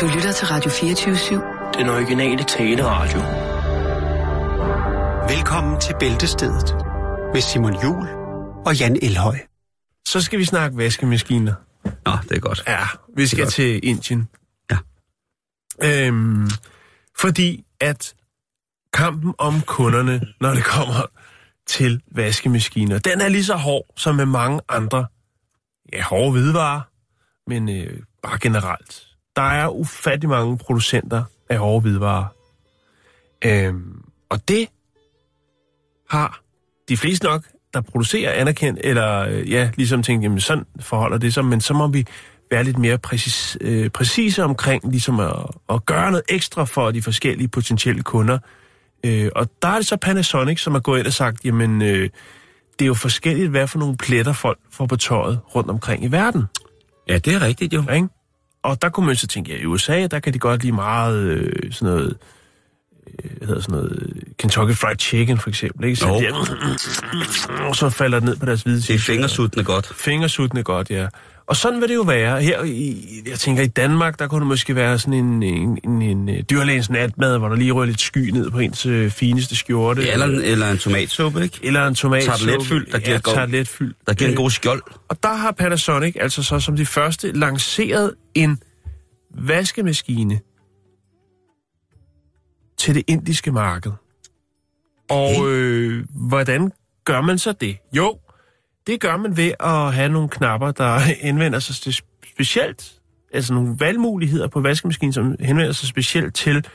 Du 0.00 0.06
lytter 0.06 0.32
til 0.32 0.46
Radio 0.46 0.70
24-7. 0.70 1.78
Den 1.78 1.88
originale 1.88 2.44
taleradio. 2.44 3.20
Velkommen 5.34 5.80
til 5.80 5.94
Bæltestedet 6.00 6.74
med 7.32 7.40
Simon 7.40 7.82
Jul 7.82 8.08
og 8.66 8.76
Jan 8.78 8.98
Elhøj. 9.02 9.38
Så 10.06 10.20
skal 10.20 10.38
vi 10.38 10.44
snakke 10.44 10.76
vaskemaskiner. 10.76 11.54
Nå, 11.84 12.12
det 12.22 12.36
er 12.36 12.40
godt. 12.40 12.62
Ja, 12.66 12.86
vi 13.16 13.26
skal 13.26 13.46
til 13.46 13.80
Indien. 13.82 14.28
Ja. 14.70 14.78
Øhm, 15.82 16.50
fordi 17.18 17.64
at 17.80 18.14
kampen 18.92 19.34
om 19.38 19.60
kunderne, 19.60 20.20
når 20.40 20.54
det 20.54 20.64
kommer 20.64 21.06
til 21.66 22.02
vaskemaskiner, 22.10 22.98
den 22.98 23.20
er 23.20 23.28
lige 23.28 23.44
så 23.44 23.56
hård 23.56 23.86
som 23.96 24.14
med 24.14 24.26
mange 24.26 24.60
andre, 24.68 25.06
ja, 25.92 26.02
hårde 26.02 26.32
hvidevarer, 26.32 26.80
men 27.46 27.68
øh, 27.68 28.02
bare 28.22 28.38
generelt. 28.38 29.09
Der 29.40 29.46
er 29.46 29.68
ufattelig 29.68 30.28
mange 30.28 30.58
producenter 30.58 31.24
af 31.48 31.58
hårde 31.58 31.80
hvidevarer. 31.80 32.24
Øhm, 33.44 34.02
og 34.28 34.48
det 34.48 34.68
har 36.10 36.40
de 36.88 36.96
fleste 36.96 37.26
nok, 37.26 37.44
der 37.74 37.80
producerer 37.80 38.32
anerkendt, 38.32 38.80
eller 38.84 39.18
øh, 39.18 39.50
ja, 39.50 39.70
ligesom 39.76 40.02
tænkt, 40.02 40.24
jamen 40.24 40.40
sådan 40.40 40.64
forholder 40.80 41.18
det 41.18 41.34
sig, 41.34 41.44
men 41.44 41.60
så 41.60 41.74
må 41.74 41.88
vi 41.88 42.06
være 42.50 42.64
lidt 42.64 42.78
mere 42.78 42.98
præcis, 42.98 43.58
øh, 43.60 43.90
præcise 43.90 44.44
omkring 44.44 44.90
ligesom 44.90 45.20
at, 45.20 45.36
at 45.70 45.86
gøre 45.86 46.10
noget 46.10 46.24
ekstra 46.28 46.64
for 46.64 46.90
de 46.90 47.02
forskellige 47.02 47.48
potentielle 47.48 48.02
kunder. 48.02 48.38
Øh, 49.04 49.30
og 49.36 49.48
der 49.62 49.68
er 49.68 49.76
det 49.76 49.86
så 49.86 49.96
Panasonic, 49.96 50.60
som 50.60 50.72
har 50.72 50.80
gået 50.80 50.98
ind 50.98 51.06
og 51.06 51.12
sagt, 51.12 51.44
jamen 51.44 51.82
øh, 51.82 52.10
det 52.78 52.84
er 52.84 52.86
jo 52.86 52.94
forskelligt, 52.94 53.50
hvad 53.50 53.66
for 53.66 53.78
nogle 53.78 53.96
pletter 53.96 54.32
folk 54.32 54.58
får 54.72 54.86
på 54.86 54.96
tøjet 54.96 55.40
rundt 55.54 55.70
omkring 55.70 56.04
i 56.04 56.08
verden. 56.08 56.44
Ja, 57.08 57.18
det 57.18 57.34
er 57.34 57.42
rigtigt 57.42 57.74
jo. 57.74 57.84
Ikke? 57.92 58.08
Og 58.62 58.82
der 58.82 58.88
kunne 58.88 59.06
man 59.06 59.16
så 59.16 59.26
tænke, 59.26 59.52
ja, 59.52 59.58
i 59.62 59.64
USA, 59.66 60.06
der 60.06 60.20
kan 60.20 60.34
de 60.34 60.38
godt 60.38 60.62
lide 60.62 60.72
meget 60.74 61.16
øh, 61.18 61.72
sådan 61.72 61.94
noget, 61.94 62.16
øh, 63.24 63.30
hvad 63.38 63.48
hedder 63.48 63.62
sådan 63.62 63.74
noget, 63.74 64.22
Kentucky 64.38 64.72
Fried 64.74 64.96
Chicken 64.98 65.38
for 65.38 65.48
eksempel, 65.48 65.84
ikke? 65.84 65.96
Så, 65.96 66.08
Jo. 66.08 66.20
de, 66.20 67.66
og 67.68 67.76
så 67.80 67.90
falder 67.90 68.18
det 68.18 68.28
ned 68.28 68.36
på 68.36 68.46
deres 68.46 68.62
hvide 68.62 68.80
Det 68.80 68.90
er 68.94 68.98
fingersuttende 68.98 69.64
godt. 69.64 69.92
Fingersuttende 69.96 70.62
godt, 70.62 70.90
ja. 70.90 71.06
Og 71.50 71.56
sådan 71.56 71.80
vil 71.80 71.88
det 71.88 71.94
jo 71.94 72.02
være. 72.02 72.42
Her 72.42 72.64
i, 72.64 73.06
jeg 73.26 73.38
tænker, 73.38 73.62
i 73.62 73.66
Danmark, 73.66 74.18
der 74.18 74.28
kunne 74.28 74.40
det 74.40 74.46
måske 74.46 74.74
være 74.76 74.98
sådan 74.98 75.14
en, 75.14 75.42
en, 75.42 75.78
en, 75.84 76.02
en 76.02 76.28
øh, 76.28 76.42
dyrlægens 76.50 76.90
natmad, 76.90 77.38
hvor 77.38 77.48
der 77.48 77.56
lige 77.56 77.72
rører 77.72 77.86
lidt 77.86 78.00
sky 78.00 78.18
ned 78.30 78.50
på 78.50 78.58
ens 78.58 78.86
øh, 78.86 79.10
fineste 79.10 79.56
skjorte. 79.56 80.02
Ja, 80.02 80.12
eller, 80.12 80.26
en, 80.26 80.34
eller 80.42 80.70
en 80.70 80.78
tomatsuppe, 80.78 81.42
ikke? 81.42 81.58
eller 81.62 81.86
en 81.86 81.94
tomat. 81.94 82.22
Tarteletfyld, 82.24 82.86
der 82.92 82.98
giver 82.98 83.10
ja, 83.10 83.16
et 83.16 83.22
godt- 83.22 83.34
tarteletfyld. 83.36 83.94
Der 84.06 84.14
giver 84.14 84.28
en 84.28 84.34
Øh, 84.34 84.36
god 84.36 84.50
skjold. 84.50 84.82
og 85.08 85.22
der 85.22 85.34
har 85.34 85.50
Panasonic 85.52 86.16
altså 86.20 86.42
så 86.42 86.60
som 86.60 86.76
de 86.76 86.86
første 86.86 87.32
lanceret 87.32 88.14
en 88.34 88.58
vaskemaskine 89.38 90.40
til 92.78 92.94
det 92.94 93.02
indiske 93.06 93.52
marked. 93.52 93.92
Og 95.10 95.48
øh, 95.50 96.04
hvordan 96.10 96.72
gør 97.04 97.20
man 97.20 97.38
så 97.38 97.52
det? 97.52 97.76
Jo, 97.96 98.18
det 98.90 99.00
gør 99.00 99.16
man 99.16 99.36
ved 99.36 99.52
at 99.60 99.94
have 99.94 100.08
nogle 100.08 100.28
knapper, 100.28 100.70
der 100.70 100.98
henvender 101.26 101.58
sig 101.58 101.74
til 101.76 102.02
specielt, 102.34 102.92
altså 103.32 103.54
nogle 103.54 103.76
valgmuligheder 103.78 104.48
på 104.48 104.60
vaskemaskinen, 104.60 105.12
som 105.12 105.36
henvender 105.40 105.72
sig 105.72 105.88
specielt 105.88 106.34
til 106.34 106.66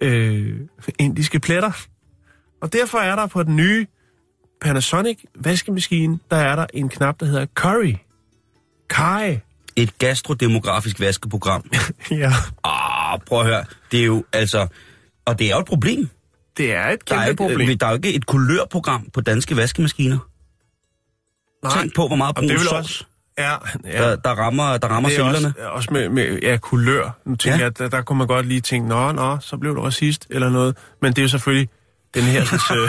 øh, 0.00 0.56
indiske 0.98 1.40
pletter. 1.40 1.86
Og 2.60 2.72
derfor 2.72 2.98
er 2.98 3.16
der 3.16 3.26
på 3.26 3.42
den 3.42 3.56
nye 3.56 3.86
Panasonic 4.60 5.18
vaskemaskine, 5.34 6.18
der 6.30 6.36
er 6.36 6.56
der 6.56 6.66
en 6.74 6.88
knap, 6.88 7.20
der 7.20 7.26
hedder 7.26 7.46
Curry. 7.54 7.94
Kai. 8.90 9.38
Et 9.76 9.98
gastrodemografisk 9.98 11.00
vaskeprogram. 11.00 11.64
Ja. 12.10 12.32
Ah, 12.64 13.20
prøv 13.26 13.40
at 13.40 13.46
høre. 13.46 13.64
Det 13.92 14.00
er 14.00 14.04
jo 14.04 14.24
altså... 14.32 14.66
Og 15.24 15.38
det 15.38 15.46
er 15.46 15.54
jo 15.54 15.60
et 15.60 15.66
problem. 15.66 16.08
Det 16.56 16.74
er 16.74 16.88
et 16.88 17.08
Der 17.08 17.14
er, 17.14 17.26
kæmpe 17.26 17.30
ikke, 17.30 17.54
problem. 17.54 17.78
der 17.78 17.86
er 17.86 17.90
jo 17.90 17.96
ikke 17.96 18.14
et 18.14 18.26
kulørprogram 18.26 19.08
på 19.14 19.20
danske 19.20 19.56
vaskemaskiner. 19.56 20.18
Tænk 21.68 21.94
på, 21.96 22.06
hvor 22.06 22.16
meget 22.16 22.34
brun 22.36 22.48
sovs, 22.58 22.72
også... 22.72 23.04
Ja, 23.38 23.52
ja. 23.84 24.02
der, 24.10 24.16
der 24.16 24.30
rammer, 24.30 24.76
der 24.76 24.88
rammer 24.88 25.08
det 25.08 25.18
er 25.18 25.22
også, 25.24 25.52
også 25.58 25.88
med, 25.92 26.08
med 26.08 26.38
ja, 26.42 26.56
kulør. 26.56 27.10
Nu 27.26 27.36
tænker 27.36 27.58
Ja. 27.58 27.64
jeg, 27.64 27.78
der, 27.78 27.88
der 27.88 28.02
kunne 28.02 28.18
man 28.18 28.26
godt 28.26 28.46
lige 28.46 28.60
tænke, 28.60 28.88
nå, 28.88 29.12
nå, 29.12 29.38
så 29.40 29.56
blev 29.56 29.74
du 29.74 29.80
racist 29.82 30.26
eller 30.30 30.50
noget. 30.50 30.76
Men 31.02 31.12
det 31.12 31.18
er 31.18 31.22
jo 31.22 31.28
selvfølgelig 31.28 31.68
den 32.14 32.22
her... 32.22 32.44
Sådan, 32.44 32.82
øh, 32.82 32.88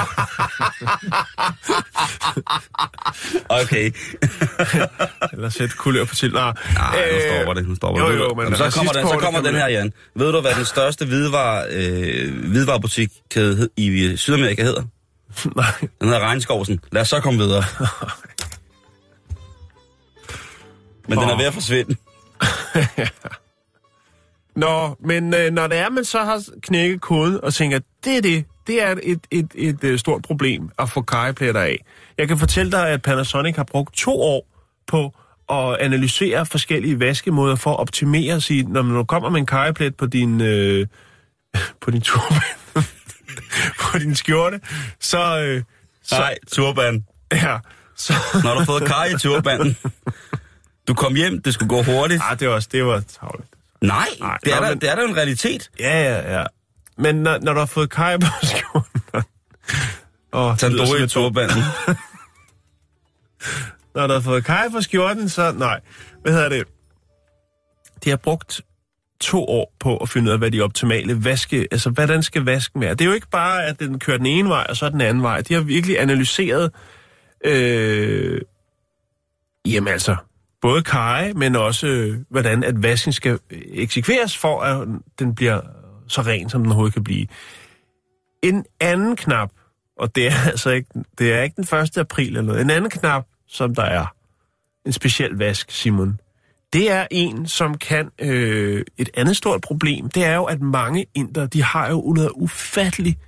Okay. 3.64 3.92
eller 5.34 5.50
sætte 5.50 5.76
kulør 5.78 6.06
på 6.06 6.16
til. 6.16 6.34
Nej, 6.34 6.54
Nej, 6.76 7.12
nu 7.14 7.20
stopper 7.36 7.54
det. 7.54 7.68
Nu 7.68 7.76
stopper 7.76 8.02
jo, 8.02 8.12
det. 8.12 8.18
jo, 8.20 8.34
men 8.34 8.44
Jamen, 8.44 8.58
så 8.58 8.72
kommer 8.78 8.92
den, 8.92 9.08
så 9.08 9.18
kommer 9.18 9.42
den 9.42 9.56
her, 9.56 9.68
Jan. 9.68 9.94
Ved 10.16 10.32
du, 10.32 10.42
hvad 10.42 10.56
den 10.56 10.66
største 10.66 11.06
hvidevare, 11.06 11.64
øh, 11.72 12.46
hvidevarebutikkæde 12.50 13.56
hed- 13.56 13.70
i 13.78 13.88
øh, 14.06 14.18
Sydamerika 14.18 14.64
hedder? 14.64 14.82
Nej. 15.56 15.66
Den 15.80 15.90
hedder 16.08 16.20
Regnskovsen. 16.20 16.80
Lad 16.92 17.02
os 17.02 17.10
så 17.10 17.20
komme 17.20 17.40
videre. 17.40 17.64
Men 21.16 21.20
den 21.20 21.30
er 21.30 21.38
ved 21.38 21.46
at 21.46 21.54
forsvinde. 21.54 21.96
Nå, 24.56 24.96
men 25.00 25.34
øh, 25.34 25.52
når 25.52 25.68
det 25.68 25.78
er, 25.78 25.90
man 25.90 26.06
så 26.06 26.24
har 26.24 26.44
knækket 26.62 27.02
koden 27.02 27.44
og 27.44 27.54
tænker, 27.54 27.80
det 28.04 28.18
er 28.18 28.22
det, 28.22 28.46
det 28.68 28.84
er 28.84 28.92
et, 28.92 29.00
et, 29.04 29.20
et, 29.32 29.52
et, 29.56 29.84
øh, 29.84 30.00
stort 30.00 30.22
problem 30.22 30.70
at 30.80 30.90
få 30.90 31.02
kajepletter 31.02 31.62
af. 31.62 31.86
Jeg 32.18 32.28
kan 32.28 32.38
fortælle 32.38 32.72
dig, 32.72 32.90
at 32.90 33.02
Panasonic 33.02 33.56
har 33.56 33.64
brugt 33.64 33.96
to 33.96 34.22
år 34.22 34.48
på 34.88 35.14
at 35.50 35.78
analysere 35.80 36.46
forskellige 36.46 37.00
vaskemåder 37.00 37.56
for 37.56 37.72
at 37.72 37.80
optimere 37.80 38.42
sig. 38.42 38.64
Når 38.64 38.82
man 38.82 39.06
kommer 39.06 39.30
med 39.30 39.40
en 39.40 39.46
kajeplet 39.46 39.96
på 39.96 40.06
din, 40.06 40.42
øh, 40.42 40.88
på 41.82 41.92
din 41.92 42.02
turban, 42.02 42.42
på 43.82 43.98
din 44.00 44.16
skjorte, 44.16 44.60
så, 45.00 45.42
øh, 45.42 45.64
så 46.04 46.16
Nej, 46.16 46.38
turban. 46.52 47.06
ja, 47.32 47.58
så, 47.96 48.14
Når 48.44 48.52
du 48.54 48.58
har 48.58 48.66
fået 48.66 48.84
kaj 48.84 49.06
i 49.06 49.18
turbanden. 49.20 49.78
Du 50.88 50.94
kom 50.94 51.16
hjem, 51.16 51.42
det 51.42 51.54
skulle 51.54 51.70
gå 51.70 51.82
hurtigt. 51.84 52.22
ah, 52.32 52.40
det 52.40 52.48
var 52.48 52.54
også, 52.54 52.70
det 52.72 52.86
var 52.86 53.00
tavligt. 53.20 53.50
Nej, 53.82 54.08
Nej, 54.20 54.38
det 54.44 54.52
er, 54.54 54.56
nå, 54.60 54.62
der, 54.66 54.70
men- 54.70 54.82
det 54.82 54.90
er 54.92 54.96
da 54.96 55.04
en 55.04 55.18
realitet. 55.18 55.72
Ja, 55.80 56.02
ja, 56.04 56.40
ja. 56.40 56.46
Men 56.98 57.16
når, 57.16 57.38
når 57.42 57.54
du 57.54 57.60
har 57.60 57.66
fået 57.66 57.90
kaj 57.90 58.18
på 58.18 58.26
skjorten... 58.44 59.02
og 60.32 60.60
Tandoori 60.60 61.04
i 61.04 61.08
turbanden. 61.08 61.64
Når 63.96 64.08
du 64.08 64.14
har 64.14 64.20
fået 64.20 64.46
kaj 64.46 64.70
på 64.72 64.82
skjorten, 64.82 65.30
så... 65.30 65.52
Nej, 65.52 65.80
hvad 66.22 66.34
hedder 66.34 66.50
det? 66.50 66.64
De 68.04 68.10
har 68.10 68.18
brugt 68.18 68.62
to 69.22 69.46
år 69.46 69.74
på 69.80 69.98
at 69.98 70.10
finde 70.10 70.28
ud 70.28 70.32
af, 70.34 70.38
hvad 70.40 70.52
de 70.52 70.62
optimale 70.62 71.24
vaske... 71.26 71.68
Altså, 71.72 71.90
hvordan 71.90 72.24
skal 72.24 72.46
vasken 72.46 72.82
være? 72.82 72.92
Det 72.92 73.02
er 73.02 73.06
jo 73.06 73.12
ikke 73.14 73.30
bare, 73.30 73.66
at 73.66 73.80
den 73.80 74.00
kører 74.00 74.18
den 74.18 74.26
ene 74.26 74.50
vej, 74.50 74.66
og 74.70 74.78
så 74.78 74.90
den 74.90 75.02
anden 75.02 75.24
vej. 75.24 75.42
De 75.42 75.54
har 75.54 75.62
virkelig 75.62 76.00
analyseret... 76.02 76.72
Øh, 77.46 78.42
jamen 79.66 79.88
altså, 79.94 80.16
både 80.62 80.84
kaj, 80.84 81.34
men 81.36 81.56
også, 81.56 81.88
øh, 81.88 82.18
hvordan 82.30 82.64
at 82.64 82.84
vasken 82.84 83.14
skal 83.14 83.40
eksekveres, 83.52 84.38
for 84.38 84.62
at 84.62 84.88
den 85.20 85.36
bliver 85.36 85.62
så 86.08 86.22
ren, 86.22 86.50
som 86.50 86.62
den 86.62 86.68
overhovedet 86.68 86.94
kan 86.94 87.04
blive. 87.04 87.28
En 88.44 88.66
anden 88.80 89.16
knap, 89.16 89.52
og 89.98 90.16
det 90.16 90.28
er 90.28 90.36
altså 90.52 90.70
ikke, 90.70 90.90
det 91.18 91.34
er 91.34 91.42
ikke 91.42 91.56
den 91.56 91.78
1. 91.80 91.98
april 91.98 92.28
eller 92.28 92.42
noget, 92.42 92.62
en 92.62 92.70
anden 92.70 92.90
knap, 92.90 93.26
som 93.48 93.76
der 93.76 93.84
er, 93.84 94.06
en 94.86 94.94
speciel 94.94 95.32
vask, 95.32 95.72
Simon, 95.72 96.20
det 96.74 96.92
er 96.92 97.08
en, 97.12 97.48
som 97.48 97.78
kan 97.78 98.12
øh, 98.20 98.86
et 98.98 99.10
andet 99.14 99.38
stort 99.38 99.62
problem. 99.62 100.10
Det 100.10 100.26
er 100.26 100.36
jo, 100.36 100.44
at 100.44 100.62
mange 100.62 101.06
inder, 101.14 101.46
de 101.46 101.64
har 101.64 101.90
jo 101.90 102.14
noget 102.16 102.32
ufatteligt 102.36 103.20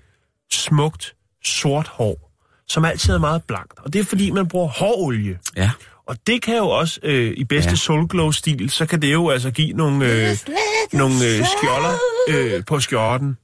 smukt 0.52 1.16
sort 1.44 1.88
hår, 1.88 2.32
som 2.68 2.86
altid 2.86 3.14
er 3.14 3.20
meget 3.20 3.44
blankt. 3.44 3.80
Og 3.80 3.94
det 3.94 4.00
er 4.00 4.04
fordi, 4.04 4.32
man 4.32 4.48
bruger 4.48 4.68
hårolie. 4.68 5.40
Ja. 5.56 5.72
Og 6.06 6.18
det 6.28 6.42
kan 6.42 6.58
jo 6.58 6.70
også, 6.70 7.00
øh, 7.04 7.34
i 7.38 7.44
bedste 7.44 7.70
Ja. 7.70 7.76
Soulglow-stil, 7.76 8.70
så 8.70 8.86
kan 8.86 9.02
det 9.02 9.14
jo 9.14 9.30
altså 9.30 9.52
give 9.52 9.74
nogle, 9.74 10.06
øh, 10.30 10.38
nogle 10.94 11.16
øh, 11.16 11.46
skjolder 11.58 11.94
øh, 12.30 12.66
på 12.66 12.80
skjorten. 12.80 13.38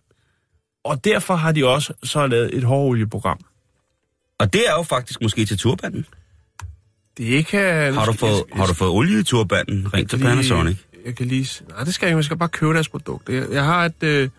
Og 0.83 1.05
derfor 1.05 1.35
har 1.35 1.51
de 1.51 1.65
også 1.67 1.93
så 2.03 2.27
lavet 2.27 2.57
et 2.57 2.63
hårolieprogram. 2.63 3.39
Og 4.39 4.53
det 4.53 4.67
er 4.69 4.71
jo 4.73 4.83
faktisk 4.83 5.21
måske 5.21 5.45
til 5.45 5.57
turbanden. 5.57 6.05
Det 7.17 7.45
kan... 7.45 7.93
Har 7.93 8.05
du 8.05 8.13
fået, 8.13 8.43
har 8.53 8.65
du 8.65 8.73
fået 8.73 8.91
olie 8.91 9.19
i 9.19 9.23
turbanden? 9.23 9.93
Ring 9.93 10.09
til 10.09 10.17
Panasonic. 10.19 10.77
Jeg 11.05 11.15
kan 11.15 11.25
lige... 11.25 11.63
Nej, 11.69 11.83
det 11.83 11.93
skal 11.93 12.05
jeg 12.05 12.11
ikke. 12.11 12.17
Jeg 12.17 12.23
skal 12.25 12.37
bare 12.37 12.49
købe 12.49 12.73
deres 12.73 12.89
produkt. 12.89 13.29
Jeg, 13.29 13.45
jeg 13.51 13.65
har 13.65 13.85
et... 13.85 14.03
Øh, 14.03 14.19
jeg 14.21 14.29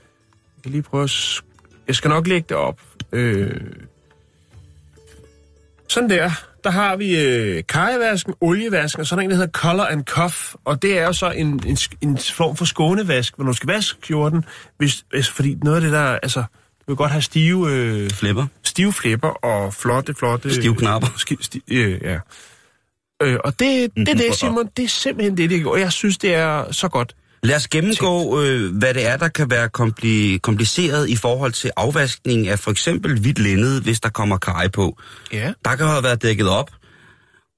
kan 0.63 0.73
lige 0.73 0.83
prøve 0.83 1.05
at... 1.05 1.11
sk- 1.11 1.43
Jeg 1.89 1.95
skal 1.97 2.09
nok 2.09 2.27
lægge 2.27 2.47
det 2.49 2.57
op. 2.57 2.81
Øh, 3.13 3.61
sådan 5.89 6.11
der. 6.11 6.31
Der 6.65 6.71
har 6.71 6.97
vi 6.97 7.25
øh, 7.25 7.63
kajevasken, 7.69 8.35
olievasken, 8.41 9.01
og 9.01 9.07
sådan 9.07 9.25
en, 9.25 9.31
der 9.31 9.37
hedder 9.37 9.51
Color 9.51 9.85
and 9.85 10.05
Cuff. 10.05 10.55
Og 10.65 10.83
det 10.83 10.99
er 10.99 11.05
jo 11.05 11.13
så 11.13 11.31
en, 11.31 11.47
en, 11.67 11.79
en 12.01 12.19
form 12.19 12.57
for 12.57 12.65
skånevask, 12.65 13.37
hvor 13.37 13.45
du 13.45 13.53
skal 13.53 13.67
vaske 13.67 13.99
skjorten, 14.03 14.45
hvis, 14.79 15.05
hvis, 15.11 15.29
fordi 15.29 15.57
noget 15.63 15.77
af 15.77 15.83
det 15.83 15.93
der, 15.93 16.05
altså, 16.05 16.41
du 16.41 16.85
vil 16.87 16.97
godt 16.97 17.11
have 17.11 17.23
stive, 17.23 17.71
øh, 17.71 18.11
Flipper. 18.11 18.47
stive 18.63 18.93
flipper 18.93 19.29
og 19.29 19.75
flotte, 19.75 20.15
flotte... 20.15 20.55
Stive 20.55 20.77
knapper. 20.77 21.09
Ski, 21.17 21.37
sti, 21.41 21.63
øh, 21.71 22.01
ja. 22.03 22.19
Øh, 23.23 23.39
og 23.45 23.61
det, 23.61 23.91
det 23.97 24.09
er 24.09 24.15
det, 24.15 24.35
Simon, 24.35 24.69
det 24.77 24.85
er 24.85 24.89
simpelthen 24.89 25.37
det, 25.37 25.51
det 25.51 25.65
går. 25.65 25.77
Jeg 25.77 25.93
synes, 25.93 26.19
det 26.19 26.35
er 26.35 26.73
så 26.73 26.89
godt. 26.89 27.15
Lad 27.43 27.57
os 27.57 27.69
gennemgå, 27.69 28.43
øh, 28.43 28.77
hvad 28.77 28.95
det 28.95 29.07
er, 29.07 29.17
der 29.17 29.29
kan 29.29 29.51
være 29.51 29.69
kompli- 29.79 30.39
kompliceret 30.39 31.09
i 31.09 31.17
forhold 31.17 31.53
til 31.53 31.71
afvaskning 31.77 32.49
af 32.49 32.59
for 32.59 32.71
eksempel 32.71 33.21
hvidt 33.21 33.39
linned, 33.39 33.81
hvis 33.83 34.01
der 34.01 34.09
kommer 34.09 34.39
kaj 34.39 34.69
på. 34.69 34.99
Ja. 35.33 35.53
Der 35.65 35.77
kan 35.77 35.87
have 35.87 36.03
været 36.03 36.23
dækket 36.23 36.49
op. 36.49 36.71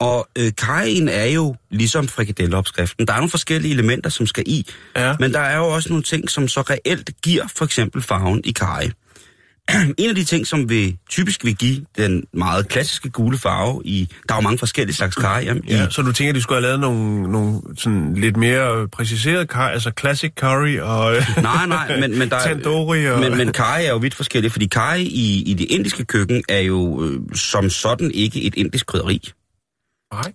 Og 0.01 0.29
øh, 0.39 0.53
kajen 0.59 1.09
er 1.09 1.25
jo 1.25 1.57
ligesom 1.71 2.09
frikadelleopskriften. 2.09 3.07
Der 3.07 3.13
er 3.13 3.17
nogle 3.17 3.31
forskellige 3.31 3.73
elementer, 3.75 4.11
som 4.11 4.27
skal 4.27 4.45
i. 4.47 4.67
Ja. 4.97 5.17
Men 5.21 5.33
der 5.33 5.41
er 5.41 5.57
jo 5.57 5.69
også 5.69 5.89
nogle 5.89 6.03
ting, 6.03 6.31
som 6.31 6.49
så 6.49 6.61
reelt 6.61 7.11
giver 7.23 7.45
for 7.57 7.65
eksempel 7.65 8.03
farven 8.03 8.41
i 8.45 8.53
kaj. 8.53 8.91
en 9.99 10.09
af 10.09 10.15
de 10.15 10.25
ting, 10.25 10.47
som 10.47 10.71
vi 10.71 10.97
typisk 11.11 11.45
vil 11.45 11.57
give 11.57 11.85
den 11.97 12.25
meget 12.33 12.69
klassiske 12.69 13.11
gule 13.11 13.39
farve 13.39 13.83
i... 13.85 14.09
Der 14.29 14.35
er 14.35 14.39
jo 14.39 14.43
mange 14.43 14.59
forskellige 14.59 14.97
slags 14.97 15.17
kaj. 15.17 15.49
Ja, 15.69 15.87
I, 15.87 15.91
så 15.91 16.03
du 16.03 16.13
tænker, 16.13 16.31
at 16.31 16.35
de 16.35 16.43
skulle 16.43 16.57
have 16.57 16.63
lavet 16.63 16.81
nogle, 16.81 17.33
nogle 17.33 17.61
sådan 17.77 18.15
lidt 18.15 18.37
mere 18.37 18.89
præciserede 18.89 19.47
curry, 19.47 19.71
altså 19.71 19.93
classic 20.01 20.33
curry 20.41 20.79
og 20.79 21.15
nej, 21.43 21.67
nej, 21.67 22.01
men, 22.01 22.19
men 22.19 22.31
der 22.31 22.37
er, 22.37 22.47
tandoori 22.47 23.07
og... 23.07 23.21
Men, 23.21 23.37
men 23.37 23.53
kaj 23.53 23.85
er 23.85 23.91
jo 23.91 23.97
vidt 23.97 24.15
forskellige, 24.15 24.51
fordi 24.51 24.67
kaj 24.67 24.97
i, 24.97 25.43
i 25.47 25.55
det 25.55 25.67
indiske 25.71 26.05
køkken 26.05 26.43
er 26.49 26.61
jo 26.61 27.05
øh, 27.05 27.21
som 27.35 27.71
sådan 27.71 28.11
ikke 28.11 28.43
et 28.43 28.55
indisk 28.55 28.87
krydderi. 28.87 29.31
Nej. 30.13 30.33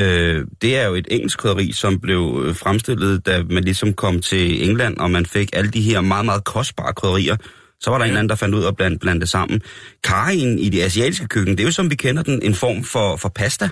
Øh, 0.00 0.46
det 0.62 0.78
er 0.78 0.86
jo 0.86 0.94
et 0.94 1.06
engelsk 1.10 1.38
krydderi, 1.38 1.72
som 1.72 2.00
blev 2.00 2.42
øh, 2.44 2.56
fremstillet, 2.56 3.26
da 3.26 3.42
man 3.50 3.64
ligesom 3.64 3.92
kom 3.92 4.20
til 4.20 4.68
England, 4.68 4.96
og 4.96 5.10
man 5.10 5.26
fik 5.26 5.50
alle 5.52 5.70
de 5.70 5.80
her 5.80 6.00
meget, 6.00 6.24
meget 6.24 6.44
kostbare 6.44 6.92
krydderier. 6.92 7.36
Så 7.80 7.90
var 7.90 7.98
der 7.98 8.04
ja. 8.04 8.10
en 8.10 8.16
anden, 8.16 8.28
der 8.28 8.34
fandt 8.34 8.54
ud 8.54 8.62
af 8.64 8.68
at 8.68 8.76
blande, 8.76 8.98
blande 8.98 9.20
det 9.20 9.28
sammen. 9.28 9.60
Karien 10.04 10.58
i 10.58 10.68
det 10.68 10.82
asiatiske 10.82 11.28
køkken, 11.28 11.54
det 11.58 11.60
er 11.60 11.64
jo 11.64 11.70
som 11.72 11.90
vi 11.90 11.94
kender 11.94 12.22
den, 12.22 12.42
en 12.42 12.54
form 12.54 12.84
for, 12.84 13.16
for 13.16 13.28
pasta. 13.28 13.68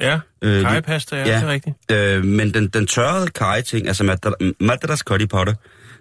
Ja, 0.00 0.18
Øh, 0.42 0.62
kajepasta, 0.62 1.16
ja, 1.16 1.28
ja. 1.28 1.34
det 1.36 1.42
er 1.42 1.48
rigtigt. 1.48 1.76
Øh, 1.92 2.24
men 2.24 2.54
den, 2.54 2.68
den 2.68 2.86
tørrede 2.86 3.26
kaj-ting, 3.28 3.86
altså 3.88 4.04
madras- 4.04 4.52
madras 4.60 4.98
curry 4.98 5.28
powder, 5.30 5.54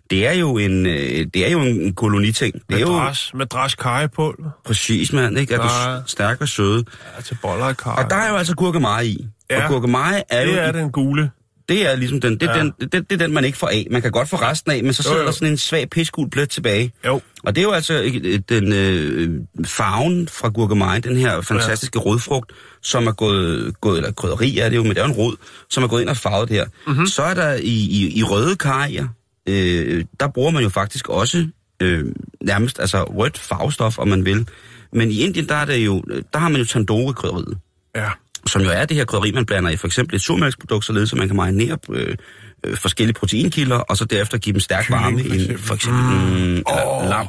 det 0.10 0.28
er 0.28 0.32
jo 0.32 0.58
en, 0.58 0.86
øh, 0.86 1.26
det 1.34 1.48
er 1.48 1.50
jo 1.52 1.60
en 1.62 1.94
koloniting. 1.94 2.54
Det 2.70 2.76
er 2.76 2.80
jo 2.80 2.92
Madras, 2.92 3.32
madras 3.34 3.76
kajepulver 3.76 4.50
præcis, 4.66 5.14
mand, 5.14 5.38
ikke? 5.38 5.54
Er 5.54 5.58
du 5.58 5.64
Nej. 5.64 6.02
s- 6.08 6.12
stærk 6.12 6.42
og 6.42 6.48
søde. 6.48 6.84
ja, 7.18 7.22
til 7.22 7.38
boller 7.42 7.66
og 7.66 7.78
kaj. 7.78 7.92
Og 7.94 8.10
der 8.10 8.16
er 8.16 8.30
jo 8.30 8.36
altså 8.36 8.56
gurkemeje 8.56 9.06
i. 9.06 9.28
Ja. 9.50 9.64
Og 9.64 9.70
gurkemeje 9.70 10.24
er 10.30 10.42
jo... 10.46 10.52
det 10.52 10.60
er 10.64 10.72
den 10.72 10.92
gule. 10.92 11.32
Det 11.70 11.92
er 11.92 11.96
ligesom 11.96 12.22
den, 12.22 12.34
det, 12.40 12.48
Ja. 12.48 12.60
den, 12.60 12.74
det, 12.82 12.92
det 12.94 13.12
er 13.12 13.18
den, 13.18 13.34
man 13.34 13.46
ikke 13.46 13.58
får 13.58 13.68
af. 13.68 13.88
Man 13.92 14.02
kan 14.02 14.12
godt 14.12 14.30
få 14.30 14.36
resten 14.36 14.72
af, 14.72 14.84
men 14.84 14.94
så 14.94 15.04
sidder 15.04 15.20
jo. 15.20 15.26
der 15.26 15.32
sådan 15.32 15.48
en 15.48 15.58
svag 15.58 15.90
piskul 15.90 16.30
plet 16.30 16.50
tilbage. 16.50 16.92
Jo. 17.06 17.22
Og 17.44 17.56
det 17.56 17.62
er 17.62 17.66
jo 17.66 17.72
altså 17.72 17.94
den 18.50 18.74
øh, 18.74 19.40
farven 19.66 20.28
fra 20.28 20.50
gurkemeje, 20.50 21.00
den 21.00 21.18
her 21.18 21.42
fantastiske 21.42 22.00
ja. 22.00 22.10
rødfrugt, 22.10 22.52
som 22.82 23.08
er 23.08 23.12
gået, 23.12 23.82
gået, 23.82 23.98
eller 23.98 24.12
krydderi 24.12 24.58
er 24.58 24.70
det 24.70 24.76
jo, 24.76 24.84
men 24.84 24.90
det 24.90 24.98
er 24.98 25.06
jo 25.06 25.12
en 25.12 25.18
rød, 25.18 25.38
som 25.70 25.84
er 25.84 25.88
gået 25.88 26.02
ind 26.02 26.10
og 26.10 26.18
farvet 26.18 26.50
det 26.50 26.58
her. 26.58 26.66
Mhm. 26.66 26.74
Mm-hmm. 26.88 27.08
Så 27.08 27.22
er 27.24 27.34
der 27.34 27.54
i, 27.54 27.62
i, 27.68 28.20
i 28.20 28.24
røde 28.24 28.56
karier, 28.56 29.08
øh, 29.50 30.06
der 30.20 30.28
bruger 30.28 30.52
man 30.52 30.64
jo 30.64 30.70
faktisk 30.70 31.10
også 31.10 31.48
øh, 31.80 32.06
nærmest 32.42 32.80
altså 32.80 33.04
rødt 33.04 33.40
farvestof, 33.40 34.00
om 34.00 34.08
man 34.08 34.26
vil. 34.26 34.48
Men 34.94 35.12
i 35.12 35.20
Indien, 35.20 35.50
der, 35.50 35.56
er 35.56 35.66
det 35.66 35.78
jo, 35.86 36.04
der 36.34 36.40
har 36.40 36.50
man 36.50 36.62
jo 36.62 36.66
tandoori-krydderiet 36.66 37.58
Ja. 37.96 38.10
Som 38.48 38.62
jo 38.62 38.70
er 38.70 38.86
det 38.86 38.98
her 38.98 39.06
krydderi, 39.06 39.32
man 39.32 39.46
blander 39.46 39.70
i 39.70 39.76
for 39.76 39.88
eksempel 39.88 40.16
et 40.16 40.22
surmælksprodukt, 40.22 40.86
således 40.86 41.14
at 41.14 41.20
man 41.20 41.28
kan 41.28 41.38
marinere 41.38 41.78
øh, 41.90 42.16
øh, 42.64 42.78
forskellige 42.78 43.14
proteinkilder, 43.14 43.76
og 43.76 43.98
så 43.98 44.06
derefter 44.06 44.38
give 44.38 44.54
dem 44.54 44.60
stærk 44.60 44.86
Kylling, 44.86 45.04
varme 45.04 45.24
for 45.24 45.34
i 45.34 45.52
en, 45.52 45.58
for 45.58 45.76
eksempel 45.76 46.02
mm, 46.02 46.56
eller 46.56 47.04
Åh. 47.04 47.10
lam. 47.10 47.28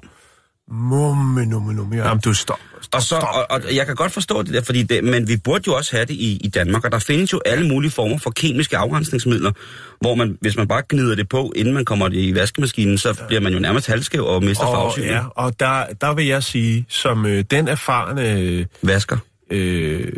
Mumme, 0.71 1.47
numme, 1.47 1.75
numme. 1.75 1.97
Jamen, 1.97 2.21
du 2.21 2.35
stop. 2.35 2.59
stop 2.81 2.99
Og, 2.99 3.03
så, 3.03 3.17
og, 3.17 3.47
og 3.51 3.75
jeg 3.75 3.87
kan 3.87 3.95
godt 3.95 4.13
forstå 4.13 4.43
det 4.43 4.55
der, 4.55 4.63
fordi 4.63 4.83
det, 4.83 5.05
men 5.05 5.29
vi 5.29 5.37
burde 5.37 5.65
jo 5.67 5.75
også 5.75 5.97
have 5.97 6.05
det 6.05 6.15
i, 6.15 6.41
i 6.45 6.49
Danmark, 6.49 6.85
og 6.85 6.93
der 6.93 6.99
findes 6.99 7.33
jo 7.33 7.41
alle 7.47 7.69
mulige 7.69 7.91
former 7.91 8.19
for 8.19 8.31
kemiske 8.31 8.77
afrensningsmidler, 8.77 9.53
hvor 10.01 10.15
man, 10.15 10.39
hvis 10.41 10.57
man 10.57 10.69
bare 10.69 10.83
gnider 10.89 11.15
det 11.15 11.29
på, 11.29 11.53
inden 11.57 11.75
man 11.75 11.85
kommer 11.85 12.09
det 12.09 12.17
i 12.17 12.35
vaskemaskinen, 12.35 12.99
så 12.99 13.25
bliver 13.27 13.41
man 13.41 13.53
jo 13.53 13.59
nærmest 13.59 13.87
halvskæv 13.87 14.27
og 14.27 14.45
mister 14.45 14.65
farvesynet. 14.65 15.07
ja, 15.07 15.25
og 15.31 15.61
der, 15.61 15.87
der 16.01 16.15
vil 16.15 16.27
jeg 16.27 16.43
sige, 16.43 16.87
som 16.89 17.27
øh, 17.27 17.45
den 17.51 17.69
erfarne, 17.69 18.31
øh, 18.31 18.67
Vasker. 18.83 19.19
Øh, 19.51 20.13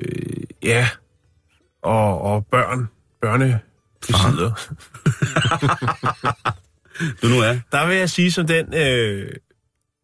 ja, 0.62 0.88
og, 1.82 2.20
og 2.22 2.46
børn, 2.46 2.88
børne 3.22 3.60
besidder, 4.06 4.52
Du 7.22 7.26
nu 7.28 7.40
er. 7.40 7.58
der 7.72 7.86
vil 7.86 7.96
jeg 7.96 8.10
sige, 8.10 8.32
som 8.32 8.46
den 8.46 8.74
øh, 8.74 9.28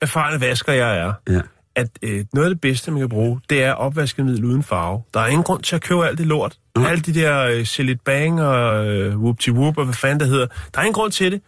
erfarne 0.01 0.41
vasker, 0.41 0.73
jeg 0.73 0.99
er, 0.99 1.13
Ja. 1.31 1.41
at 1.75 1.89
øh, 2.03 2.25
noget 2.35 2.49
af 2.49 2.55
det 2.55 2.61
bedste, 2.61 2.91
man 2.91 3.01
kan 3.01 3.09
bruge, 3.09 3.41
det 3.51 3.63
er 3.63 3.73
opvaskemiddel 3.73 4.45
uden 4.45 4.63
farve. 4.63 5.03
Der 5.15 5.21
er 5.21 5.27
ingen 5.27 5.45
grund 5.45 5.63
til 5.63 5.77
at 5.77 5.83
købe 5.83 6.07
alt 6.07 6.19
det 6.19 6.27
lort. 6.27 6.59
Nej. 6.77 6.91
Alle 6.91 7.03
de 7.03 7.15
der 7.15 7.41
øh, 7.47 7.65
Celit 7.65 8.01
Bang 8.01 8.43
og 8.43 8.87
øh, 8.87 9.19
Whoop 9.21 9.37
Whoop 9.49 9.79
og 9.79 9.85
hvad 9.85 9.95
fanden 9.95 10.21
det 10.21 10.29
hedder. 10.29 10.47
Der 10.47 10.79
er 10.81 10.83
ingen 10.83 10.95
grund 10.95 11.13
til 11.13 11.33
det. 11.33 11.41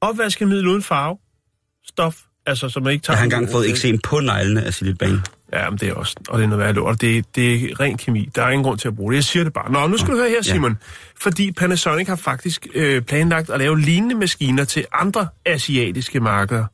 Opvaskemiddel 0.00 0.66
uden 0.66 0.82
farve. 0.82 1.18
Stof. 1.86 2.16
Altså, 2.46 2.68
som 2.68 2.82
man 2.82 2.92
ikke 2.92 3.02
tager... 3.02 3.14
Jeg 3.14 3.18
har 3.20 3.24
engang 3.24 3.48
fået 3.52 3.70
eksem 3.70 3.98
på 3.98 4.20
neglene 4.20 4.62
af 4.64 4.74
Silit 4.74 4.98
Bang. 4.98 5.20
Ja, 5.52 5.70
men 5.70 5.78
det 5.78 5.88
er 5.88 5.94
også... 5.94 6.16
Og 6.28 6.38
det 6.38 6.44
er 6.44 6.48
noget 6.48 6.64
værd 6.64 6.74
lort. 6.74 7.00
Det, 7.00 7.36
det 7.36 7.54
er 7.54 7.80
ren 7.80 7.96
kemi. 7.96 8.30
Der 8.34 8.42
er 8.42 8.50
ingen 8.50 8.64
grund 8.64 8.78
til 8.78 8.88
at 8.88 8.96
bruge 8.96 9.12
det. 9.12 9.16
Jeg 9.16 9.24
siger 9.24 9.44
det 9.44 9.52
bare. 9.52 9.72
Nå, 9.72 9.86
nu 9.86 9.96
skal 9.96 10.12
du 10.12 10.18
høre 10.18 10.28
her, 10.28 10.42
Simon. 10.42 10.78
Fordi 11.20 11.52
Panasonic 11.52 12.08
har 12.08 12.16
faktisk 12.16 12.66
øh, 12.74 13.02
planlagt 13.02 13.50
at 13.50 13.58
lave 13.58 13.80
lignende 13.80 14.14
maskiner 14.14 14.64
til 14.64 14.86
andre 14.92 15.28
asiatiske 15.46 16.20
markeder 16.20 16.64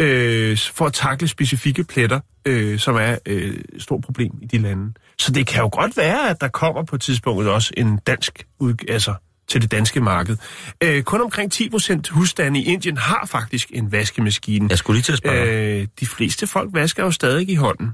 øh, 0.00 0.58
for 0.72 0.86
at 0.86 0.92
takle 0.92 1.28
specifikke 1.28 1.84
pletter, 1.84 2.20
øh, 2.44 2.78
som 2.78 2.96
er 2.96 3.16
øh, 3.26 3.54
et 3.72 3.82
stort 3.82 4.02
problem 4.02 4.32
i 4.42 4.46
de 4.46 4.58
lande. 4.58 4.92
Så 5.18 5.32
det 5.32 5.46
kan 5.46 5.62
jo 5.62 5.70
godt 5.72 5.96
være, 5.96 6.30
at 6.30 6.40
der 6.40 6.48
kommer 6.48 6.84
på 6.84 6.96
et 6.96 7.02
tidspunkt 7.02 7.48
også 7.48 7.72
en 7.76 7.98
dansk 8.06 8.46
ud, 8.58 8.74
altså 8.88 9.14
til 9.50 9.62
det 9.62 9.70
danske 9.70 10.00
marked. 10.00 10.36
Øh, 10.82 11.02
kun 11.02 11.20
omkring 11.20 11.52
10% 11.54 12.10
husstande 12.10 12.60
i 12.60 12.64
Indien 12.64 12.96
har 12.96 13.26
faktisk 13.26 13.70
en 13.74 13.92
vaskemaskine. 13.92 14.66
Jeg 14.70 14.78
skulle 14.78 14.96
lige 14.96 15.02
til 15.02 15.12
at 15.12 15.18
spørge. 15.18 15.80
Øh, 15.80 15.86
de 16.00 16.06
fleste 16.06 16.46
folk 16.46 16.70
vasker 16.72 17.04
jo 17.04 17.10
stadig 17.10 17.48
i 17.48 17.54
hånden. 17.54 17.90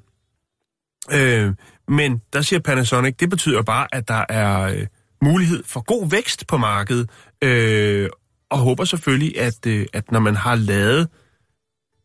Øh, 1.12 1.54
men 1.88 2.22
der 2.32 2.40
siger 2.40 2.60
Panasonic, 2.60 3.16
det 3.16 3.30
betyder 3.30 3.62
bare, 3.62 3.86
at 3.92 4.08
der 4.08 4.24
er 4.28 4.62
øh, 4.62 4.86
mulighed 5.22 5.62
for 5.64 5.80
god 5.80 6.10
vækst 6.10 6.46
på 6.46 6.56
markedet, 6.56 7.10
øh, 7.42 8.08
og 8.50 8.58
håber 8.58 8.84
selvfølgelig, 8.84 9.40
at, 9.40 9.66
øh, 9.66 9.86
at 9.92 10.12
når 10.12 10.20
man 10.20 10.36
har 10.36 10.54
lavet 10.54 11.08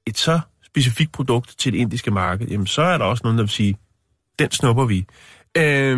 et 0.07 0.17
så 0.17 0.39
specifikt 0.65 1.11
produkt 1.11 1.55
til 1.59 1.73
det 1.73 1.79
indiske 1.79 2.11
marked, 2.11 2.47
jamen 2.47 2.67
så 2.67 2.81
er 2.81 2.97
der 2.97 3.05
også 3.05 3.21
nogen, 3.23 3.37
der 3.37 3.43
vil 3.43 3.49
sige, 3.49 3.77
den 4.39 4.51
snupper 4.51 4.85
vi. 4.85 5.05
Øh, 5.57 5.97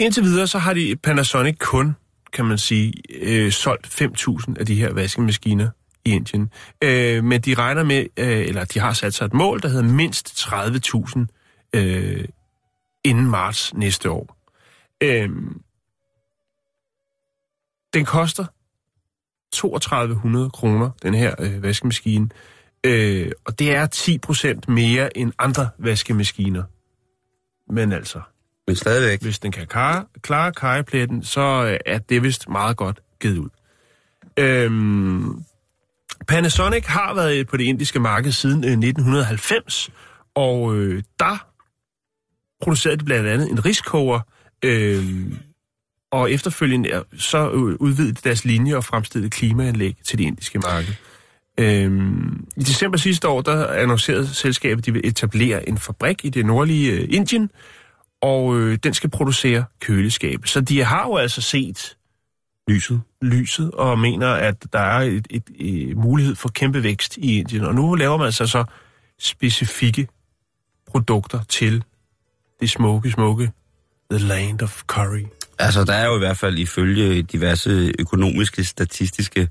indtil 0.00 0.22
videre, 0.22 0.46
så 0.46 0.58
har 0.58 0.74
de 0.74 0.96
Panasonic 0.96 1.58
kun, 1.58 1.96
kan 2.32 2.44
man 2.44 2.58
sige, 2.58 2.92
øh, 3.10 3.52
solgt 3.52 3.86
5.000 3.86 4.54
af 4.58 4.66
de 4.66 4.74
her 4.74 4.92
vaskemaskiner 4.92 5.70
i 6.04 6.10
Indien. 6.10 6.50
Øh, 6.84 7.24
men 7.24 7.40
de 7.40 7.54
regner 7.54 7.82
med, 7.82 8.06
øh, 8.16 8.46
eller 8.46 8.64
de 8.64 8.78
har 8.78 8.92
sat 8.92 9.14
sig 9.14 9.24
et 9.24 9.34
mål, 9.34 9.62
der 9.62 9.68
hedder 9.68 9.92
mindst 9.92 10.38
30.000 10.38 11.26
øh, 11.72 12.24
inden 13.04 13.30
marts 13.30 13.74
næste 13.74 14.10
år. 14.10 14.36
Øh, 15.02 15.28
den 17.94 18.04
koster 18.04 18.44
3200 19.52 20.50
kroner, 20.50 20.90
den 21.02 21.14
her 21.14 21.34
øh, 21.38 21.62
vaskemaskine. 21.62 22.28
Øh, 22.84 23.32
og 23.44 23.58
det 23.58 23.74
er 23.74 24.58
10% 24.66 24.72
mere 24.72 25.16
end 25.16 25.32
andre 25.38 25.68
vaskemaskiner. 25.78 26.62
Men 27.72 27.92
altså, 27.92 28.20
men 28.68 28.76
stadigvæk. 28.76 29.22
hvis 29.22 29.38
den 29.38 29.52
kan 29.52 29.66
klare, 29.66 30.04
klare 30.22 30.52
kajepletten, 30.52 31.24
så 31.24 31.40
øh, 31.40 31.78
er 31.86 31.98
det 31.98 32.22
vist 32.22 32.48
meget 32.48 32.76
godt 32.76 33.00
givet 33.20 33.38
ud. 33.38 33.48
Øhm, 34.36 35.44
Panasonic 36.26 36.86
har 36.86 37.14
været 37.14 37.46
på 37.46 37.56
det 37.56 37.64
indiske 37.64 38.00
marked 38.00 38.32
siden 38.32 38.64
øh, 38.64 38.70
1990, 38.70 39.90
og 40.34 40.76
øh, 40.76 41.02
der 41.18 41.46
producerede 42.62 42.96
de 42.96 43.04
blandt 43.04 43.28
andet 43.28 43.50
en 43.50 43.64
riskoger, 43.64 44.20
øh, 44.64 45.04
og 46.10 46.32
efterfølgende 46.32 47.04
så 47.18 47.50
øh, 47.50 47.76
udvidede 47.80 48.14
de 48.14 48.20
deres 48.24 48.44
linje 48.44 48.76
og 48.76 48.84
fremstillede 48.84 49.30
klimaanlæg 49.30 49.96
til 50.04 50.18
det 50.18 50.24
indiske 50.24 50.58
marked. 50.58 50.94
Øhm, 51.60 52.46
I 52.56 52.60
december 52.60 52.98
sidste 52.98 53.28
år, 53.28 53.40
der 53.40 53.66
annoncerede 53.66 54.34
selskabet, 54.34 54.78
at 54.78 54.86
de 54.86 54.92
vil 54.92 55.02
etablere 55.04 55.68
en 55.68 55.78
fabrik 55.78 56.24
i 56.24 56.28
det 56.28 56.46
nordlige 56.46 56.92
øh, 56.92 57.08
Indien, 57.10 57.50
og 58.22 58.58
øh, 58.58 58.78
den 58.82 58.94
skal 58.94 59.10
producere 59.10 59.64
køleskabe. 59.80 60.48
Så 60.48 60.60
de 60.60 60.84
har 60.84 61.04
jo 61.06 61.16
altså 61.16 61.40
set 61.40 61.96
Lyset. 62.68 63.00
lyset 63.22 63.70
og 63.70 63.98
mener, 63.98 64.28
at 64.28 64.66
der 64.72 64.78
er 64.78 65.00
et, 65.00 65.26
et, 65.30 65.42
et 65.54 65.96
mulighed 65.96 66.34
for 66.34 66.48
kæmpe 66.48 66.82
vækst 66.82 67.16
i 67.16 67.38
Indien. 67.38 67.64
Og 67.64 67.74
nu 67.74 67.94
laver 67.94 68.16
man 68.16 68.26
altså 68.26 68.46
så 68.46 68.64
specifikke 69.18 70.08
produkter 70.86 71.40
til 71.48 71.84
det 72.60 72.70
smukke, 72.70 73.10
smukke 73.10 73.52
The 74.10 74.26
Land 74.26 74.62
of 74.62 74.82
Curry. 74.86 75.24
Altså, 75.58 75.84
der 75.84 75.92
er 75.92 76.06
jo 76.06 76.14
i 76.16 76.18
hvert 76.18 76.36
fald 76.36 76.58
ifølge 76.58 77.22
diverse 77.22 77.92
økonomiske, 77.98 78.64
statistiske 78.64 79.48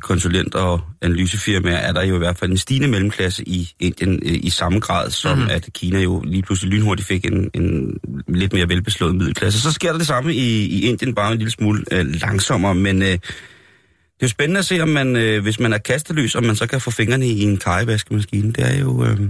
konsulenter 0.00 0.58
og 0.58 0.80
analysefirmaer, 1.02 1.76
er 1.76 1.92
der 1.92 2.02
jo 2.02 2.14
i 2.14 2.18
hvert 2.18 2.38
fald 2.38 2.50
en 2.50 2.58
stigende 2.58 2.88
mellemklasse 2.88 3.48
i 3.48 3.70
Indien 3.80 4.20
øh, 4.22 4.38
i 4.42 4.50
samme 4.50 4.80
grad, 4.80 5.10
som 5.10 5.38
mm. 5.38 5.46
at 5.50 5.68
Kina 5.74 6.00
jo 6.00 6.22
lige 6.24 6.42
pludselig 6.42 6.72
lynhurtigt 6.72 7.08
fik 7.08 7.24
en, 7.24 7.50
en 7.54 7.98
lidt 8.28 8.52
mere 8.52 8.68
velbeslået 8.68 9.14
middelklasse. 9.14 9.60
Så 9.60 9.72
sker 9.72 9.90
der 9.90 9.98
det 9.98 10.06
samme 10.06 10.34
i, 10.34 10.64
i 10.66 10.80
Indien, 10.88 11.14
bare 11.14 11.32
en 11.32 11.38
lille 11.38 11.50
smule 11.50 11.84
øh, 11.92 12.06
langsommere, 12.06 12.74
men 12.74 13.02
øh, 13.02 13.08
det 13.08 14.24
er 14.24 14.26
jo 14.26 14.28
spændende 14.28 14.58
at 14.58 14.64
se, 14.64 14.80
om 14.80 14.88
man, 14.88 15.16
øh, 15.16 15.42
hvis 15.42 15.60
man 15.60 15.72
er 15.72 15.78
kasteløs, 15.78 16.34
om 16.34 16.44
man 16.44 16.56
så 16.56 16.66
kan 16.66 16.80
få 16.80 16.90
fingrene 16.90 17.26
i 17.26 17.42
en 17.42 17.56
kajevaskemaskine. 17.56 18.52
Det 18.52 18.74
er 18.74 18.78
jo 18.78 19.04
øh, 19.04 19.20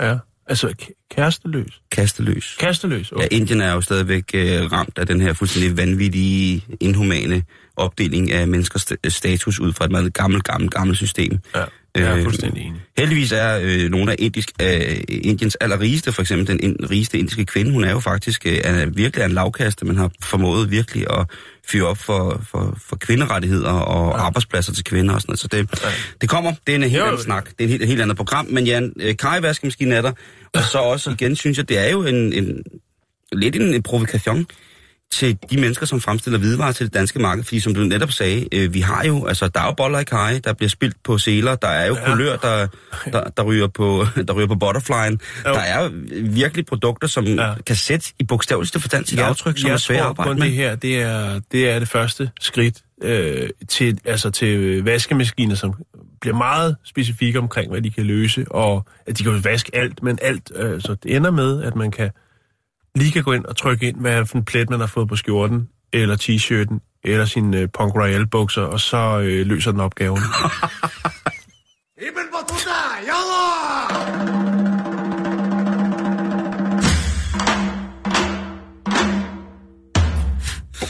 Ja. 0.00 0.16
Altså, 0.48 0.74
kæresteløs. 1.10 1.80
kasteløs. 1.90 2.56
Kasteløs, 2.60 3.12
okay. 3.12 3.22
Ja, 3.22 3.36
Indien 3.36 3.60
er 3.60 3.72
jo 3.72 3.80
stadigvæk 3.80 4.24
øh, 4.34 4.72
ramt 4.72 4.98
af 4.98 5.06
den 5.06 5.20
her 5.20 5.32
fuldstændig 5.32 5.76
vanvittige, 5.76 6.64
inhumane 6.80 7.42
opdeling 7.76 8.32
af 8.32 8.48
menneskers 8.48 8.92
st- 8.92 9.08
status 9.08 9.60
ud 9.60 9.72
fra 9.72 9.84
et 9.84 9.90
meget 9.90 10.14
gammelt, 10.14 10.44
gammelt, 10.44 10.74
gammelt 10.74 10.98
system. 10.98 11.38
Ja, 11.54 11.64
jeg 11.94 12.02
er 12.06 12.16
Øh, 12.16 12.22
fuldstændig 12.22 12.62
enig. 12.62 12.80
Heldigvis 12.98 13.32
er 13.32 13.58
øh, 13.62 13.90
nogle 13.90 14.12
af 14.12 14.16
indisk, 14.18 14.50
øh, 14.62 14.96
Indiens 15.08 15.54
allerrigeste, 15.54 16.12
for 16.12 16.22
eksempel 16.22 16.46
den 16.46 16.60
ind, 16.60 16.76
rigeste 16.90 17.18
indiske 17.18 17.44
kvinde, 17.44 17.72
hun 17.72 17.84
er 17.84 17.90
jo 17.90 18.00
faktisk 18.00 18.46
øh, 18.46 18.58
er 18.64 18.86
virkelig 18.86 19.24
en 19.24 19.32
lavkaste, 19.32 19.84
men 19.84 19.96
har 19.96 20.10
formået 20.22 20.70
virkelig 20.70 21.06
at 21.10 21.26
fyre 21.66 21.86
op 21.86 21.98
for, 21.98 22.42
for, 22.50 22.78
for 22.88 22.96
kvinderettigheder 22.96 23.70
og 23.70 24.18
ja. 24.18 24.24
arbejdspladser 24.24 24.72
til 24.72 24.84
kvinder 24.84 25.14
og 25.14 25.20
sådan 25.20 25.30
noget. 25.30 25.40
Så 25.40 25.48
det, 25.48 25.58
ja. 25.84 25.88
det 26.20 26.28
kommer, 26.28 26.52
det 26.66 26.72
er 26.72 26.76
en 26.76 26.82
helt 26.82 26.94
Jo, 26.96 27.04
anden 27.04 27.22
snak. 27.22 27.44
Det 27.44 27.54
er 27.58 27.64
en 27.64 27.68
helt, 27.70 27.86
helt 27.86 28.00
andet 28.02 28.16
program. 28.16 28.46
Men 28.46 28.66
ja, 28.66 28.78
en 28.78 28.92
øh, 29.00 29.16
kajevaskemaskine 29.16 29.94
er 29.94 30.02
der. 30.02 30.12
Og 30.54 30.62
så 30.62 30.78
også 30.78 31.10
igen, 31.10 31.36
synes 31.36 31.58
jeg, 31.58 31.68
det 31.68 31.78
er 31.78 31.90
jo 31.90 32.04
en, 32.04 32.32
en 32.32 32.62
lidt 33.32 33.56
en, 33.56 33.74
en 33.74 33.82
provokation 33.82 34.46
til 35.10 35.38
de 35.50 35.60
mennesker, 35.60 35.86
som 35.86 36.00
fremstiller 36.00 36.38
hvidevarer 36.38 36.72
til 36.72 36.86
det 36.86 36.94
danske 36.94 37.18
marked. 37.18 37.44
Fordi 37.44 37.60
som 37.60 37.74
du 37.74 37.80
netop 37.80 38.12
sagde, 38.12 38.48
øh, 38.52 38.74
vi 38.74 38.80
har 38.80 39.04
jo, 39.04 39.26
altså 39.26 39.48
der 39.48 39.60
er 39.60 39.64
jo 39.64 39.72
boller 39.72 39.98
i 39.98 40.04
kaj, 40.04 40.40
der 40.44 40.52
bliver 40.52 40.70
spildt 40.70 40.96
på 41.04 41.18
seler, 41.18 41.54
der 41.54 41.68
er 41.68 41.86
jo 41.86 41.94
ja. 41.94 42.04
kulør, 42.04 42.36
der, 42.36 42.66
der, 43.12 43.24
der, 43.36 43.42
ryger 43.42 43.66
på, 43.66 44.06
der 44.28 44.32
ryger 44.32 44.46
på 44.46 44.54
butterflyen. 44.54 45.20
Jo. 45.46 45.52
Der 45.52 45.60
er 45.60 45.84
jo 45.84 45.90
virkelig 46.22 46.66
produkter, 46.66 47.08
som 47.08 47.24
ja. 47.24 47.48
Ja. 47.48 47.54
kan 47.66 47.76
sætte 47.76 48.12
i 48.18 48.24
bogstaveligste 48.24 48.80
forstand 48.80 49.06
sit 49.06 49.18
aftryk, 49.18 49.58
som 49.58 49.68
jeg 49.68 49.74
er 49.74 49.78
svært 49.78 50.00
at 50.00 50.06
arbejde 50.06 50.34
med. 50.34 50.46
det 50.46 50.52
her, 50.54 50.74
det 50.74 51.02
er, 51.02 51.40
det 51.52 51.70
er 51.70 51.78
det 51.78 51.88
første 51.88 52.30
skridt 52.40 52.82
øh, 53.02 53.48
til, 53.68 53.98
altså 54.04 54.30
til 54.30 54.84
vaskemaskiner, 54.84 55.54
som 55.54 55.74
bliver 56.20 56.36
meget 56.36 56.76
specifikke 56.84 57.38
omkring, 57.38 57.70
hvad 57.70 57.82
de 57.82 57.90
kan 57.90 58.04
løse, 58.04 58.46
og 58.50 58.86
at 59.06 59.18
de 59.18 59.22
kan 59.22 59.32
jo 59.32 59.40
vaske 59.44 59.70
alt, 59.76 60.02
men 60.02 60.18
alt, 60.22 60.52
øh, 60.54 60.80
så 60.80 60.94
det 60.94 61.16
ender 61.16 61.30
med, 61.30 61.62
at 61.62 61.76
man 61.76 61.90
kan 61.90 62.10
lige 62.94 63.12
kan 63.12 63.22
gå 63.22 63.32
ind 63.32 63.44
og 63.44 63.56
trykke 63.56 63.88
ind, 63.88 64.00
hvad 64.00 64.26
for 64.26 64.38
en 64.38 64.44
plet, 64.44 64.70
man 64.70 64.80
har 64.80 64.86
fået 64.86 65.08
på 65.08 65.16
skjorten, 65.16 65.68
eller 65.92 66.16
t-shirten, 66.16 67.00
eller 67.04 67.24
sin 67.24 67.54
øh, 67.54 67.68
Punk 67.68 67.94
Royale 67.94 68.26
bukser, 68.26 68.62
og 68.62 68.80
så 68.80 69.18
øh, 69.18 69.46
løser 69.46 69.70
den 69.70 69.80
opgaven. 69.80 70.20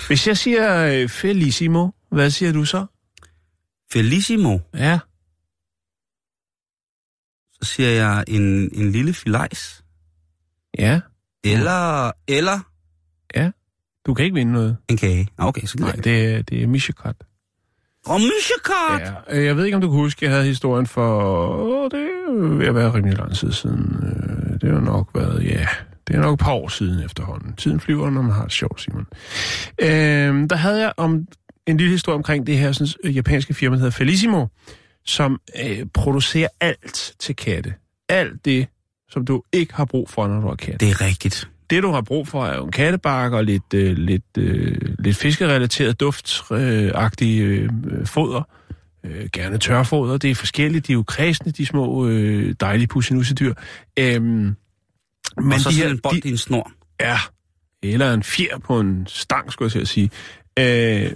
Hvis 0.09 0.27
jeg 0.27 0.37
siger 0.37 0.87
øh, 0.87 1.09
Felissimo, 1.09 1.89
hvad 2.11 2.31
siger 2.31 2.53
du 2.53 2.65
så? 2.65 2.87
Felissimo, 3.93 4.59
Ja. 4.75 4.99
Så 7.62 7.71
siger 7.73 7.88
jeg 7.88 8.25
en, 8.29 8.71
en 8.75 8.93
lille 8.93 9.12
filajs. 9.12 9.85
Ja. 10.79 11.00
Eller, 11.45 12.11
eller 12.29 12.59
Du 14.07 14.15
kan 14.15 14.25
ikke 14.25 14.35
vinde 14.35 14.53
noget. 14.53 14.77
en 14.88 14.97
kage. 14.97 15.29
Ah, 15.38 15.47
Okay, 15.47 15.62
så 15.67 15.77
Nej, 15.79 15.91
gider 15.91 16.03
det 16.03 16.35
er, 16.35 16.43
det 16.43 16.62
er 16.62 16.67
Mishikat. 16.67 17.15
Og 18.07 18.21
myshekart! 18.21 19.15
Ja, 19.31 19.38
øh, 19.38 19.45
jeg 19.45 19.57
ved 19.57 19.65
ikke, 19.65 19.75
om 19.75 19.81
du 19.81 19.88
kan 19.91 19.97
huske, 20.00 20.25
jeg 20.25 20.33
havde 20.33 20.45
historien 20.47 20.87
for... 20.87 21.21
Åh, 21.57 21.91
det 21.91 22.00
er 22.00 22.57
ved 22.59 22.67
at 22.67 22.75
være 22.75 22.95
rimelig 22.95 23.19
lang 23.19 23.35
tid 23.37 23.53
siden. 23.53 23.97
Øh, 24.03 24.61
Det 24.61 24.73
har 24.73 24.81
nok 24.81 25.11
været, 25.15 25.45
ja... 25.45 25.67
Det 26.09 26.17
er 26.17 26.21
nok 26.21 26.33
et 26.35 26.41
par 26.41 26.53
år 26.53 26.69
siden 26.69 27.05
efterhånden. 27.05 27.53
Tiden 27.57 27.81
flyver, 27.81 28.11
når 28.11 28.23
man 28.23 28.33
har 28.33 28.43
det 28.43 28.53
sjovt, 28.53 28.81
Simon. 28.81 29.07
Øh, 29.83 30.50
der 30.50 30.57
havde 30.57 30.81
jeg 30.81 30.93
om 30.97 31.27
en 31.67 31.77
lille 31.77 31.91
historie 31.93 32.17
omkring 32.17 32.47
det 32.47 32.59
her 32.59 32.73
sådan, 32.73 32.88
øh, 33.05 33.17
japanske 33.17 33.55
firma, 33.55 33.75
der 33.75 33.81
hedder 33.81 33.91
Felissimo, 33.97 34.47
som 35.09 35.41
øh, 35.65 35.87
producerer 35.95 36.49
alt 36.61 37.15
til 37.19 37.37
katte. 37.37 37.75
Alt 38.09 38.45
det, 38.45 38.67
som 39.11 39.25
du 39.25 39.43
ikke 39.53 39.75
har 39.75 39.85
brug 39.85 40.11
for, 40.11 40.29
når 40.29 40.41
du 40.41 40.49
har 40.49 40.55
kat. 40.55 40.81
Det 40.81 40.88
er 40.91 41.00
rigtigt. 41.00 41.49
Det, 41.71 41.83
du 41.83 41.91
har 41.91 42.00
brug 42.00 42.29
for, 42.29 42.47
er 42.47 42.57
jo 42.57 42.65
en 42.65 42.73
kattebakke 42.73 43.37
og 43.37 43.45
lidt, 43.45 43.75
øh, 43.75 43.97
lidt, 43.97 44.38
øh, 44.38 44.77
lidt 44.99 45.17
fiskerelateret 45.17 46.00
duftagtig 46.00 47.41
øh, 47.41 47.71
foder. 48.07 48.43
Øh, 49.05 49.29
gerne 49.33 49.59
tørfoder. 49.59 50.17
Det 50.17 50.31
er 50.31 50.35
forskelligt. 50.35 50.87
De 50.87 50.93
er 50.93 50.95
jo 50.95 51.03
kredsende, 51.03 51.53
de 51.53 51.67
små 51.67 52.07
øh, 52.07 52.55
dejlige 52.61 52.87
pussinussedyr. 52.87 53.55
Øhm, 53.99 54.25
Men 54.25 54.57
men 55.37 55.53
og 55.53 55.61
så 55.61 55.69
de 55.69 55.75
sådan 55.75 55.88
her, 55.88 55.95
en 55.95 56.00
bold 56.03 56.23
de, 56.23 56.29
i 56.29 56.31
en 56.31 56.38
snor. 56.38 56.73
Ja, 57.00 57.19
eller 57.83 58.15
en 58.15 58.23
fjer 58.23 58.59
på 58.59 58.81
en 58.81 59.07
stang, 59.07 59.53
skulle 59.53 59.67
jeg 59.67 59.73
til 59.73 59.81
at 59.81 59.88
sige. 59.88 60.11
Øh, 60.59 61.11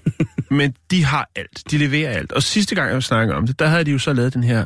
men 0.50 0.74
de 0.90 1.04
har 1.04 1.28
alt. 1.36 1.62
De 1.70 1.78
leverer 1.78 2.10
alt. 2.10 2.32
Og 2.32 2.42
sidste 2.42 2.74
gang, 2.74 2.92
jeg 2.92 3.02
snakkede 3.02 3.36
om 3.36 3.46
det, 3.46 3.58
der 3.58 3.66
havde 3.66 3.84
de 3.84 3.90
jo 3.90 3.98
så 3.98 4.12
lavet 4.12 4.34
den 4.34 4.44
her, 4.44 4.64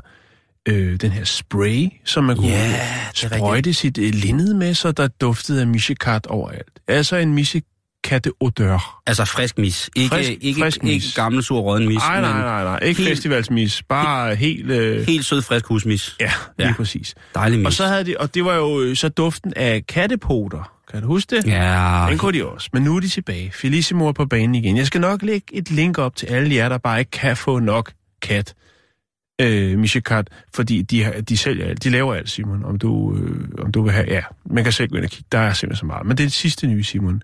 øh, 0.68 0.97
den 1.00 1.11
her 1.11 1.25
spray, 1.25 1.88
som 2.04 2.25
man 2.25 2.37
kunne 2.37 2.49
Ja, 2.49 2.80
sprøjte 3.14 3.75
sit 3.75 3.99
øh, 3.99 4.14
linned 4.14 4.54
med, 4.54 4.75
så 4.75 4.92
der 4.92 5.09
duftede 5.09 5.61
af 5.61 5.66
mishikat 5.66 6.26
overalt. 6.26 6.80
Altså 6.88 7.16
en 7.16 7.35
misikatte 7.35 8.30
odør. 8.40 9.00
Altså 9.06 9.25
frisk 9.25 9.59
mis. 9.59 9.90
Ikke, 9.97 10.14
Frisk- 10.16 10.30
ikke, 10.40 10.61
frisk 10.61 10.83
mis. 10.83 11.04
ikke 11.04 11.14
gammel 11.16 11.42
sur 11.42 11.59
råden 11.61 11.88
mis, 11.88 11.97
Nej, 11.97 12.21
nej, 12.21 12.33
nej, 12.40 12.64
nej. 12.64 12.78
Ikke 12.83 12.99
helt- 12.99 13.11
festivalsmis. 13.11 13.83
Bare 13.88 14.35
helt... 14.35 14.71
Øh, 14.71 15.06
helt 15.06 15.25
sød 15.25 15.42
frisk 15.42 15.66
husmis. 15.66 16.16
ja, 16.21 16.30
lige 16.59 16.68
Ja. 16.68 16.75
præcis. 16.76 17.14
Dejlig 17.35 17.59
mis. 17.59 17.66
Og 17.66 17.73
så 17.73 17.87
havde 17.87 18.04
de, 18.04 18.14
og 18.18 18.35
det 18.35 18.45
var 18.45 18.54
jo 18.54 18.80
øh, 18.80 18.97
så 18.97 19.09
duften 19.09 19.52
af 19.56 19.87
kattepoter. 19.87 20.73
Kan 20.90 21.00
du 21.02 21.07
huske 21.07 21.37
det? 21.37 21.47
Ja, 21.47 22.07
Den 22.11 22.19
kunne 22.19 22.38
de 22.38 22.47
også. 22.47 22.69
Men 22.73 22.83
nu 22.83 22.97
er 22.97 23.00
de 23.00 23.09
tilbage. 23.09 23.50
Felissimo 23.52 24.07
er 24.09 24.12
på 24.12 24.26
banen 24.26 24.55
igen. 24.55 24.76
Jeg 24.76 24.87
skal 24.87 25.00
nok 25.00 25.23
lægge 25.23 25.47
et 25.52 25.71
link 25.71 25.99
op 25.99 26.16
til 26.16 26.26
alle 26.26 26.55
jer, 26.55 26.69
der 26.69 26.78
bare 26.78 26.99
ikke 26.99 27.11
kan 27.11 27.37
få 27.37 27.59
nok 27.59 27.93
kat. 28.23 28.55
Øh, 29.40 29.78
Mishikat, 29.78 30.28
fordi 30.55 30.83
de, 30.83 31.05
har- 31.05 31.12
de 31.21 31.37
sælger 31.37 31.66
alt. 31.66 31.85
De 31.85 31.90
laver 31.90 32.14
alt, 32.14 32.31
Simon. 32.31 32.64
Om 32.64 32.78
du, 32.78 33.16
øh, 33.16 33.49
om 33.59 33.73
du 33.73 33.83
vil 33.83 33.93
have... 33.93 34.07
Ja, 34.09 34.23
man 34.50 34.64
kan 34.64 34.73
selv 34.73 34.88
gå 34.90 34.97
ind 34.97 35.05
og 35.05 35.11
kigge. 35.11 35.28
Der 35.33 35.38
er 35.38 35.52
simpelthen 35.52 35.81
så 35.81 35.87
meget. 35.87 36.07
Men 36.07 36.16
det 36.16 36.23
er 36.23 36.26
det 36.26 36.33
sidste 36.33 36.66
nye, 36.66 36.83
Simon, 36.85 37.23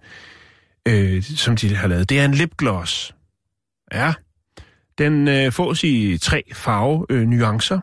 øh, 0.88 1.22
som 1.22 1.56
de 1.56 1.76
har 1.76 1.88
lavet. 1.88 2.08
Det 2.08 2.20
er 2.20 2.24
en 2.24 2.34
lipgloss. 2.34 3.14
Ja. 3.92 4.12
Den 4.98 5.28
øh, 5.28 5.52
fås 5.52 5.84
i 5.84 6.18
tre 6.18 6.42
farve 6.54 7.06
øh, 7.10 7.22
nuancer, 7.26 7.80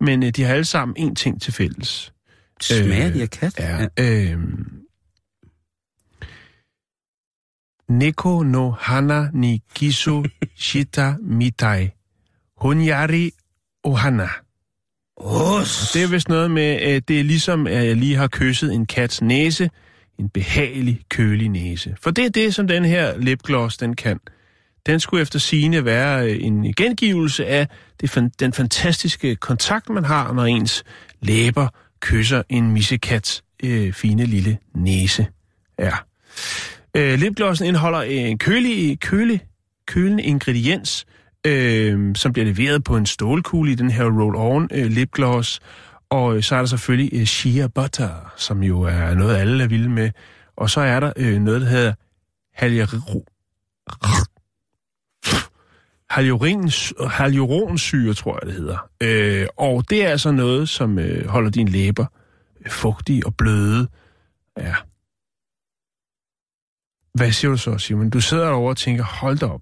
men 0.00 0.22
øh, 0.22 0.30
de 0.30 0.42
har 0.42 0.52
alle 0.54 0.64
sammen 0.64 0.94
en 0.98 1.14
ting 1.14 1.42
til 1.42 1.52
fælles. 1.52 2.12
smager 2.60 3.06
øh, 3.06 3.14
de 3.14 3.22
af 3.22 3.30
kat? 3.30 3.58
Ja. 3.58 3.86
Øh, 4.00 4.38
Neko 7.92 8.42
no 8.42 8.70
hana 8.70 9.30
ni 9.32 9.62
kisu 9.74 10.24
shita 10.56 11.14
mitai. 11.20 11.90
Hunyari 12.56 13.30
ohana. 13.84 14.28
Os. 15.16 15.90
Det 15.94 16.02
er 16.02 16.08
vist 16.08 16.28
noget 16.28 16.50
med, 16.50 16.62
at 16.62 17.08
det 17.08 17.20
er 17.20 17.24
ligesom, 17.24 17.66
at 17.66 17.86
jeg 17.86 17.96
lige 17.96 18.16
har 18.16 18.28
kysset 18.28 18.74
en 18.74 18.86
kats 18.86 19.22
næse. 19.22 19.70
En 20.18 20.28
behagelig, 20.28 21.00
kølig 21.08 21.48
næse. 21.48 21.96
For 22.00 22.10
det 22.10 22.24
er 22.24 22.30
det, 22.30 22.54
som 22.54 22.66
den 22.66 22.84
her 22.84 23.18
lipgloss, 23.18 23.76
den 23.76 23.96
kan. 23.96 24.20
Den 24.86 25.00
skulle 25.00 25.22
efter 25.22 25.38
sine 25.38 25.84
være 25.84 26.30
øh, 26.30 26.44
en 26.44 26.74
gengivelse 26.74 27.46
af 27.46 27.68
det, 28.00 28.32
den 28.40 28.52
fantastiske 28.52 29.36
kontakt, 29.36 29.88
man 29.88 30.04
har, 30.04 30.32
når 30.32 30.44
ens 30.44 30.84
læber 31.20 31.68
kysser 32.00 32.42
en 32.48 32.70
missekats 32.70 33.44
øh, 33.62 33.92
fine 33.92 34.24
lille 34.26 34.58
næse. 34.74 35.26
Ja. 35.78 35.92
Øh, 36.96 37.18
lipglossen 37.18 37.66
indeholder 37.66 38.02
en 38.02 38.38
kølig, 38.38 39.00
kølig, 39.00 39.40
kølende 39.86 40.22
ingrediens, 40.22 41.06
øh, 41.46 42.16
som 42.16 42.32
bliver 42.32 42.46
leveret 42.46 42.84
på 42.84 42.96
en 42.96 43.06
stålkugle 43.06 43.72
i 43.72 43.74
den 43.74 43.90
her 43.90 44.04
roll-on 44.04 44.68
øh, 44.70 44.86
lipgloss. 44.90 45.60
Og 46.10 46.36
øh, 46.36 46.42
så 46.42 46.54
er 46.54 46.58
der 46.58 46.66
selvfølgelig 46.66 47.10
øh, 47.20 47.24
shea 47.24 47.66
butter, 47.66 48.32
som 48.36 48.62
jo 48.62 48.82
er 48.82 49.14
noget, 49.14 49.36
alle 49.36 49.64
er 49.64 49.68
vilde 49.68 49.88
med. 49.88 50.10
Og 50.56 50.70
så 50.70 50.80
er 50.80 51.00
der 51.00 51.12
øh, 51.16 51.40
noget, 51.40 51.60
der 51.60 51.66
hedder 51.66 51.92
halyro... 52.54 53.24
Halurins, 56.10 56.92
hyaluronsyre, 57.18 58.14
tror 58.14 58.38
jeg, 58.42 58.46
det 58.46 58.54
hedder. 58.54 58.88
Øh, 59.00 59.46
og 59.56 59.90
det 59.90 60.04
er 60.04 60.08
altså 60.08 60.30
noget, 60.30 60.68
som 60.68 60.98
øh, 60.98 61.26
holder 61.28 61.50
dine 61.50 61.70
læber 61.70 62.06
øh, 62.64 62.70
fugtige 62.70 63.26
og 63.26 63.36
bløde. 63.36 63.88
Ja. 64.58 64.74
Hvad 67.14 67.32
siger 67.32 67.50
du 67.50 67.56
så, 67.56 67.78
Simon? 67.78 68.10
Du 68.10 68.20
sidder 68.20 68.44
derovre 68.44 68.70
og 68.70 68.76
tænker, 68.76 69.04
hold 69.04 69.38
da 69.38 69.46
op. 69.46 69.60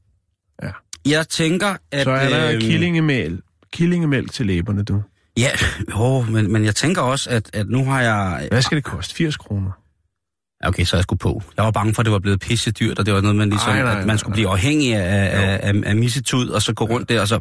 Jeg 1.06 1.28
tænker, 1.28 1.76
at... 1.92 2.04
Så 2.04 2.10
er 2.10 2.28
der 2.28 2.50
øhm, 2.50 2.60
killingemælk, 2.60 3.40
killingemælk 3.72 4.32
til 4.32 4.46
læberne, 4.46 4.82
du. 4.82 5.02
Ja, 5.36 5.50
jo, 5.90 6.22
men, 6.22 6.52
men 6.52 6.64
jeg 6.64 6.74
tænker 6.74 7.02
også, 7.02 7.30
at, 7.30 7.50
at 7.52 7.68
nu 7.68 7.84
har 7.84 8.00
jeg... 8.02 8.48
Hvad 8.50 8.62
skal 8.62 8.76
det 8.76 8.84
koste? 8.84 9.14
80 9.14 9.36
kroner? 9.36 9.70
Ja, 10.62 10.68
Okay, 10.68 10.84
så 10.84 10.96
er 10.96 10.98
jeg 10.98 11.02
skulle 11.02 11.18
på. 11.18 11.42
Jeg 11.56 11.64
var 11.64 11.70
bange 11.70 11.94
for, 11.94 12.02
at 12.02 12.04
det 12.04 12.12
var 12.12 12.18
blevet 12.18 12.40
pisse 12.40 12.70
dyrt, 12.70 12.98
og 12.98 13.06
det 13.06 13.14
var 13.14 13.20
noget, 13.20 13.36
man 13.36 13.50
ligesom, 13.50 13.72
Ej, 13.72 13.82
nej, 13.82 14.00
at 14.00 14.06
man 14.06 14.18
skulle 14.18 14.30
nej. 14.30 14.36
blive 14.36 14.48
afhængig 14.48 14.94
af, 14.94 15.40
af, 15.42 15.60
af, 15.62 15.74
af 15.84 15.96
missetud, 15.96 16.48
og 16.48 16.62
så 16.62 16.72
gå 16.72 16.84
rundt 16.84 17.08
der, 17.08 17.20
og 17.20 17.28
så... 17.28 17.40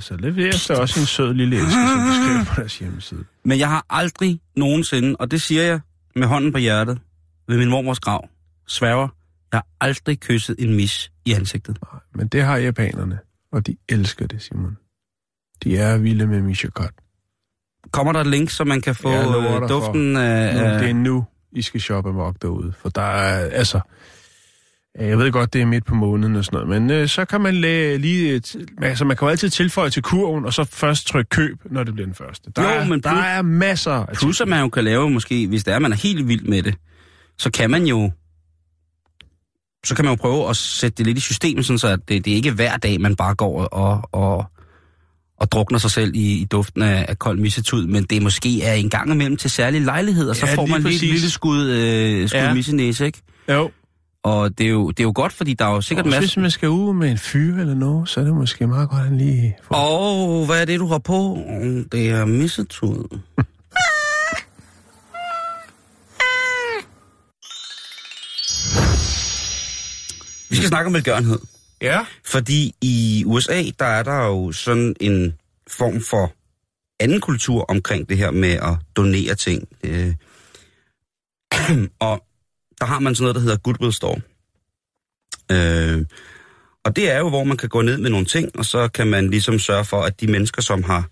Så 0.00 0.16
leveres 0.18 0.66
der 0.66 0.76
også 0.76 1.00
en 1.00 1.06
sød 1.06 1.34
lille 1.34 1.56
æske, 1.56 1.70
som 1.70 1.98
de 1.98 2.24
skriver 2.24 2.44
på 2.44 2.60
deres 2.60 2.78
hjemmeside. 2.78 3.24
Men 3.44 3.58
jeg 3.58 3.68
har 3.68 3.86
aldrig 3.90 4.40
nogensinde, 4.56 5.16
og 5.16 5.30
det 5.30 5.42
siger 5.42 5.62
jeg 5.62 5.80
med 6.16 6.26
hånden 6.26 6.52
på 6.52 6.58
hjertet, 6.58 6.98
ved 7.48 7.58
min 7.58 7.68
mormors 7.68 8.00
grav, 8.00 8.28
sværger, 8.68 9.08
jeg 9.52 9.58
har 9.58 9.66
aldrig 9.80 10.20
kysset 10.20 10.56
en 10.58 10.74
mis 10.76 11.10
i 11.24 11.32
ansigtet. 11.32 11.78
Men 12.14 12.28
det 12.28 12.42
har 12.42 12.56
japanerne, 12.56 13.18
og 13.52 13.66
de 13.66 13.76
elsker 13.88 14.26
det, 14.26 14.42
Simon. 14.42 14.76
De 15.64 15.76
er 15.76 15.98
vilde 15.98 16.26
med 16.26 16.42
Mishakot. 16.42 16.90
Kommer 17.90 18.12
der 18.12 18.20
et 18.20 18.26
link, 18.26 18.50
så 18.50 18.64
man 18.64 18.80
kan 18.80 18.94
få 18.94 19.10
øh, 19.12 19.68
duften 19.68 20.16
af... 20.16 20.54
Nu, 20.54 20.60
af- 20.60 20.78
det 20.80 20.90
er 20.90 20.94
nu, 20.94 21.24
I 21.52 21.62
skal 21.62 21.80
shoppe 21.80 22.10
amok 22.10 22.36
derude. 22.42 22.72
For 22.78 22.88
der 22.88 23.02
er, 23.02 23.50
altså... 23.50 23.80
ja, 24.98 25.06
Jeg 25.06 25.18
ved 25.18 25.32
godt, 25.32 25.52
det 25.52 25.60
er 25.62 25.66
midt 25.66 25.84
på 25.86 25.94
måneden 25.94 26.36
og 26.36 26.44
sådan 26.44 26.66
noget, 26.66 26.82
men 26.82 26.90
øh, 26.90 27.08
så 27.08 27.24
kan 27.24 27.40
man 27.40 27.54
læ- 27.54 27.96
lige... 27.96 28.34
øh, 28.34 28.40
Altså, 28.82 29.04
man 29.04 29.16
kan 29.16 29.26
jo 29.26 29.30
altid 29.30 29.50
tilføje 29.50 29.90
til 29.90 30.02
kurven, 30.02 30.44
og 30.44 30.52
så 30.54 30.64
først 30.64 31.06
trykke 31.06 31.28
køb, 31.28 31.58
når 31.64 31.84
det 31.84 31.94
bliver 31.94 32.06
den 32.06 32.14
første. 32.14 32.50
Der, 32.56 32.62
Jo, 32.62 32.68
er, 32.68 32.84
men 32.84 33.00
der 33.02 33.10
plus- 33.10 33.24
er 33.26 33.42
masser 33.42 33.92
af 33.92 34.14
Plus 34.16 34.40
at 34.40 34.48
man 34.48 34.60
jo 34.60 34.68
kan 34.68 34.84
lave 34.84 35.10
måske, 35.10 35.46
hvis 35.48 35.64
det 35.64 35.74
er, 35.74 35.78
man 35.78 35.92
er 35.92 35.96
helt 35.96 36.28
vild 36.28 36.42
med 36.44 36.62
det, 36.62 36.74
så 37.38 37.50
kan 37.50 37.70
man 37.70 37.84
jo 37.86 38.10
så 39.88 39.94
kan 39.94 40.04
man 40.04 40.12
jo 40.12 40.16
prøve 40.16 40.48
at 40.50 40.56
sætte 40.56 40.96
det 40.98 41.06
lidt 41.06 41.18
i 41.18 41.20
systemet, 41.20 41.64
sådan 41.66 41.78
så 41.78 41.88
at 41.88 41.98
det, 42.08 42.24
det 42.24 42.30
er 42.30 42.34
ikke 42.34 42.50
hver 42.52 42.76
dag, 42.76 43.00
man 43.00 43.16
bare 43.16 43.34
går 43.34 43.64
og, 43.64 44.02
og, 44.12 44.44
og 45.40 45.52
drukner 45.52 45.78
sig 45.78 45.90
selv 45.90 46.12
i, 46.14 46.32
i 46.40 46.44
duften 46.44 46.82
af, 46.82 47.06
af 47.08 47.18
kold 47.18 47.38
missetud, 47.38 47.86
men 47.86 48.04
det 48.04 48.22
måske 48.22 48.62
er 48.62 48.72
en 48.74 48.90
gang 48.90 49.10
imellem 49.12 49.36
til 49.36 49.50
særlige 49.50 49.84
lejligheder, 49.84 50.32
så 50.32 50.46
Ja, 50.46 50.54
får 50.54 50.66
man 50.66 50.82
lige 50.82 50.94
et 50.94 51.00
lille 51.02 51.30
skud, 51.30 51.64
øh, 51.66 52.28
skud 52.28 52.38
Ja. 52.40 52.54
missenæse, 52.54 53.06
ikke? 53.06 53.18
Jo, 53.52 53.70
Og 54.24 54.58
det 54.58 54.66
er, 54.66 54.70
jo, 54.70 54.90
det 54.90 55.00
er 55.00 55.04
jo 55.04 55.12
godt, 55.14 55.32
fordi 55.32 55.54
der 55.54 55.64
er 55.64 55.70
jo 55.74 55.80
sikkert 55.80 56.06
masser... 56.06 56.20
hvis 56.20 56.36
man 56.36 56.50
skal 56.50 56.68
ud 56.68 56.94
med 56.94 57.10
en 57.10 57.18
fyr 57.18 57.56
eller 57.60 57.74
noget, 57.74 58.08
så 58.08 58.20
er 58.20 58.24
det 58.24 58.34
måske 58.34 58.66
meget 58.66 58.88
godt, 58.90 59.00
at 59.00 59.08
han 59.08 59.18
lige... 59.18 59.56
får- 59.68 59.74
Åh, 59.76 60.40
oh, 60.40 60.46
hvad 60.46 60.60
er 60.60 60.64
det, 60.64 60.80
du 60.80 60.86
har 60.86 60.98
på? 60.98 61.38
Det 61.92 62.10
er 62.10 62.24
missetud. 62.24 63.18
skal 70.58 70.68
snakke 70.68 70.86
om 70.86 70.94
velgørenhed. 70.94 71.38
Ja, 71.82 72.06
Fordi 72.24 72.74
i 72.80 73.24
USA, 73.26 73.64
der 73.78 73.84
er 73.84 74.02
der 74.02 74.26
jo 74.26 74.52
sådan 74.52 74.96
en 75.00 75.34
form 75.66 76.00
for 76.00 76.32
anden 77.00 77.20
kultur 77.20 77.64
omkring 77.68 78.08
det 78.08 78.18
her 78.18 78.30
med 78.30 78.52
at 78.52 78.76
donere 78.96 79.34
ting. 79.34 79.68
Øh, 79.84 80.14
og 82.08 82.24
der 82.80 82.84
har 82.84 82.98
man 82.98 83.14
sådan 83.14 83.22
noget, 83.22 83.34
der 83.34 83.40
hedder 83.40 83.56
Goodwill 83.56 83.92
Store. 83.92 84.20
Øh, 85.52 86.06
og 86.84 86.96
det 86.96 87.10
er 87.10 87.18
jo, 87.18 87.28
hvor 87.28 87.44
man 87.44 87.56
kan 87.56 87.68
gå 87.68 87.82
ned 87.82 87.98
med 87.98 88.10
nogle 88.10 88.26
ting, 88.26 88.58
og 88.58 88.64
så 88.64 88.88
kan 88.88 89.06
man 89.06 89.30
ligesom 89.30 89.58
sørge 89.58 89.84
for, 89.84 90.02
at 90.02 90.20
de 90.20 90.26
mennesker, 90.26 90.62
som 90.62 90.82
har, 90.82 91.08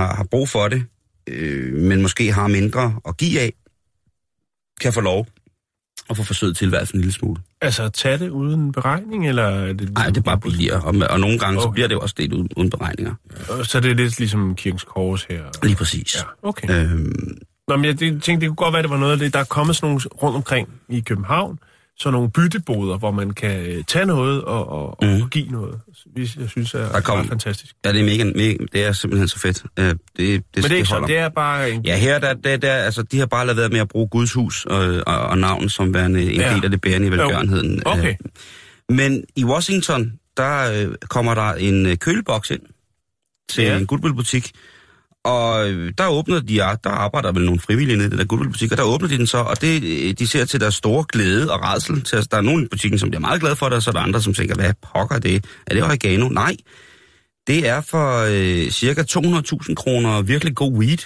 har, 0.00 0.14
har 0.14 0.24
brug 0.24 0.48
for 0.48 0.68
det, 0.68 0.84
øh, 1.26 1.72
men 1.74 2.02
måske 2.02 2.32
har 2.32 2.48
mindre 2.48 3.00
at 3.08 3.16
give 3.16 3.40
af, 3.40 3.52
kan 4.80 4.92
få 4.92 5.00
lov 5.00 5.26
at 6.10 6.16
få 6.16 6.22
forsøget 6.22 6.56
tilværelsen 6.56 6.96
en 6.96 7.00
lille 7.00 7.12
smule. 7.12 7.40
altså 7.60 7.88
tage 7.88 8.18
det 8.18 8.28
uden 8.28 8.72
beregning, 8.72 9.28
eller... 9.28 9.42
Er 9.42 9.72
det 9.72 9.94
Nej, 9.94 10.06
det 10.06 10.16
er 10.16 10.20
bare 10.20 10.40
billigere, 10.40 10.80
og, 10.80 10.94
og 11.10 11.20
nogle 11.20 11.38
gange 11.38 11.58
okay. 11.58 11.66
så 11.66 11.70
bliver 11.70 11.88
det 11.88 11.94
jo 11.94 12.00
også 12.00 12.14
delt 12.18 12.32
uden, 12.32 12.48
uden 12.56 12.70
beregninger. 12.70 13.14
Så 13.62 13.80
det 13.80 13.90
er 13.90 13.94
lidt 13.94 14.18
ligesom 14.18 14.54
Kirkens 14.54 14.84
Kors 14.84 15.24
her. 15.24 15.42
Lige 15.62 15.76
præcis. 15.76 16.16
Ja, 16.16 16.48
okay. 16.48 16.70
Øhm, 16.70 17.38
Nå, 17.68 17.76
men 17.76 17.84
jeg 17.84 17.98
tænkte, 17.98 18.32
det 18.32 18.48
kunne 18.48 18.56
godt 18.56 18.72
være, 18.72 18.82
det 18.82 18.90
var 18.90 18.98
noget 18.98 19.12
af 19.12 19.18
det. 19.18 19.32
Der 19.32 19.40
er 19.40 19.44
kommet 19.44 19.76
sådan 19.76 19.88
nogle 19.88 20.00
rundt 20.22 20.36
omkring 20.36 20.68
i 20.88 21.00
København, 21.00 21.58
så 22.00 22.10
nogle 22.10 22.30
bytteboder, 22.30 22.98
hvor 22.98 23.10
man 23.10 23.30
kan 23.30 23.66
øh, 23.66 23.84
tage 23.84 24.06
noget 24.06 24.44
og, 24.44 24.68
og, 24.68 24.98
Mhm. 25.02 25.10
mm. 25.16 25.22
og 25.22 25.30
give 25.30 25.48
noget. 25.48 25.80
Jeg 26.16 26.48
synes 26.48 26.74
er, 26.74 26.92
Der 26.92 27.00
kom- 27.00 27.18
er 27.18 27.24
fantastisk. 27.24 27.74
ja, 27.84 27.92
det 27.92 28.00
er 28.00 28.04
mega, 28.04 28.24
mega, 28.24 28.56
det 28.72 28.84
er 28.84 28.92
simpelthen 28.92 29.28
så 29.28 29.38
fedt. 29.38 29.62
Øh, 29.78 29.84
det, 29.84 29.96
det, 30.16 30.42
Men 30.54 30.62
det 30.62 30.72
er 30.72 30.76
ikke 30.76 30.88
sådan, 30.88 31.08
det 31.08 31.16
er 31.18 31.28
bare 31.28 31.70
en... 31.70 31.84
Ja, 31.84 31.96
her 31.96 32.18
der, 32.18 32.34
der, 32.34 32.56
der, 32.56 32.72
altså, 32.74 33.02
de 33.02 33.18
har 33.18 33.26
bare 33.26 33.46
lavet 33.46 33.58
være 33.58 33.68
med 33.68 33.80
at 33.80 33.88
bruge 33.88 34.08
Guds 34.08 34.32
hus 34.32 34.64
og, 34.64 35.02
og, 35.06 35.18
og 35.18 35.38
navn 35.38 35.68
som 35.68 35.94
værende 35.94 36.22
en 36.32 36.40
Ja. 36.40 36.54
del 36.54 36.64
af 36.64 36.70
det 36.70 36.80
bærende 36.80 37.06
i 37.06 37.10
velgørenheden. 37.10 37.82
Okay. 37.86 38.08
Øh, 38.90 38.96
Men 38.96 39.24
i 39.36 39.44
Washington, 39.44 40.12
der 40.36 40.72
øh, 40.72 40.94
kommer 41.08 41.34
der 41.34 41.52
en 41.54 41.86
øh, 41.86 41.96
køleboks 41.96 42.50
ind 42.50 42.60
til 43.48 43.64
Ja. 43.64 43.78
en 43.78 43.86
Goodwill-butik. 43.86 44.52
Og 45.28 45.70
øh, 45.70 45.92
der 45.98 46.08
åbner 46.08 46.40
de, 46.40 46.56
der 46.56 46.90
arbejder 46.90 47.32
vel 47.32 47.44
nogle 47.44 47.60
frivillige 47.60 47.96
nede 47.96 48.06
i 48.06 48.10
den 48.10 48.18
der 48.18 48.24
Goodwill-butik, 48.24 48.72
og 48.72 48.78
der 48.78 48.84
åbner 48.84 49.08
de 49.08 49.18
den 49.18 49.26
så, 49.26 49.38
og 49.38 49.60
det, 49.60 49.84
øh, 49.84 50.14
de 50.18 50.26
ser 50.26 50.44
til 50.44 50.60
deres 50.60 50.74
store 50.74 51.04
glæde 51.12 51.52
og 51.52 51.62
redsel. 51.62 52.02
Til, 52.02 52.16
altså, 52.16 52.28
der 52.30 52.36
er 52.36 52.40
nogle 52.40 52.64
i 52.64 52.68
butikken, 52.68 52.98
som 52.98 53.10
bliver 53.10 53.20
meget 53.20 53.40
glade 53.40 53.56
for 53.56 53.66
det, 53.66 53.76
og 53.76 53.82
så 53.82 53.90
er 53.90 53.92
der 53.92 54.00
andre, 54.00 54.22
som 54.22 54.34
tænker, 54.34 54.54
hvad 54.54 54.72
pokker 54.92 55.16
er 55.16 55.20
det? 55.20 55.44
Er 55.66 55.74
det 55.74 55.82
oregano? 55.82 56.28
Nej. 56.28 56.56
Det 57.46 57.68
er 57.68 57.80
for 57.80 58.24
øh, 58.30 58.70
cirka 58.70 59.02
200.000 59.02 59.74
kroner 59.74 60.22
virkelig 60.22 60.54
god 60.54 60.72
weed, 60.72 60.98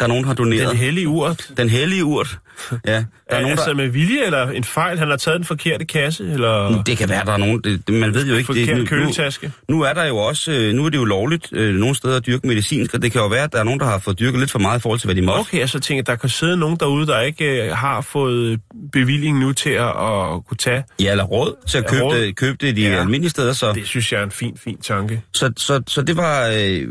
der 0.00 0.06
nogen 0.06 0.24
har 0.24 0.34
doneret. 0.34 0.68
Den 0.68 0.76
hellige 0.76 1.08
urt. 1.08 1.50
Den 1.56 1.68
hellige 1.68 2.04
urt. 2.04 2.38
Ja, 2.86 2.92
der 2.92 2.98
Er, 3.26 3.36
er 3.36 3.40
nogen, 3.40 3.50
altså 3.50 3.68
der... 3.70 3.76
med 3.76 3.88
vilje, 3.88 4.24
eller 4.26 4.50
en 4.50 4.64
fejl? 4.64 4.98
Han 4.98 5.08
har 5.10 5.16
taget 5.16 5.38
den 5.38 5.44
forkerte 5.46 5.84
kasse, 5.84 6.24
eller 6.32 6.82
Det 6.82 6.98
kan 6.98 7.08
være, 7.08 7.24
der 7.24 7.32
er 7.32 7.36
nogen... 7.36 7.60
Det, 7.64 7.86
det, 7.88 7.94
man 7.94 8.14
ved 8.14 8.26
jo 8.26 8.34
ikke... 8.34 8.52
Det, 8.52 8.60
forkert 8.66 8.76
nu, 8.76 8.82
nu, 8.82 8.88
køletaske? 8.88 9.52
nu 9.68 9.82
er 9.82 9.92
der 9.92 10.04
jo 10.04 10.16
også... 10.16 10.52
øh, 10.52 10.74
Nu 10.74 10.84
er 10.86 10.90
det 10.90 10.98
jo 10.98 11.04
lovligt 11.04 11.48
øh, 11.52 11.74
nogle 11.74 11.94
steder 11.96 12.16
at 12.16 12.26
dyrke 12.26 12.46
medicinsk, 12.46 12.94
og 12.94 13.02
det 13.02 13.12
kan 13.12 13.20
jo 13.20 13.26
være, 13.26 13.42
at 13.44 13.52
der 13.52 13.58
er 13.58 13.64
nogen, 13.64 13.80
der 13.80 13.86
har 13.86 13.98
fået 13.98 14.18
dyrket 14.18 14.40
lidt 14.40 14.50
for 14.50 14.58
meget 14.58 14.78
i 14.78 14.82
forhold 14.82 15.00
til, 15.00 15.06
hvad 15.06 15.14
de 15.14 15.22
måtte. 15.22 15.40
Okay, 15.40 15.60
altså 15.60 15.80
tænker, 15.80 16.02
der 16.04 16.16
kan 16.16 16.28
sidde 16.28 16.56
nogen 16.56 16.76
derude, 16.76 17.06
der 17.06 17.20
ikke 17.20 17.64
øh, 17.66 17.72
har 17.76 18.00
fået 18.00 18.60
bevilling 18.92 19.38
nu 19.38 19.52
til 19.52 19.70
at, 19.70 19.88
at 19.88 20.46
kunne 20.48 20.56
tage. 20.58 20.84
Ja, 21.00 21.10
eller 21.10 21.24
råd 21.24 21.54
til 21.68 21.78
at 21.78 21.86
købe, 21.86 22.02
råd. 22.02 22.16
det, 22.16 22.36
købe 22.36 22.56
det 22.60 22.68
i 22.68 22.72
de 22.72 22.82
Ja. 22.88 23.00
almindelige 23.00 23.30
steder. 23.30 23.52
Så, 23.52 23.72
Det 23.72 23.86
synes 23.86 24.12
jeg 24.12 24.20
er 24.20 24.24
en 24.24 24.30
fin, 24.30 24.56
fin 24.64 24.78
tanke. 24.82 25.22
så, 25.34 25.52
så, 25.56 25.82
så 25.86 26.02
det 26.02 26.16
var... 26.16 26.46
Øh, 26.48 26.88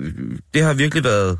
det 0.53 0.63
har 0.63 0.73
virkelig 0.73 1.03
været 1.03 1.37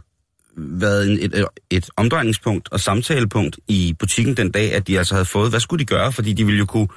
været 0.58 1.10
en, 1.12 1.20
et, 1.22 1.46
et 1.70 1.90
omdrejningspunkt 1.98 2.70
og 2.72 2.80
samtalepunkt 2.80 3.60
i 3.68 3.96
butikken 4.00 4.38
den 4.38 4.52
dag, 4.52 4.74
at 4.74 4.88
de 4.88 4.98
altså 4.98 5.14
havde 5.16 5.26
fået, 5.26 5.50
hvad 5.50 5.60
skulle 5.60 5.80
de 5.80 5.86
gøre? 5.86 6.12
Fordi 6.12 6.34
de 6.34 6.46
ville 6.46 6.60
jo 6.60 6.66
kunne... 6.66 6.88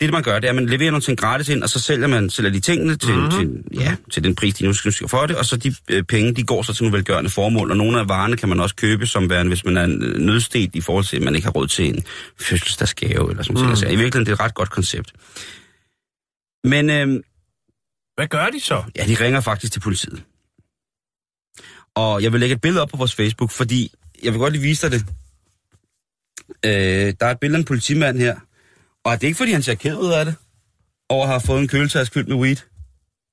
Det, 0.00 0.12
man 0.12 0.22
gør, 0.22 0.34
det 0.38 0.44
er, 0.44 0.48
at 0.48 0.54
man 0.54 0.66
leverer 0.66 0.90
nogle 0.90 1.02
ting 1.02 1.18
gratis 1.18 1.48
ind, 1.48 1.62
og 1.62 1.68
så 1.68 1.80
sælger 1.80 2.06
man 2.06 2.30
sælger 2.30 2.50
de 2.50 2.60
tingene 2.60 2.96
til, 2.96 3.14
Mhm. 3.14 3.22
mm-hmm. 3.22 3.62
til, 3.72 3.80
ja, 3.80 3.96
til 4.12 4.24
den 4.24 4.34
pris, 4.34 4.54
de 4.54 4.64
nu 4.64 4.72
skal 4.72 5.08
for 5.08 5.26
det, 5.26 5.36
og 5.36 5.44
så 5.44 5.56
de 5.56 5.74
øh, 5.90 6.02
penge, 6.04 6.34
de 6.34 6.42
går 6.44 6.62
så 6.62 6.72
til 6.74 6.84
nogle 6.84 6.96
velgørende 6.96 7.30
formål, 7.30 7.70
og 7.70 7.76
nogle 7.76 8.00
af 8.00 8.08
varerne 8.08 8.36
kan 8.36 8.48
man 8.48 8.60
også 8.60 8.74
købe 8.76 9.06
som 9.06 9.30
værende, 9.30 9.48
hvis 9.50 9.64
man 9.64 9.76
er 9.76 9.84
øh, 9.84 10.18
nødstet 10.20 10.70
i 10.74 10.80
forhold 10.80 11.04
til, 11.04 11.16
at 11.16 11.22
man 11.22 11.34
ikke 11.34 11.44
har 11.46 11.52
råd 11.52 11.66
til 11.66 11.88
en 11.88 12.04
fødselsdagsgave, 12.40 13.30
eller 13.30 13.42
sådan 13.42 13.62
noget. 13.62 13.78
Mm. 13.82 13.86
I 13.86 13.96
virkeligheden, 13.96 14.26
det 14.26 14.28
er 14.32 14.34
et 14.36 14.40
ret 14.40 14.54
godt 14.54 14.70
koncept. 14.70 15.12
Men 16.64 16.90
øh, 16.90 17.22
Hvad 18.16 18.26
gør 18.26 18.46
de 18.46 18.60
så? 18.60 18.82
Ja, 18.96 19.04
de 19.06 19.14
ringer 19.24 19.40
faktisk 19.40 19.72
til 19.72 19.80
politiet. 19.80 20.22
Og 21.98 22.22
jeg 22.22 22.32
vil 22.32 22.40
lægge 22.40 22.54
et 22.54 22.60
billede 22.60 22.82
op 22.82 22.88
på 22.88 22.96
vores 22.96 23.14
Facebook, 23.14 23.50
fordi 23.50 23.92
jeg 24.24 24.32
vil 24.32 24.38
godt 24.38 24.52
lige 24.52 24.62
vise 24.62 24.90
dig 24.90 25.00
det. 25.00 25.06
Øh, 26.64 27.14
der 27.20 27.26
er 27.26 27.30
et 27.30 27.40
billede 27.40 27.56
af 27.56 27.60
en 27.60 27.64
politimand 27.64 28.18
her. 28.18 28.36
Og 29.04 29.12
det 29.14 29.22
er 29.22 29.26
ikke, 29.26 29.38
fordi 29.38 29.52
han 29.52 29.62
ser 29.62 29.74
ked 29.74 29.96
ud 29.96 30.12
af 30.12 30.24
det, 30.24 30.34
over 31.08 31.22
at 31.24 31.30
have 31.30 31.40
fået 31.40 31.60
en 31.60 31.68
køletaske 31.68 32.12
fyldt 32.14 32.28
med 32.28 32.36
weed. 32.36 32.56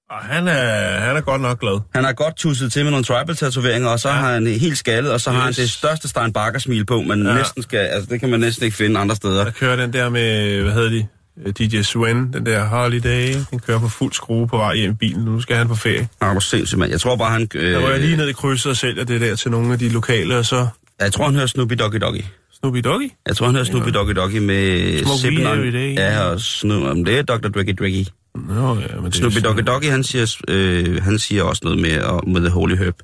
Og 0.10 0.18
han 0.18 0.48
er, 0.48 1.00
han 1.00 1.16
er 1.16 1.22
godt 1.22 1.42
nok 1.42 1.60
glad. 1.60 1.80
Han 1.96 2.04
har 2.04 2.14
godt 2.14 2.36
tusset 2.36 2.72
til 2.74 2.84
med 2.84 2.92
nogle 2.92 3.06
tribal-tatoveringer, 3.06 3.90
og 3.90 4.00
så 4.00 4.10
Ja. 4.10 4.16
har 4.16 4.34
han 4.34 4.48
helt 4.48 4.78
skaldet, 4.78 5.12
og 5.12 5.22
så 5.22 5.30
yes. 5.30 5.36
har 5.36 5.44
han 5.44 5.54
det 5.54 5.72
største 5.72 6.08
Stein 6.08 6.34
Bakker-smil 6.34 6.86
på, 6.86 7.02
man 7.02 7.26
ja. 7.26 7.34
næsten 7.34 7.64
skal, 7.64 7.80
altså 7.80 8.10
det 8.10 8.20
kan 8.20 8.30
man 8.30 8.40
næsten 8.40 8.66
ikke 8.66 8.78
finde 8.78 9.00
andre 9.00 9.16
steder. 9.16 9.44
Der 9.44 9.52
kører 9.52 9.76
den 9.76 9.94
der 9.94 10.10
med, 10.10 10.62
hvad 10.62 10.74
hedder 10.74 10.90
de? 10.90 11.08
Øh, 11.46 11.54
DJ 11.54 11.82
Sven, 11.82 12.34
den 12.34 12.46
der 12.46 12.66
Holiday. 12.66 13.34
Den 13.52 13.60
kører 13.60 13.80
på 13.80 13.88
fuld 13.88 14.14
skrue 14.14 14.48
på 14.48 14.58
vej 14.58 14.76
hjem 14.76 14.92
i 14.92 14.94
bilen. 14.94 15.26
Nu 15.26 15.42
skal 15.42 15.56
han 15.56 15.68
på 15.68 15.76
ferie. 15.76 16.08
Han 16.22 16.34
var 16.34 16.40
sindssygt, 16.40 16.80
mand. 16.80 16.92
Jeg 16.92 17.02
tror 17.02 17.16
bare, 17.16 17.32
han... 17.32 17.48
Øh, 17.56 17.72
Der 17.72 17.82
var 17.82 17.90
jeg 17.90 18.00
lige 18.00 18.18
ned 18.18 18.28
i 18.28 18.34
krydset 18.34 18.70
og 18.70 18.78
sælger 18.78 19.04
det 19.04 19.22
der 19.22 19.36
til 19.36 19.52
nogle 19.52 19.74
af 19.74 19.80
de 19.80 19.90
lokale, 19.90 20.38
og 20.38 20.46
så 20.46 20.68
Jeg 21.00 21.14
tror, 21.14 21.26
han 21.26 21.36
hører 21.36 21.48
Snoopy 21.48 21.74
Doggy 21.74 21.98
Doggy. 21.98 22.22
Snoopy 22.52 22.78
Doggy. 22.78 23.12
Jeg 23.28 23.36
tror, 23.36 23.46
han 23.46 23.56
hører 23.56 23.66
Snoopy 23.66 23.90
Doggy 23.90 24.12
Doggy 24.16 24.38
med 24.38 25.00
Smoke 25.04 25.52
on-. 25.52 25.76
Ja, 26.00 26.20
og 26.24 26.42
Snoop, 26.42 26.84
om 26.84 27.06
det 27.06 27.18
er 27.20 27.22
Dr. 27.22 27.48
Driggy 27.50 27.76
Driggy. 27.80 28.06
Nå, 28.36 28.80
ja, 28.80 28.96
men 28.96 29.06
det 29.06 29.16
Snoopy 29.16 29.38
Doggy 29.44 29.62
Doggy, 29.68 29.86
han 29.86 30.04
siger, 30.04 30.36
øh, 30.48 31.04
han 31.04 31.20
siger 31.20 31.44
også 31.44 31.62
noget 31.64 31.80
med, 31.80 32.02
og, 32.02 32.30
med 32.30 32.42
The 32.42 32.50
Holy 32.50 32.76
Herb. 32.78 32.96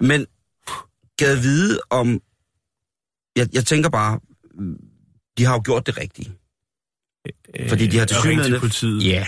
Men 0.00 0.26
gad 1.18 1.36
vide 1.36 1.80
om... 1.90 2.20
Jeg, 3.36 3.48
jeg 3.52 3.64
tænker 3.66 3.90
bare, 3.90 4.20
de 5.38 5.44
har 5.44 5.52
jo 5.54 5.62
gjort 5.64 5.86
det 5.86 5.98
rigtige. 6.00 6.32
Fordi 7.68 7.86
de 7.86 7.96
har 7.96 8.04
Øh, 8.04 8.08
til 8.08 8.16
tilsyneladende- 8.16 8.60
politiet. 8.60 9.04
Ja. 9.04 9.26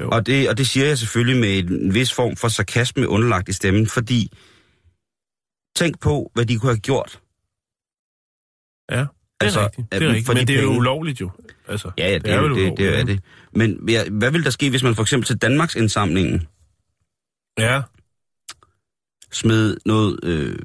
Jo. 0.00 0.08
Og 0.10 0.26
det, 0.26 0.48
og 0.48 0.58
det 0.58 0.66
siger 0.68 0.86
jeg 0.86 0.98
selvfølgelig 0.98 1.40
med 1.40 1.58
en 1.58 1.94
vis 1.94 2.12
form 2.14 2.36
for 2.36 2.48
sarkasme 2.48 3.08
underlagt 3.08 3.48
i 3.48 3.52
stemmen, 3.52 3.86
fordi 3.86 4.32
tænk 5.76 6.00
på, 6.00 6.30
hvad 6.34 6.46
de 6.46 6.58
kunne 6.58 6.70
have 6.72 6.78
gjort. 6.80 7.20
Ja, 8.90 8.96
det 8.96 9.06
er 9.40 9.44
Altså, 9.44 9.64
rigtigt. 9.64 9.92
Det 9.92 10.02
er 10.02 10.08
rigtigt. 10.08 10.28
Men 10.28 10.36
de 10.36 10.44
det 10.46 10.58
er 10.58 10.62
jo 10.62 10.68
penge- 10.68 10.78
ulovligt 10.78 11.20
jo. 11.20 11.30
Altså, 11.68 11.90
Ja, 11.98 12.08
ja 12.08 12.14
det, 12.14 12.24
det, 12.24 12.32
er, 12.32 12.40
vel 12.40 12.50
det, 12.50 12.56
det, 12.70 12.78
det 12.78 12.86
er 12.86 12.90
ulovligt, 12.92 13.22
det. 13.52 13.58
Men 13.58 13.88
ja, 13.88 14.08
hvad 14.10 14.30
ville 14.30 14.44
der 14.44 14.50
ske, 14.50 14.70
hvis 14.70 14.82
man 14.82 14.94
for 14.94 15.02
eksempel 15.02 15.26
til 15.26 15.36
Danmarks 15.38 15.74
indsamlingen 15.74 16.48
Ja, 17.58 17.82
smed 19.32 19.76
noget, 19.86 20.20
øh, 20.22 20.58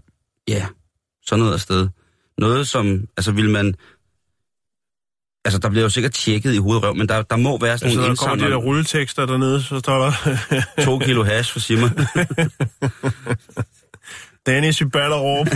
ja, 0.48 0.68
sådan 1.26 1.40
noget 1.40 1.54
afsted. 1.54 1.90
Noget 2.38 2.68
som, 2.68 3.08
altså 3.18 3.32
vil 3.32 3.50
man, 3.50 3.76
altså, 5.46 5.60
der 5.60 5.70
bliver 5.70 5.84
jo 5.84 5.90
sikkert 5.90 6.14
tjekket 6.14 6.54
i 6.54 6.58
hovedrøv, 6.58 6.96
men 6.96 7.08
der, 7.10 7.22
der 7.22 7.36
må 7.36 7.58
være 7.58 7.78
sådan 7.78 7.88
Altså, 7.88 8.00
nogle 8.00 8.08
når 8.10 8.16
der 8.16 8.16
kommer 8.16 8.36
de 8.36 8.42
der 8.42 8.48
indsamler. 8.48 8.68
rulletekster 8.68 9.26
dernede, 9.26 9.64
så 9.64 9.80
står 9.80 9.98
der 10.06 10.12
To 10.86 11.00
kilo 11.00 11.24
hash 11.24 11.52
for 11.52 11.60
Simmer. 11.60 11.90
Dennis 14.46 14.82
i 14.82 14.86
Ballerup. 14.86 15.48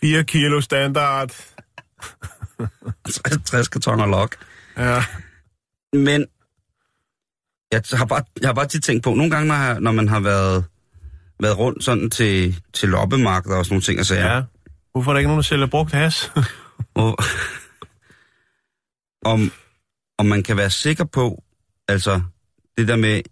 4 0.00 0.24
kilo 0.24 0.60
standard. 0.60 1.30
60 3.46 3.68
kartoner 3.68 4.06
lok. 4.06 4.36
Ja. 4.76 5.04
Men 5.92 6.26
jeg 7.72 7.82
har 7.92 8.04
bare, 8.04 8.22
jeg 8.40 8.48
har 8.48 8.54
bare 8.54 8.66
tit 8.66 8.84
tænkt 8.84 9.04
på, 9.04 9.14
nogle 9.14 9.30
gange, 9.30 9.48
når, 9.48 9.80
når 9.80 9.92
man 9.92 10.08
har 10.08 10.20
været, 10.20 10.64
været 11.40 11.58
rundt 11.58 11.84
sådan 11.84 12.10
til, 12.10 12.62
til 12.72 12.88
loppemarkeder 12.88 13.56
og 13.56 13.64
sådan 13.64 13.74
nogle 13.74 13.82
ting, 13.82 14.00
og 14.00 14.06
sager, 14.06 14.34
ja. 14.34 14.42
Hvorfor 14.92 15.10
er 15.10 15.12
der 15.12 15.18
ikke 15.18 15.28
nogen, 15.28 15.38
der 15.38 15.42
sælger 15.42 15.66
brugt 15.66 15.92
has? 15.92 16.32
og, 16.94 17.18
om, 19.24 19.52
om 20.18 20.26
man 20.26 20.42
kan 20.42 20.56
være 20.56 20.70
sikker 20.70 21.04
på, 21.04 21.42
altså 21.88 22.20
det 22.78 22.88
der 22.88 22.96
med, 22.96 23.22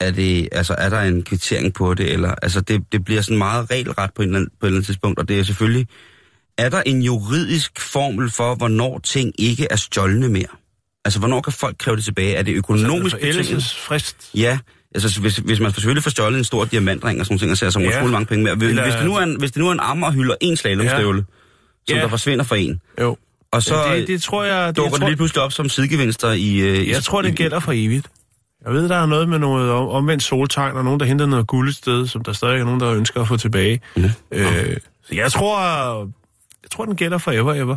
er, 0.00 0.10
det, 0.10 0.48
altså, 0.52 0.74
er 0.78 0.88
der 0.88 1.00
en 1.00 1.22
kvittering 1.22 1.74
på 1.74 1.94
det, 1.94 2.12
eller 2.12 2.34
altså 2.42 2.60
det, 2.60 2.92
det 2.92 3.04
bliver 3.04 3.22
sådan 3.22 3.38
meget 3.38 3.70
regelret 3.70 4.14
på, 4.14 4.22
en 4.22 4.28
eller 4.28 4.38
anden, 4.38 4.50
på 4.60 4.66
et 4.66 4.68
eller 4.68 4.76
andet 4.76 4.86
tidspunkt, 4.86 5.18
og 5.18 5.28
det 5.28 5.38
er 5.38 5.44
selvfølgelig, 5.44 5.86
er 6.58 6.68
der 6.68 6.82
en 6.86 7.02
juridisk 7.02 7.80
formel 7.80 8.30
for, 8.30 8.54
hvornår 8.54 8.98
ting 8.98 9.32
ikke 9.38 9.66
er 9.70 9.76
stjålne 9.76 10.28
mere? 10.28 10.46
Altså, 11.04 11.18
hvornår 11.18 11.40
kan 11.40 11.52
folk 11.52 11.76
kræve 11.78 11.96
det 11.96 12.04
tilbage? 12.04 12.34
Er 12.34 12.42
det 12.42 12.54
økonomisk 12.54 13.16
betinget? 13.16 13.34
Forældelsesfrist. 13.34 14.30
Ja, 14.34 14.58
altså 14.94 15.20
hvis, 15.20 15.36
hvis 15.36 15.60
man 15.60 15.72
selvfølgelig 15.72 16.02
får 16.02 16.10
stjålet 16.10 16.38
en 16.38 16.44
stor 16.44 16.64
diamantring 16.64 17.20
og 17.20 17.26
sådan 17.26 17.38
ting, 17.38 17.50
og 17.50 17.58
ser 17.58 17.70
som 17.70 17.82
Ja. 17.82 17.88
utrolig 17.88 18.12
mange 18.12 18.26
penge 18.26 18.44
mere. 18.44 18.54
Hvis, 18.54 18.68
Eller- 18.68 18.82
hvis, 18.82 18.94
det 18.94 19.04
nu 19.04 19.14
er 19.16 19.20
en, 19.20 19.36
hvis 19.38 19.52
det 19.52 19.60
nu 19.62 19.68
er 19.68 19.72
en 19.72 19.80
ammer 19.80 20.10
hylder 20.12 20.34
en 20.40 20.56
slalomstøvle, 20.56 21.18
ja. 21.18 21.92
som 21.92 21.96
Ja. 21.96 22.02
der 22.02 22.08
forsvinder 22.08 22.44
for 22.44 22.54
en, 22.54 22.80
Jo. 23.00 23.16
og 23.52 23.62
så 23.62 23.94
det, 23.94 24.08
det 24.08 24.22
tror 24.22 24.44
jeg... 24.44 24.68
Det, 24.68 24.76
dukker 24.76 24.86
jeg 24.88 24.92
det 24.92 25.00
tror, 25.00 25.08
lige 25.08 25.16
pludselig 25.16 25.42
op 25.42 25.52
som 25.52 25.68
sidegevinster 25.68 26.32
i... 26.32 26.58
Øh, 26.60 26.88
jeg 26.88 27.02
tror, 27.02 27.22
det 27.22 27.34
gælder 27.36 27.60
for 27.60 27.72
evigt. 27.74 28.06
Jeg 28.64 28.72
ved, 28.72 28.88
der 28.88 28.96
er 28.96 29.06
noget 29.06 29.28
med 29.28 29.38
noget 29.38 29.70
om- 29.72 29.88
omvendt 29.88 30.22
soltegn, 30.22 30.76
og 30.76 30.84
nogen, 30.84 31.00
der 31.00 31.06
henter 31.06 31.26
noget 31.26 31.46
guld 31.46 31.68
et 31.68 31.76
sted, 31.76 32.06
som 32.06 32.24
der 32.24 32.32
stadig 32.32 32.60
er 32.60 32.64
nogen, 32.64 32.80
der 32.80 32.92
ønsker 32.92 33.20
at 33.20 33.28
få 33.28 33.36
tilbage. 33.36 33.80
Mm. 33.96 34.04
Øh, 34.32 34.76
så 35.04 35.14
jeg 35.14 35.32
tror, 35.32 35.60
jeg 36.62 36.70
tror, 36.70 36.84
den 36.84 36.96
gælder 36.96 37.18
forever, 37.18 37.54
ever. 37.54 37.76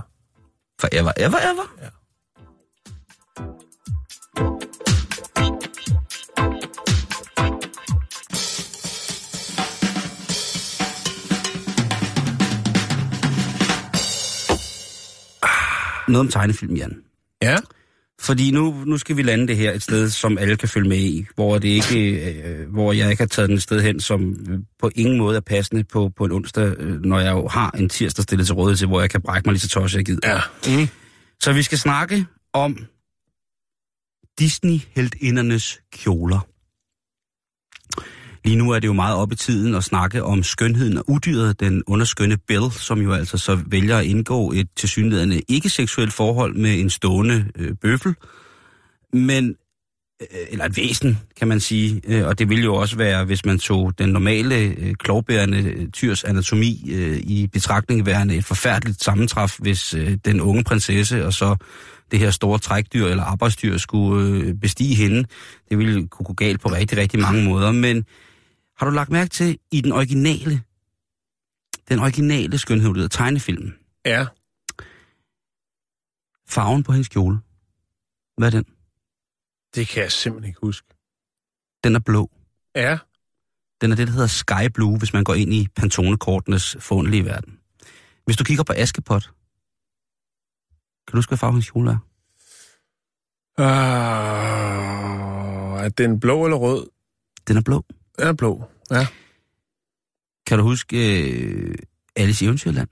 Forever, 0.81 1.11
ever, 1.17 1.37
ever. 1.37 1.71
Ja. 1.81 1.87
Noget 16.07 16.19
om 16.19 16.27
tegnefilm, 16.27 16.75
Jan. 16.75 17.01
Ja. 17.41 17.57
Fordi 18.21 18.51
nu, 18.51 18.83
nu 18.85 18.97
skal 18.97 19.17
vi 19.17 19.21
lande 19.21 19.47
det 19.47 19.57
her 19.57 19.71
et 19.71 19.83
sted, 19.83 20.09
som 20.09 20.37
alle 20.37 20.55
kan 20.55 20.69
følge 20.69 20.89
med 20.89 20.97
i, 20.97 21.25
hvor, 21.35 21.57
det 21.57 21.67
ikke, 21.67 22.31
øh, 22.33 22.69
hvor 22.71 22.93
jeg 22.93 23.09
ikke 23.09 23.21
har 23.21 23.27
taget 23.27 23.49
den 23.49 23.55
et 23.57 23.63
sted 23.63 23.81
hen, 23.81 23.99
som 23.99 24.35
øh, 24.49 24.59
på 24.79 24.89
ingen 24.95 25.17
måde 25.17 25.35
er 25.35 25.41
passende 25.41 25.83
på, 25.83 26.11
på 26.17 26.25
en 26.25 26.31
onsdag, 26.31 26.75
øh, 26.77 27.01
når 27.01 27.19
jeg 27.19 27.31
jo 27.31 27.47
har 27.47 27.71
en 27.71 27.89
tirsdag 27.89 28.23
stillet 28.23 28.47
til 28.47 28.55
rådighed 28.55 28.77
til, 28.77 28.87
hvor 28.87 29.01
jeg 29.01 29.09
kan 29.09 29.21
brække 29.21 29.47
mig 29.47 29.53
lige 29.53 29.61
så 29.61 29.69
tosset 29.69 29.97
jeg 29.97 30.05
gider. 30.05 30.29
Ja. 30.29 30.77
Mm. 30.79 30.87
Så 31.39 31.53
vi 31.53 31.63
skal 31.63 31.77
snakke 31.77 32.25
om 32.53 32.77
Disney-heltindernes 34.39 35.81
kjoler. 35.93 36.47
Lige 38.43 38.55
nu 38.55 38.71
er 38.71 38.79
det 38.79 38.87
jo 38.87 38.93
meget 38.93 39.17
op 39.17 39.31
i 39.31 39.35
tiden 39.35 39.75
at 39.75 39.83
snakke 39.83 40.23
om 40.23 40.43
skønheden 40.43 40.97
og 40.97 41.03
udyret, 41.09 41.59
den 41.59 41.83
underskønne 41.87 42.37
Bill, 42.47 42.71
som 42.71 43.01
jo 43.01 43.13
altså 43.13 43.37
så 43.37 43.59
vælger 43.65 43.97
at 43.97 44.05
indgå 44.05 44.51
et 44.51 44.67
tilsyneladende 44.75 45.41
ikke-seksuelt 45.47 46.13
forhold 46.13 46.55
med 46.55 46.79
en 46.79 46.89
stående 46.89 47.45
øh, 47.55 47.75
bøffel, 47.81 48.15
men 49.13 49.55
øh, 50.21 50.27
eller 50.49 50.65
et 50.65 50.77
væsen, 50.77 51.17
kan 51.39 51.47
man 51.47 51.59
sige. 51.59 52.01
Øh, 52.07 52.27
og 52.27 52.39
det 52.39 52.49
ville 52.49 52.63
jo 52.63 52.75
også 52.75 52.97
være, 52.97 53.25
hvis 53.25 53.45
man 53.45 53.59
tog 53.59 53.97
den 53.97 54.09
normale 54.09 54.55
øh, 54.55 54.93
klovbærende 54.95 55.91
tyrs 55.91 56.23
anatomi 56.23 56.89
øh, 56.91 57.17
i 57.17 57.47
betragtning 57.47 58.05
værende 58.05 58.35
et 58.35 58.45
forfærdeligt 58.45 59.03
sammentræf, 59.03 59.59
hvis 59.59 59.93
øh, 59.93 60.17
den 60.25 60.41
unge 60.41 60.63
prinsesse 60.63 61.25
og 61.25 61.33
så 61.33 61.55
det 62.11 62.19
her 62.19 62.31
store 62.31 62.59
trækdyr 62.59 63.05
eller 63.05 63.23
arbejdsdyr 63.23 63.77
skulle 63.77 64.27
øh, 64.27 64.53
bestige 64.53 64.95
hende. 64.95 65.25
Det 65.69 65.77
ville 65.77 66.07
kunne 66.07 66.25
gå 66.25 66.33
galt 66.33 66.61
på 66.61 66.69
rigtig, 66.69 66.97
rigtig 66.97 67.19
mange 67.19 67.43
måder. 67.43 67.71
Men 67.71 68.05
har 68.83 68.89
du 68.89 68.95
lagt 68.95 69.09
mærke 69.11 69.29
til, 69.29 69.59
i 69.71 69.81
den 69.81 69.91
originale, 69.91 70.63
den 71.89 71.99
originale 71.99 72.57
skønhed 72.57 73.09
tegnefilm, 73.09 73.73
Ja. 74.05 74.27
farven 76.47 76.83
på 76.83 76.91
hendes 76.91 77.07
kjole, 77.07 77.39
hvad 78.37 78.47
er 78.47 78.51
den? 78.51 78.65
Det 79.75 79.87
kan 79.87 80.03
jeg 80.03 80.11
simpelthen 80.11 80.47
ikke 80.49 80.59
huske. 80.63 80.87
Den 81.83 81.95
er 81.95 81.99
blå. 81.99 82.31
Ja. 82.75 82.97
Den 83.81 83.91
er 83.91 83.95
det, 83.95 84.07
der 84.07 84.13
hedder 84.13 84.27
Sky 84.27 84.65
Blue, 84.73 84.97
hvis 84.97 85.13
man 85.13 85.23
går 85.23 85.33
ind 85.33 85.53
i 85.53 85.67
Pantone-kortenes 85.75 86.77
forunderlige 86.79 87.25
verden. 87.25 87.59
Hvis 88.25 88.37
du 88.37 88.43
kigger 88.43 88.63
på 88.63 88.73
Askepot, 88.75 89.23
kan 91.07 91.11
du 91.11 91.17
huske, 91.17 91.29
hvad 91.29 91.37
farve 91.37 91.53
hans 91.53 91.71
kjole 91.71 91.91
er? 91.91 91.97
Uh, 93.59 93.65
er 95.83 95.89
den 95.89 96.19
blå 96.19 96.45
eller 96.45 96.57
rød? 96.57 96.89
Den 97.47 97.57
er 97.57 97.61
blå. 97.61 97.85
Den 98.19 98.27
er 98.27 98.33
blå. 98.33 98.63
Ja. 98.91 99.07
Kan 100.47 100.57
du 100.57 100.63
huske 100.63 101.29
øh, 101.31 101.75
Alice 102.15 102.45
i 102.45 102.47
Eventyrland? 102.47 102.87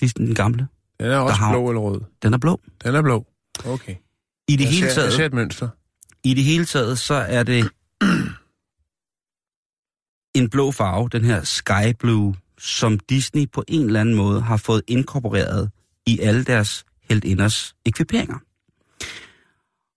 Disney, 0.00 0.26
den 0.26 0.34
gamle. 0.34 0.68
Den 1.00 1.06
er 1.10 1.16
også 1.18 1.36
har- 1.36 1.52
blå 1.52 1.68
eller 1.70 1.80
rød. 1.80 2.00
Den 2.22 2.34
er 2.34 2.38
blå. 2.38 2.60
Den 2.84 2.94
er 2.94 3.02
blå. 3.02 3.26
Okay. 3.64 3.96
I 4.48 4.56
det, 4.56 4.64
Jeg 4.64 4.70
hele 4.72 4.90
ser, 4.90 5.02
jeg 5.02 5.12
ser 5.12 5.18
taget, 5.18 5.26
et 5.26 5.34
mønster. 5.34 5.68
I 6.24 6.34
det 6.34 6.44
hele 6.44 6.64
taget, 6.64 6.98
så 6.98 7.14
er 7.14 7.42
det 7.42 7.70
en 10.40 10.50
blå 10.50 10.72
farve, 10.72 11.08
den 11.08 11.24
her 11.24 11.44
Sky 11.44 11.94
Blue, 11.98 12.34
som 12.58 12.98
Disney 12.98 13.46
på 13.52 13.64
en 13.68 13.86
eller 13.86 14.00
anden 14.00 14.14
måde 14.14 14.40
har 14.40 14.56
fået 14.56 14.82
inkorporeret 14.88 15.70
i 16.06 16.18
alle 16.20 16.44
deres 16.44 16.84
heldinders 17.02 17.76
ekviperinger. 17.86 18.38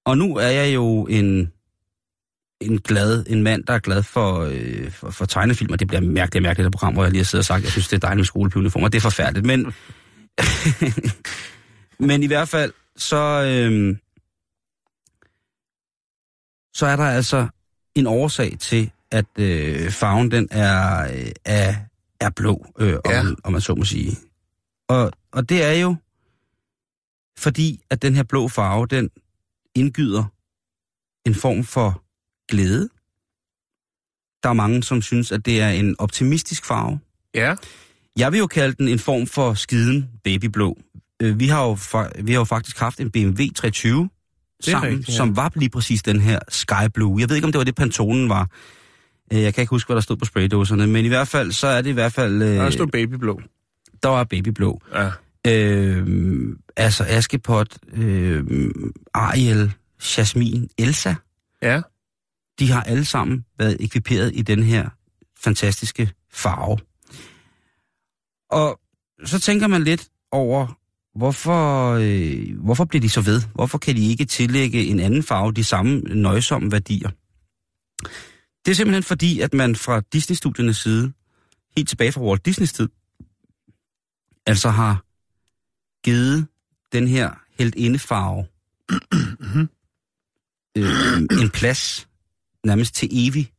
Og 0.06 0.18
nu 0.18 0.36
er 0.36 0.48
jeg 0.48 0.76
jo 0.76 1.06
en, 1.06 1.53
en 2.66 2.80
glad, 2.80 3.26
en 3.28 3.44
mand, 3.44 3.64
der 3.64 3.74
er 3.74 3.80
glad 3.80 4.04
for, 4.04 4.40
øh, 4.40 4.92
for, 4.92 5.12
for 5.12 5.26
tegnefilm, 5.26 5.72
og 5.72 5.80
det 5.80 5.88
bliver 5.88 6.02
mærkeligt, 6.02 6.44
mærkeligt, 6.44 6.66
det 6.66 6.72
program, 6.72 6.94
hvor 6.94 7.04
jeg 7.04 7.12
lige 7.12 7.20
har 7.20 7.26
siddet 7.26 7.42
og 7.42 7.46
sagt, 7.46 7.58
at 7.58 7.64
jeg 7.64 7.72
synes, 7.72 7.88
det 7.88 7.96
er 7.96 8.00
dejligt 8.00 8.18
med 8.18 8.26
skolepivuniformer. 8.26 8.88
Det 8.88 8.98
er 8.98 9.02
forfærdeligt, 9.02 9.46
men, 9.46 9.74
men 12.08 12.24
i 12.24 12.28
hvert 12.28 12.50
fald, 12.50 12.74
så, 12.96 13.44
øh, 13.48 13.98
så 16.74 16.86
er 16.86 16.96
der 16.96 17.04
altså 17.04 17.48
en 17.96 18.08
årsag 18.08 18.58
til, 18.60 18.92
at 19.12 19.26
øh, 19.40 19.92
farven 19.92 20.32
den 20.32 20.48
er, 20.52 21.04
øh, 21.14 21.32
er, 21.46 21.76
er 22.20 22.30
blå, 22.30 22.66
øh, 22.80 22.96
om, 23.06 23.12
ja. 23.12 23.24
om 23.44 23.52
man 23.52 23.62
så 23.62 23.76
må 23.76 23.84
sige. 23.84 24.18
Og, 24.88 25.12
og 25.32 25.50
det 25.50 25.64
er 25.64 25.72
jo 25.72 25.96
fordi, 27.38 27.82
at 27.90 28.02
den 28.02 28.16
her 28.16 28.24
blå 28.24 28.48
farve, 28.48 28.88
den 28.88 29.10
indgyder 29.76 30.24
en 31.26 31.36
form 31.36 31.64
for 31.64 32.03
glæde. 32.52 32.90
Der 34.44 34.50
er 34.50 34.54
mange, 34.54 34.84
som 34.84 35.02
synes, 35.02 35.32
at 35.32 35.46
det 35.46 35.62
er 35.62 35.70
en 35.70 35.96
optimistisk 36.00 36.66
farve. 36.66 37.00
Ja. 37.36 37.56
Jeg 38.18 38.32
vil 38.32 38.38
jo 38.40 38.48
kalde 38.48 38.76
den 38.78 38.88
en 38.88 39.00
form 39.00 39.28
for 39.28 39.54
skiden 39.54 40.10
babyblå. 40.24 40.78
Øh, 41.22 41.40
Vi 41.40 41.48
har 41.48 41.64
jo, 41.64 41.78
vi 42.24 42.32
har 42.32 42.40
jo 42.40 42.44
faktisk 42.44 42.80
haft 42.80 43.00
en 43.00 43.12
BMW 43.12 43.42
320 43.56 44.10
Det 44.60 44.68
er 44.68 44.72
sammen, 44.72 44.90
rigtigt, 44.90 45.10
ja. 45.10 45.14
som 45.14 45.36
var 45.36 45.52
lige 45.56 45.70
præcis 45.70 46.04
den 46.04 46.22
her 46.22 46.40
Sky 46.50 46.90
Blue. 46.94 47.20
Jeg 47.22 47.30
ved 47.30 47.36
ikke, 47.36 47.46
om 47.46 47.52
det 47.52 47.60
var 47.60 47.66
det, 47.66 47.76
Pantonen 47.76 48.30
var. 48.30 48.50
Øh, 49.34 49.42
Jeg 49.42 49.54
kan 49.54 49.62
ikke 49.62 49.70
huske, 49.70 49.88
hvad 49.88 49.96
der 49.96 50.02
stod 50.02 50.18
på 50.18 50.26
spraydåserne, 50.26 50.88
men 50.88 51.06
i 51.06 51.08
hvert 51.08 51.28
fald, 51.28 51.52
så 51.52 51.68
er 51.68 51.82
det 51.82 51.90
i 51.90 51.94
hvert 51.94 52.14
fald... 52.14 52.42
Øh, 52.42 52.48
Der 52.50 52.70
står 52.70 52.86
babyblå. 52.86 53.42
der 54.04 54.10
var 54.10 54.24
babyblå. 54.24 54.82
Ja. 54.94 55.12
Øh, 55.48 56.08
altså 56.78 57.04
Askepot, 57.08 57.78
øh, 57.94 58.44
Ariel, 59.14 59.74
Jasmin, 60.18 60.70
Elsa, 60.78 61.14
Ja. 61.62 61.82
De 62.60 62.72
har 62.72 62.84
alle 62.84 63.06
sammen 63.06 63.46
været 63.58 63.78
ekviperet 63.80 64.32
i 64.36 64.42
den 64.42 64.64
her 64.64 64.90
fantastiske 65.44 66.12
farve. 66.32 66.78
Og 68.50 68.80
så 69.26 69.40
tænker 69.40 69.68
man 69.68 69.84
lidt 69.84 70.08
over, 70.32 70.80
hvorfor, 71.16 71.92
øh, 71.92 72.58
hvorfor 72.60 72.86
bliver 72.86 73.02
de 73.02 73.10
så 73.10 73.22
ved? 73.22 73.42
Hvorfor 73.56 73.78
kan 73.78 73.96
de 73.96 74.08
ikke 74.08 74.26
tillægge 74.26 74.86
en 74.86 75.00
anden 75.00 75.24
farve 75.24 75.52
de 75.52 75.64
samme 75.64 76.00
nøjsomme 76.00 76.72
værdier? 76.72 77.10
Det 78.66 78.72
er 78.72 78.76
simpelthen 78.76 79.04
fordi, 79.04 79.40
at 79.40 79.54
man 79.54 79.76
fra 79.76 80.02
Disney-studiernes 80.14 80.78
side, 80.78 81.14
helt 81.78 81.90
tilbage 81.90 82.12
fra 82.12 82.22
Walt 82.22 82.46
Disneys 82.46 82.74
tid, 82.74 82.90
altså 84.46 84.70
har 84.70 85.04
givet 86.04 86.48
den 86.92 87.08
her 87.08 87.32
helt 87.60 87.76
indefarve 87.76 88.46
øh, 90.78 91.42
en 91.42 91.50
plads 91.50 92.08
nærmest 92.66 92.96
til 92.96 93.10
evig. 93.12 93.50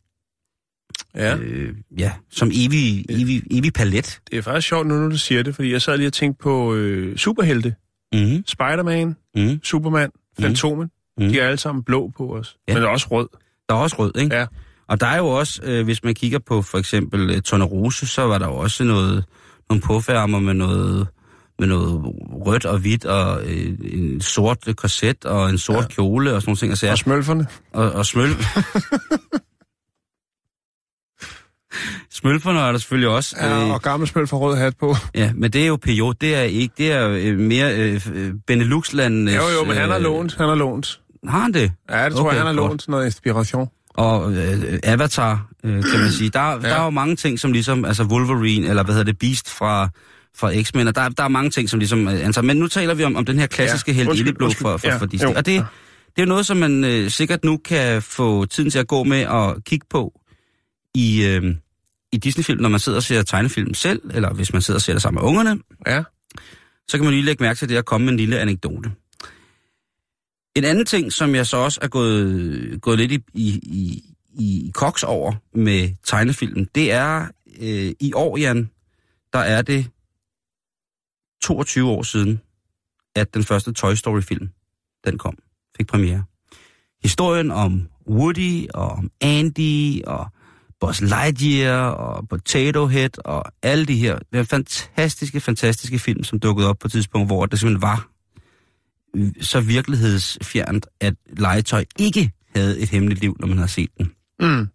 Ja. 1.14 1.36
øh, 1.36 1.74
ja, 1.98 2.12
som 2.30 2.50
evig, 2.54 3.04
evig, 3.08 3.42
evig 3.50 3.72
palet. 3.72 4.20
Det 4.30 4.38
er 4.38 4.42
faktisk 4.42 4.68
sjovt 4.68 4.86
nu, 4.86 4.94
når 4.94 5.08
du 5.08 5.18
siger 5.18 5.42
det, 5.42 5.54
fordi 5.54 5.72
jeg 5.72 5.82
sad 5.82 5.96
lige 5.96 6.06
og 6.06 6.12
tænkte 6.12 6.42
på 6.42 6.74
øh, 6.74 7.16
superhelte. 7.16 7.74
Mm-hmm. 8.12 8.44
Spider-Man, 8.46 9.16
Mm. 9.36 9.60
Superman, 9.64 10.10
Fantomen. 10.40 10.90
Mhm. 11.18 11.28
De 11.28 11.40
er 11.40 11.46
alle 11.46 11.58
sammen 11.58 11.82
blå 11.84 12.12
på 12.16 12.36
os. 12.36 12.56
Ja. 12.68 12.74
Men 12.74 12.82
også 12.84 13.06
rød. 13.10 13.28
Der 13.68 13.74
er 13.74 13.78
også 13.78 13.96
rød, 13.98 14.12
ikke? 14.18 14.36
Ja. 14.36 14.46
Og 14.88 15.00
der 15.00 15.06
er 15.06 15.16
jo 15.18 15.26
også, 15.26 15.60
øh, 15.64 15.84
hvis 15.84 16.04
man 16.04 16.14
kigger 16.14 16.38
på 16.38 16.62
for 16.62 16.78
eksempel 16.78 17.30
øh, 17.30 17.40
Tornerose, 17.42 18.06
så 18.06 18.22
var 18.22 18.38
der 18.38 18.46
jo 18.46 18.54
også 18.54 18.84
noget, 18.84 19.24
nogle 19.70 19.82
påfærmer 19.82 20.38
med 20.38 20.54
noget, 20.54 21.08
med 21.58 21.68
noget 21.68 22.00
rødt 22.46 22.64
og 22.66 22.78
hvidt, 22.78 23.04
og 23.04 23.42
øh, 23.46 23.74
en 23.84 24.20
sort 24.20 24.58
korset, 24.76 25.24
og 25.24 25.50
en 25.50 25.58
sort 25.58 25.82
ja. 25.82 25.88
kjole, 25.88 26.34
og 26.34 26.42
sådan 26.42 26.48
nogle 26.50 26.56
ting. 26.58 26.70
Altså, 26.72 26.90
Og 26.90 26.98
smølferne. 26.98 27.46
og, 27.72 27.92
og 27.92 28.06
smøl... 28.06 28.28
Smølferne 32.10 32.60
er 32.60 32.72
der 32.72 32.78
selvfølgelig 32.78 33.08
også. 33.08 33.36
Ja, 33.40 33.64
øh, 33.64 33.70
og 33.70 33.82
gammel 33.82 34.08
smølf 34.08 34.28
for 34.30 34.38
rød 34.38 34.56
hat 34.56 34.76
på. 34.80 34.94
ja, 35.14 35.32
men 35.34 35.50
det 35.52 35.62
er 35.62 35.66
jo 35.66 35.76
PJ, 35.76 36.00
det 36.20 36.34
er 36.34 36.40
ikke, 36.42 36.74
det 36.78 36.92
er 36.92 37.08
øh, 37.08 37.38
mere 37.38 37.74
øh, 37.76 38.06
øh, 38.14 38.32
Benelux-landenes... 38.46 39.34
Jo, 39.36 39.42
jo, 39.58 39.64
men 39.66 39.76
han 39.76 39.88
har 39.88 39.96
øh, 39.96 40.02
lånt. 40.02 40.34
Han 40.36 40.48
har 40.48 40.54
lånt. 40.54 41.00
Har 41.28 41.40
han 41.40 41.52
det? 41.54 41.72
Ja, 41.90 42.04
det 42.04 42.12
tror 42.12 42.20
Okay, 42.20 42.36
jeg, 42.36 42.40
han 42.46 42.46
har 42.54 42.62
godt. 42.62 42.70
lånt 42.70 42.88
noget 42.88 43.04
inspiration. 43.06 43.68
og 43.94 44.32
øh, 44.32 44.78
Avatar, 44.82 45.46
øh, 45.64 45.82
kan 45.84 46.00
man 46.00 46.10
sige. 46.10 46.30
Der, 46.30 46.40
ja. 46.50 46.58
der 46.58 46.74
er 46.74 46.84
jo 46.84 46.90
mange 46.90 47.16
ting, 47.16 47.40
som 47.40 47.52
ligesom, 47.52 47.84
altså 47.84 48.04
Wolverine, 48.04 48.68
eller 48.68 48.82
hvad 48.82 48.94
hedder 48.94 49.12
det, 49.12 49.18
Beast 49.18 49.50
fra, 49.50 49.88
fra 50.36 50.62
X-Men, 50.62 50.88
og 50.88 50.94
der, 50.94 51.08
der 51.08 51.22
er 51.24 51.28
mange 51.28 51.50
ting, 51.50 51.70
som 51.70 51.78
ligesom, 51.78 52.08
altså, 52.08 52.42
men 52.42 52.56
nu 52.56 52.66
taler 52.68 52.94
vi 52.94 53.04
om, 53.04 53.16
om 53.16 53.24
den 53.24 53.38
her 53.38 53.46
klassiske 53.46 53.92
Ja, 53.92 54.06
undskyld. 54.08 54.36
for, 54.54 54.76
for, 54.76 54.88
Ja, 54.88 54.96
for 54.96 55.06
Disney. 55.06 55.28
jo. 55.30 55.34
Og 55.36 55.46
det, 55.46 55.66
det 56.06 56.16
er 56.16 56.22
jo 56.22 56.28
noget, 56.28 56.46
som 56.46 56.56
man 56.56 56.84
øh, 56.84 57.10
sikkert 57.10 57.44
nu 57.44 57.56
kan 57.56 58.02
få 58.02 58.44
tiden 58.46 58.70
til 58.70 58.78
at 58.78 58.86
gå 58.86 59.04
med 59.04 59.26
og 59.26 59.64
kigge 59.64 59.86
på 59.90 60.20
i, 60.94 61.24
øh, 61.24 61.54
i 62.12 62.16
Disney-film, 62.16 62.60
når 62.62 62.68
man 62.68 62.80
sidder 62.80 62.96
og 62.98 63.02
ser 63.02 63.22
tegnefilm 63.22 63.74
selv, 63.74 64.00
eller 64.14 64.32
hvis 64.34 64.52
man 64.52 64.62
sidder 64.62 64.78
og 64.78 64.82
ser 64.82 64.92
det 64.92 65.02
sammen 65.02 65.20
med 65.22 65.28
ungerne, 65.28 65.60
Ja. 65.86 66.02
så 66.88 66.96
kan 66.98 67.04
man 67.04 67.14
lige 67.14 67.24
lægge 67.24 67.42
mærke 67.44 67.58
til 67.58 67.68
det 67.68 67.76
at 67.76 67.84
komme 67.84 68.04
med 68.04 68.12
en 68.12 68.16
lille 68.18 68.38
anekdote. 68.38 68.90
En 70.56 70.64
anden 70.64 70.86
ting, 70.86 71.12
som 71.12 71.34
jeg 71.34 71.46
så 71.46 71.56
også 71.56 71.78
er 71.82 71.88
gået, 71.88 72.78
gået 72.82 72.98
lidt 72.98 73.12
i, 73.12 73.22
i, 73.34 73.48
i, 73.62 74.02
i 74.38 74.70
koks 74.74 75.02
over 75.02 75.32
med 75.54 75.90
tegnefilmen, 76.04 76.68
det 76.74 76.92
er 76.92 77.26
øh, 77.60 77.92
i 78.00 78.12
år, 78.14 78.36
Jan, 78.38 78.70
der 79.32 79.38
er 79.38 79.62
det 79.62 79.86
22 81.44 81.90
år 81.90 82.02
siden, 82.02 82.40
at 83.16 83.34
den 83.34 83.44
første 83.44 83.72
Toy 83.72 83.94
Story-film, 83.94 84.48
den 85.04 85.18
kom, 85.18 85.38
fik 85.76 85.86
premiere. 85.86 86.24
Historien 87.02 87.50
om 87.50 87.88
Woody 88.08 88.66
og 88.74 88.88
om 88.88 89.10
Andy 89.20 90.02
og 90.02 90.26
Buzz 90.80 91.00
Lightyear 91.00 91.88
og 91.88 92.28
Potato 92.28 92.86
Head 92.86 93.10
og 93.24 93.44
alle 93.62 93.86
de 93.86 93.96
her 93.96 94.18
det 94.32 94.38
er 94.38 94.44
fantastiske, 94.44 95.40
fantastiske 95.40 95.98
film, 95.98 96.24
som 96.24 96.38
dukkede 96.38 96.68
op 96.68 96.78
på 96.78 96.88
et 96.88 96.92
tidspunkt, 96.92 97.28
hvor 97.28 97.46
det 97.46 97.58
simpelthen 97.58 97.82
var 97.82 98.08
så 99.40 99.60
virkelighedsfjernt, 99.60 100.86
at 101.00 101.14
legetøj 101.36 101.84
ikke 101.98 102.32
havde 102.56 102.80
et 102.80 102.88
hemmeligt 102.88 103.20
liv, 103.20 103.36
når 103.40 103.46
man 103.46 103.58
havde 103.58 103.70
set 103.70 103.90
den. 103.98 104.12
Mm. 104.40 104.68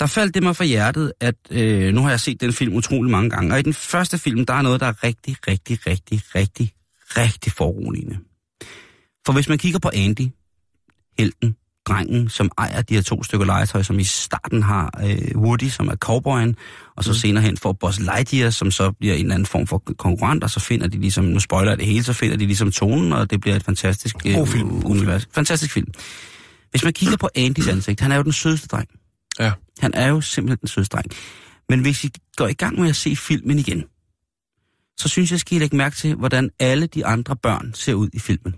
Der 0.00 0.06
faldt 0.06 0.34
det 0.34 0.42
mig 0.42 0.56
for 0.56 0.64
hjertet, 0.64 1.12
at 1.20 1.34
øh, 1.50 1.94
nu 1.94 2.02
har 2.02 2.10
jeg 2.10 2.20
set 2.20 2.40
den 2.40 2.52
film 2.52 2.74
utrolig 2.74 3.10
mange 3.10 3.30
gange, 3.30 3.54
og 3.54 3.58
i 3.58 3.62
den 3.62 3.74
første 3.74 4.18
film, 4.18 4.46
der 4.46 4.54
er 4.54 4.62
noget, 4.62 4.80
der 4.80 4.86
er 4.86 5.04
rigtig, 5.04 5.36
rigtig, 5.48 5.86
rigtig, 5.86 6.20
rigtig, 6.34 6.72
rigtig 7.16 7.52
foruroligende. 7.52 8.18
For 9.26 9.32
hvis 9.32 9.48
man 9.48 9.58
kigger 9.58 9.78
på 9.78 9.90
Andy, 9.94 10.28
helten, 11.18 11.56
drengen, 11.86 12.28
som 12.28 12.50
ejer 12.58 12.82
de 12.82 12.94
her 12.94 13.02
to 13.02 13.22
stykker 13.22 13.46
legetøj, 13.46 13.82
som 13.82 13.98
i 13.98 14.04
starten 14.04 14.62
har 14.62 15.00
øh, 15.04 15.40
Woody, 15.40 15.68
som 15.68 15.88
er 15.88 15.96
cowboyen, 15.96 16.56
og 16.96 17.04
så 17.04 17.10
mm. 17.10 17.14
senere 17.14 17.44
hen 17.44 17.56
får 17.56 17.72
Buzz 17.72 17.98
Lightyear, 17.98 18.50
som 18.50 18.70
så 18.70 18.92
bliver 18.92 19.14
en 19.14 19.20
eller 19.20 19.34
anden 19.34 19.46
form 19.46 19.66
for 19.66 19.78
konkurrent, 19.78 20.44
og 20.44 20.50
så 20.50 20.60
finder 20.60 20.86
de 20.86 21.00
ligesom, 21.00 21.24
nu 21.24 21.40
spoiler 21.40 21.74
det 21.74 21.86
hele, 21.86 22.04
så 22.04 22.12
finder 22.12 22.36
de 22.36 22.46
ligesom 22.46 22.72
tonen, 22.72 23.12
og 23.12 23.30
det 23.30 23.40
bliver 23.40 23.56
et 23.56 23.64
fantastisk 23.64 24.16
øh, 24.26 24.46
film. 24.46 24.86
Univers. 24.86 25.28
Fantastisk 25.32 25.72
film. 25.72 25.92
Hvis 26.70 26.84
man 26.84 26.92
kigger 26.92 27.16
på 27.16 27.28
Andys 27.34 27.68
ansigt, 27.68 28.00
han 28.00 28.12
er 28.12 28.16
jo 28.16 28.22
den 28.22 28.32
sødeste 28.32 28.66
dreng. 28.66 28.88
Ja. 29.40 29.52
Han 29.78 29.94
er 29.94 30.08
jo 30.08 30.20
simpelthen 30.20 30.58
den 30.58 30.68
sødeste 30.68 30.96
dreng. 30.96 31.10
Men 31.68 31.80
hvis 31.80 32.04
I 32.04 32.10
går 32.36 32.46
i 32.46 32.52
gang 32.52 32.80
med 32.80 32.88
at 32.88 32.96
se 32.96 33.16
filmen 33.16 33.58
igen, 33.58 33.84
så 34.98 35.08
synes 35.08 35.30
jeg, 35.30 35.40
skal 35.40 35.56
I 35.56 35.58
lægge 35.60 35.76
mærke 35.76 35.96
til, 35.96 36.14
hvordan 36.14 36.50
alle 36.58 36.86
de 36.86 37.06
andre 37.06 37.36
børn 37.36 37.74
ser 37.74 37.94
ud 37.94 38.08
i 38.12 38.18
filmen. 38.18 38.54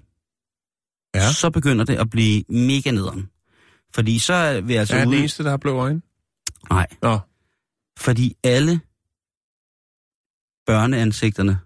Ja. 1.15 1.33
Så 1.33 1.51
begynder 1.51 1.85
det 1.85 1.97
at 1.97 2.11
blive 2.11 2.45
mega 2.49 2.91
nederen. 2.91 3.31
Fordi 3.95 4.19
så 4.19 4.33
er 4.33 4.61
vi 4.61 4.75
altså 4.75 4.97
er 4.97 5.01
den 5.01 5.09
ude... 5.09 5.19
eneste, 5.19 5.45
der 5.45 5.51
har 5.51 5.57
blå 5.57 5.79
øjne. 5.79 6.03
Nej, 6.71 6.87
Nå. 7.03 7.19
fordi 7.99 8.37
alle 8.45 8.81
børneansigterne 10.67 11.59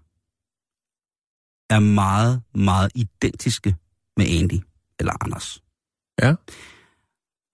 er 1.69 1.79
meget, 1.79 2.41
meget 2.55 2.91
identiske 2.95 3.75
med 4.17 4.25
Andy 4.29 4.59
eller 4.99 5.23
Anders. 5.23 5.63
Ja. 6.21 6.35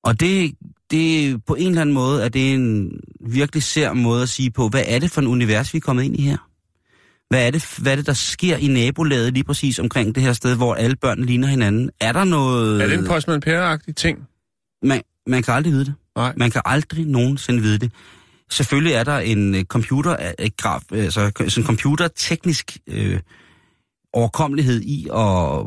Og 0.04 0.19
det, 0.19 0.58
det 0.91 1.46
på 1.46 1.56
en 1.56 1.67
eller 1.67 1.82
anden 1.82 1.96
måde 1.96 2.24
er 2.24 2.30
det 2.30 2.54
en 2.54 2.91
virkelig 3.19 3.63
sær 3.63 3.93
måde 3.93 4.24
at 4.24 4.30
sige 4.30 4.52
på, 4.52 4.67
hvad 4.69 4.84
er 4.88 5.00
det 5.00 5.12
for 5.12 5.22
en 5.22 5.28
univers, 5.28 5.74
vi 5.74 5.78
er 5.78 5.82
kommet 5.82 6.04
ind 6.04 6.15
i 6.15 6.22
her? 6.22 6.38
Hvad 7.30 7.48
er 7.48 7.52
det, 7.52 7.76
hvad 7.78 7.91
er 7.91 7.96
det 7.96 8.06
der 8.06 8.13
sker 8.13 8.58
i 8.58 8.67
nabolaget 8.67 9.34
lige 9.34 9.43
præcis 9.43 9.80
omkring 9.80 10.15
det 10.15 10.24
her 10.24 10.34
sted, 10.34 10.56
hvor 10.56 10.76
alle 10.76 10.96
børn 10.96 11.24
ligner 11.24 11.48
hinanden? 11.48 11.89
Er 12.02 12.12
der 12.12 12.24
noget... 12.24 12.82
Er 12.82 12.88
det 12.88 13.00
en 13.00 13.06
Postman 13.06 13.41
Per-agtig 13.41 13.96
ting? 13.96 14.19
Man, 14.84 15.02
man 15.28 15.43
kan 15.43 15.54
aldrig 15.54 15.74
vide 15.74 15.86
det. 15.86 15.93
Nej. 16.15 16.34
Man 16.38 16.52
kan 16.52 16.62
aldrig 16.65 17.06
nogensinde 17.06 17.62
vide 17.62 17.78
det. 17.78 17.91
Selvfølgelig 18.50 18.93
er 18.93 19.04
der 19.04 19.17
en 19.17 19.56
øh, 19.56 19.63
computer, 19.63 20.32
øh, 20.39 20.50
graf, 20.58 20.82
altså 20.91 21.32
sådan 21.36 21.52
en 21.58 21.65
computerteknisk 21.65 22.78
øh, 22.88 23.19
overkommelighed 24.13 24.82
i 24.82 25.08
at 25.15 25.65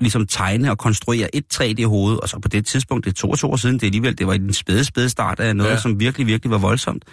ligesom 0.00 0.26
tegne 0.26 0.70
og 0.70 0.78
konstruere 0.78 1.34
et 1.36 1.44
3D-hoved, 1.54 2.16
og 2.22 2.28
så 2.28 2.38
på 2.38 2.48
det 2.48 2.66
tidspunkt, 2.66 3.04
det 3.04 3.10
er 3.10 3.14
to 3.14 3.30
og 3.30 3.38
to 3.38 3.50
år 3.50 3.56
siden, 3.56 3.74
det 3.74 3.82
er 3.82 3.86
alligevel, 3.86 4.18
det 4.18 4.26
var 4.26 4.32
i 4.32 4.38
den 4.38 4.52
spæde, 4.52 4.84
spæde 4.84 5.08
start 5.08 5.40
af 5.40 5.56
noget, 5.56 5.70
Ja. 5.70 5.78
som 5.78 6.00
virkelig, 6.00 6.26
virkelig 6.26 6.50
var 6.50 6.58
voldsomt. 6.58 7.04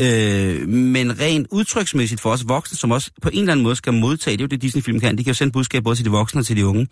Øh, 0.00 0.68
men 0.68 1.20
rent 1.20 1.46
udtryksmæssigt 1.50 2.20
for 2.20 2.30
os 2.30 2.48
voksne, 2.48 2.76
som 2.78 2.90
også 2.90 3.10
på 3.22 3.28
en 3.32 3.38
eller 3.38 3.52
anden 3.52 3.64
måde 3.64 3.76
skal 3.76 3.92
modtage, 3.92 4.36
det 4.36 4.40
er 4.40 4.44
jo 4.44 4.48
det 4.48 4.62
Disney-film 4.62 5.00
kan, 5.00 5.18
de 5.18 5.24
kan 5.24 5.30
jo 5.30 5.34
sende 5.34 5.52
budskab 5.52 5.84
både 5.84 5.96
til 5.96 6.04
de 6.04 6.10
voksne 6.10 6.40
og 6.40 6.46
til 6.46 6.56
de 6.56 6.66
unge, 6.66 6.88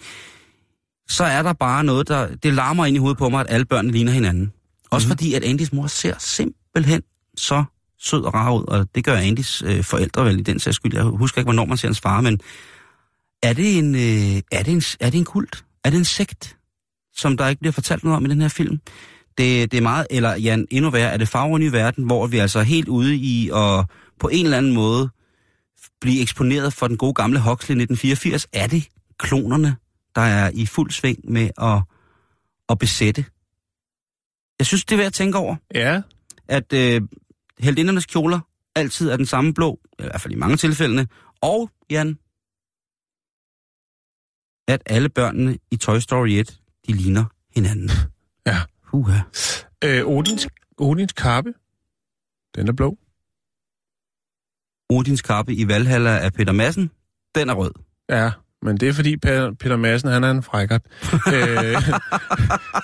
så 1.09 1.25
er 1.25 1.43
der 1.43 1.53
bare 1.53 1.85
noget, 1.85 2.09
der 2.09 2.35
det 2.35 2.55
larmer 2.55 2.87
ind 2.87 2.97
i 2.97 2.99
hovedet 2.99 3.19
på 3.19 3.29
mig, 3.29 3.41
at 3.41 3.47
alle 3.49 3.65
børnene 3.67 3.93
ligner 3.93 4.13
hinanden. 4.13 4.53
Også 4.91 5.07
mm. 5.07 5.11
fordi, 5.11 5.35
at 5.35 5.45
Andys 5.45 5.73
mor 5.73 5.87
ser 5.87 6.15
simpelthen 6.19 7.03
så 7.37 7.65
sød 8.01 8.23
og 8.23 8.35
rar 8.35 8.53
ud, 8.53 8.65
og 8.69 8.89
det 8.95 9.05
gør 9.05 9.17
Andys 9.17 9.63
øh, 9.67 9.85
forældre 9.85 10.25
vel 10.25 10.39
i 10.39 10.43
den 10.43 10.59
sags 10.59 10.77
skyld. 10.77 10.95
Jeg 10.95 11.03
husker 11.03 11.39
ikke, 11.39 11.47
hvornår 11.47 11.65
man 11.65 11.77
ser 11.77 11.89
hans 11.89 12.01
far, 12.01 12.21
men 12.21 12.41
er 13.49 13.53
det 13.53 13.79
en, 13.79 13.95
øh, 13.95 14.43
er 14.53 14.63
det 14.63 14.73
en, 14.73 14.83
er 15.01 15.11
det 15.11 15.19
en 15.19 15.25
kult? 15.25 15.65
Er 15.85 15.91
det 15.91 15.97
en 15.99 16.05
sekt, 16.05 16.57
som 17.17 17.37
der 17.37 17.49
ikke 17.49 17.61
bliver 17.61 17.73
fortalt 17.73 18.05
noget 18.05 18.17
om 18.17 18.25
i 18.27 18.29
den 18.29 18.41
her 18.41 18.49
film? 18.49 18.81
Det, 19.39 19.73
det 19.73 19.79
er 19.79 19.81
meget, 19.83 20.07
eller 20.11 20.37
Jan, 20.37 20.67
endnu 20.71 20.91
værre, 20.91 21.11
er 21.11 21.17
det 21.17 21.29
farven 21.29 21.63
i 21.63 21.73
verden, 21.73 22.05
hvor 22.05 22.27
vi 22.27 22.39
altså 22.39 22.59
er 22.59 22.63
helt 22.63 22.89
ude 22.89 23.15
i 23.17 23.51
at 23.55 23.85
på 24.21 24.29
en 24.29 24.45
eller 24.45 24.59
anden 24.59 24.73
måde 24.75 25.11
blive 26.01 26.21
eksponeret 26.23 26.73
for 26.73 26.89
den 26.89 26.97
gode 26.97 27.15
gamle 27.15 27.39
Huxley 27.41 27.77
1984. 27.77 28.47
Er 28.53 28.67
det 28.67 28.89
klonerne, 29.19 29.77
der 30.15 30.21
er 30.21 30.51
i 30.55 30.67
fuld 30.67 30.91
sving 30.91 31.19
med 31.31 31.51
at, 31.63 31.83
at 32.69 32.79
besætte? 32.79 33.25
Jeg 34.59 34.67
synes, 34.67 34.85
det 34.85 34.93
er 34.93 34.97
værd 34.97 35.07
at 35.07 35.13
tænke 35.13 35.39
over 35.39 35.57
Ja. 35.75 36.01
at 36.49 36.73
øh, 36.73 37.01
heldindernes 37.59 38.07
kjoler 38.07 38.41
altid 38.77 39.11
er 39.11 39.17
den 39.17 39.27
samme 39.27 39.55
blå, 39.55 39.79
i 39.99 40.03
hvert 40.03 40.21
fald 40.21 40.35
i 40.35 40.37
mange 40.37 40.57
tilfældene, 40.57 41.07
og, 41.41 41.71
Jan, 41.91 42.19
at 44.69 44.83
alle 44.87 45.09
børnene 45.09 45.59
i 45.71 45.77
Toy 45.77 45.99
Story 45.99 46.29
1, 46.29 46.61
de 46.87 46.93
ligner 46.93 47.25
hinanden. 47.57 47.91
Ja. 48.47 48.61
Uha. 48.93 49.19
Øh, 49.85 50.07
Odins, 50.07 50.49
Odins 50.79 51.13
kappe. 51.13 51.53
Den 52.57 52.69
er 52.69 52.73
blå. 52.73 52.99
Odins 54.91 55.23
kappe 55.23 55.55
i 55.55 55.69
Valhalla 55.69 56.19
af 56.19 56.33
Peter 56.33 56.53
Madsen, 56.53 56.91
den 57.35 57.51
er 57.51 57.55
rød. 57.55 57.71
Ja, 58.09 58.31
men 58.63 58.77
det 58.77 58.89
er 58.89 58.93
fordi 58.93 59.17
Peter, 59.17 59.53
Peter 59.53 59.77
Madsen, 59.77 60.11
han 60.11 60.25
er 60.25 60.31
en 60.31 60.43
frækkert. 60.43 60.83
øh, 61.35 61.83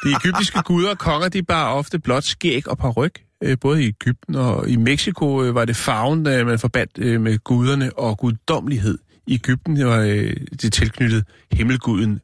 de 0.05 0.11
egyptiske 0.21 0.62
guder 0.62 0.90
og 0.90 0.99
konger, 0.99 1.29
de 1.29 1.43
bar 1.43 1.73
ofte 1.73 1.99
blot 1.99 2.25
skæg 2.25 2.69
og 2.69 2.79
paryk. 2.79 3.25
Øh, 3.43 3.57
både 3.61 3.85
i 3.85 3.87
Ægypten 3.87 4.35
og 4.35 4.69
i 4.69 4.77
Mexico 4.77 5.43
øh, 5.43 5.55
var 5.55 5.64
det 5.64 5.77
farven, 5.77 6.25
der 6.25 6.45
man 6.45 6.59
forbandt 6.59 6.99
øh, 6.99 7.21
med 7.21 7.38
guderne 7.38 7.99
og 7.99 8.19
guddommelighed. 8.19 8.99
I 9.26 9.35
Ægypten 9.35 9.87
var 9.87 9.98
øh, 9.98 10.37
det 10.62 10.72
tilknyttet 10.72 11.24
himmelguden 11.52 12.20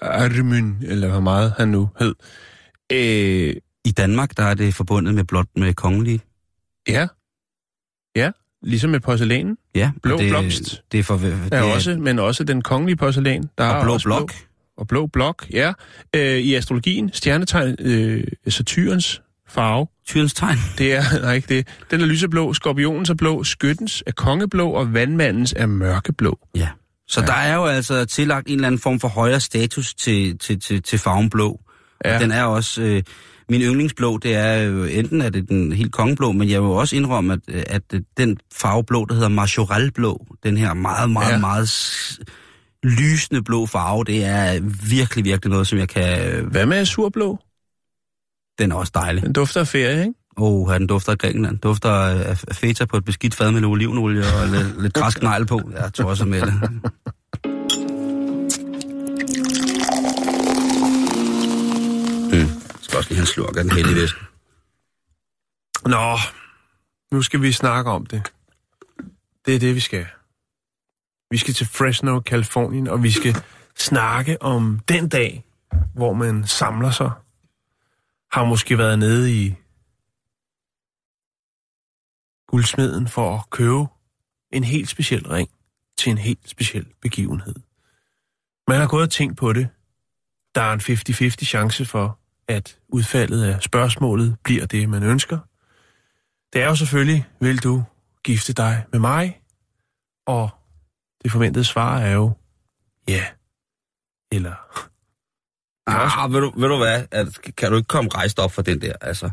Armyn, 0.00 0.74
eller 0.82 1.08
hvor 1.08 1.20
meget 1.20 1.52
han 1.58 1.68
nu 1.68 1.88
hed. 2.00 2.14
Øh, 2.92 3.56
I 3.84 3.90
Danmark, 3.90 4.36
der 4.36 4.42
er 4.42 4.54
det 4.54 4.74
forbundet 4.74 5.14
med 5.14 5.24
blot 5.24 5.46
med 5.56 5.74
kongelige. 5.74 6.20
ja. 6.88 7.06
Ja, 8.16 8.30
ligesom 8.62 8.90
med 8.90 9.00
porcelænen. 9.00 9.56
Ja, 9.74 9.90
Blå 10.02 10.16
det, 10.18 10.30
blomst. 10.30 10.82
Det 10.92 11.00
er 11.00 11.04
for, 11.04 11.16
det 11.16 11.48
Ja, 11.52 11.62
også, 11.62 11.96
men 11.98 12.18
også 12.18 12.44
den 12.44 12.62
kongelige 12.62 12.96
porcelæn. 12.96 13.50
Der 13.58 13.64
er 13.64 13.74
og 13.74 13.82
blå 13.84 13.92
også 13.92 14.04
blok. 14.04 14.32
og 14.76 14.88
blå 14.88 15.06
blok, 15.06 15.46
ja. 15.50 15.72
Øh, 16.16 16.38
I 16.38 16.54
astrologien, 16.54 17.10
stjernetegn 17.12 17.76
øh, 17.78 18.24
Saturns 18.48 19.22
farve. 19.48 19.86
Tyrens 20.06 20.34
tegn. 20.34 20.58
Det 20.78 20.94
er, 20.94 21.20
nej 21.22 21.32
ikke 21.32 21.54
det. 21.54 21.68
Den 21.90 22.00
er 22.00 22.06
lyseblå, 22.06 22.54
skorpionens 22.54 23.10
er 23.10 23.14
blå, 23.14 23.44
skyttens 23.44 24.02
er 24.06 24.12
kongeblå, 24.12 24.70
og 24.70 24.94
vandmandens 24.94 25.54
er 25.56 25.66
mørkeblå. 25.66 26.38
Ja. 26.56 26.68
Så 27.08 27.20
ja. 27.20 27.26
der 27.26 27.32
er 27.32 27.54
jo 27.54 27.66
altså 27.66 28.04
tillagt 28.04 28.46
en 28.46 28.54
eller 28.54 28.66
anden 28.66 28.80
form 28.80 29.00
for 29.00 29.08
højere 29.08 29.40
status 29.40 29.94
til, 29.94 30.38
til, 30.38 30.60
til, 30.60 30.82
til 30.82 30.98
farven 30.98 31.30
blå. 31.30 31.60
Ja. 32.04 32.14
Og 32.14 32.20
den 32.20 32.32
er 32.32 32.44
også... 32.44 32.82
Øh, 32.82 33.02
min 33.50 33.60
yndlingsblå, 33.60 34.18
det 34.18 34.34
er 34.34 34.54
jo 34.54 34.84
enten 34.84 35.20
er 35.20 35.30
det 35.30 35.48
den 35.48 35.72
helt 35.72 35.92
kongeblå, 35.92 36.32
men 36.32 36.50
jeg 36.50 36.62
vil 36.62 36.70
også 36.70 36.96
indrømme, 36.96 37.32
at, 37.32 37.54
at 37.66 38.00
den 38.16 38.38
farve 38.54 38.84
blå, 38.84 39.04
der 39.04 39.14
hedder 39.14 39.28
Majoralblå, 39.28 40.26
den 40.44 40.56
her 40.56 40.74
meget, 40.74 41.10
meget, 41.10 41.32
ja. 41.32 41.38
Meget 41.38 41.68
lysende 42.82 43.42
blå 43.42 43.66
farve, 43.66 44.04
det 44.04 44.24
er 44.24 44.60
virkelig, 44.88 45.24
virkelig 45.24 45.50
noget, 45.50 45.66
som 45.66 45.78
jeg 45.78 45.88
kan... 45.88 46.44
Hvad 46.50 46.66
med 46.66 46.76
azurblå? 46.76 47.38
Den 48.58 48.72
er 48.72 48.76
også 48.76 48.92
dejlig. 48.94 49.22
Den 49.22 49.32
dufter 49.32 49.60
af 49.60 49.68
ferie, 49.68 50.00
ikke? 50.00 50.14
Åh, 50.36 50.68
oh, 50.68 50.74
den 50.74 50.86
dufter 50.86 51.12
af 51.12 51.18
Grækenland. 51.18 51.58
Dufter 51.58 51.90
af 51.90 52.38
feta 52.38 52.84
på 52.84 52.96
et 52.96 53.04
beskidt 53.04 53.34
fad 53.34 53.50
med 53.50 53.64
olivenolie 53.64 54.20
og 54.20 54.48
lidt, 54.48 54.74
lidt 54.82 54.94
græsk 54.94 55.22
negl 55.22 55.46
på. 55.46 55.70
Jeg 55.76 55.94
tror 55.94 56.04
også 56.04 56.24
med 56.24 56.40
det. 56.40 56.54
Mm. 62.32 62.38
Jeg 62.38 62.80
skal 62.80 62.96
også 62.98 63.10
lige 63.10 63.16
have 63.16 63.22
en 63.22 63.26
slurk 63.26 63.56
af 63.56 63.64
den 63.64 63.72
heldige 63.72 63.96
væske. 63.96 64.20
Nå, 65.86 66.18
nu 67.12 67.22
skal 67.22 67.42
vi 67.42 67.52
snakke 67.52 67.90
om 67.90 68.06
det. 68.06 68.32
Det 69.46 69.54
er 69.54 69.58
det, 69.58 69.74
vi 69.74 69.80
skal. 69.80 70.06
Vi 71.30 71.38
skal 71.38 71.54
til 71.54 71.66
Fresno, 71.66 72.20
Kalifornien, 72.20 72.88
og 72.88 73.02
vi 73.02 73.10
skal 73.10 73.36
snakke 73.78 74.42
om 74.42 74.80
den 74.88 75.08
dag, 75.08 75.44
hvor 75.94 76.12
man 76.12 76.46
samler 76.46 76.90
sig. 76.90 77.10
Har 78.32 78.44
måske 78.44 78.78
været 78.78 78.98
nede 78.98 79.32
i 79.32 79.54
guldsmeden 82.48 83.08
for 83.08 83.34
at 83.38 83.50
købe 83.50 83.86
en 84.52 84.64
helt 84.64 84.88
speciel 84.88 85.28
ring 85.28 85.50
til 85.98 86.10
en 86.10 86.18
helt 86.18 86.48
speciel 86.48 86.86
begivenhed. 87.02 87.54
Man 88.68 88.80
har 88.80 88.88
gået 88.88 89.02
og 89.02 89.10
tænkt 89.10 89.36
på 89.36 89.52
det. 89.52 89.68
Der 90.54 90.60
er 90.60 90.72
en 90.72 90.80
50-50 90.80 91.44
chance 91.44 91.84
for, 91.84 92.18
at 92.48 92.78
udfaldet 92.88 93.44
af 93.44 93.62
spørgsmålet 93.62 94.36
bliver 94.44 94.66
det, 94.66 94.88
man 94.88 95.02
ønsker. 95.02 95.38
Det 96.52 96.62
er 96.62 96.66
jo 96.66 96.74
selvfølgelig, 96.74 97.26
vil 97.40 97.62
du 97.62 97.84
gifte 98.24 98.52
dig 98.52 98.84
med 98.92 99.00
mig? 99.00 99.42
Og 100.26 100.50
det 101.22 101.32
forventede 101.32 101.64
svar 101.64 101.98
er 101.98 102.12
jo, 102.12 102.32
ja. 103.08 103.26
Eller, 104.32 104.54
Ah, 105.88 106.32
ved 106.32 106.40
du, 106.40 106.52
ved 106.60 106.68
du 106.68 106.76
hvad? 106.76 107.02
At, 107.10 107.26
kan 107.56 107.70
du 107.70 107.76
ikke 107.76 107.86
komme 107.86 108.10
rejst 108.14 108.38
op 108.38 108.52
for 108.52 108.62
den 108.62 108.80
der? 108.80 108.92
Altså, 109.00 109.30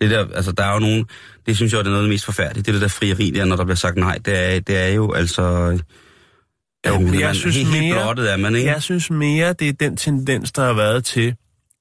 det 0.00 0.10
der, 0.10 0.26
altså, 0.34 0.52
der 0.52 0.64
er 0.64 0.72
jo 0.72 0.78
nogen... 0.78 1.06
Det 1.46 1.56
synes 1.56 1.72
jeg, 1.72 1.78
det 1.78 1.86
er 1.86 1.90
noget 1.90 2.02
af 2.02 2.06
det 2.06 2.10
mest 2.14 2.24
forfærdelige. 2.24 2.62
Det 2.62 2.68
er 2.68 2.72
det 2.72 2.82
der 2.82 2.88
frieri 2.88 3.30
der, 3.30 3.44
når 3.44 3.56
der 3.56 3.64
bliver 3.64 3.76
sagt 3.76 3.96
nej. 3.96 4.18
Det 4.24 4.54
er, 4.54 4.60
det 4.60 4.76
er 4.78 4.88
jo 4.88 5.12
altså... 5.12 5.42
Jo, 5.42 6.92
jamen, 6.92 7.14
jeg 7.14 7.26
man, 7.28 7.34
synes 7.34 7.56
helt, 7.56 7.68
helt 7.68 7.84
mere- 7.84 7.94
blottet 8.02 8.32
er 8.32 8.36
man, 8.36 8.54
ikke? 8.56 8.70
jeg 8.70 8.82
synes 8.82 9.10
mere, 9.10 9.52
det 9.52 9.68
er 9.68 9.72
den 9.72 9.96
tendens, 9.96 10.52
der 10.52 10.64
har 10.64 10.72
været 10.72 11.04
til, 11.04 11.34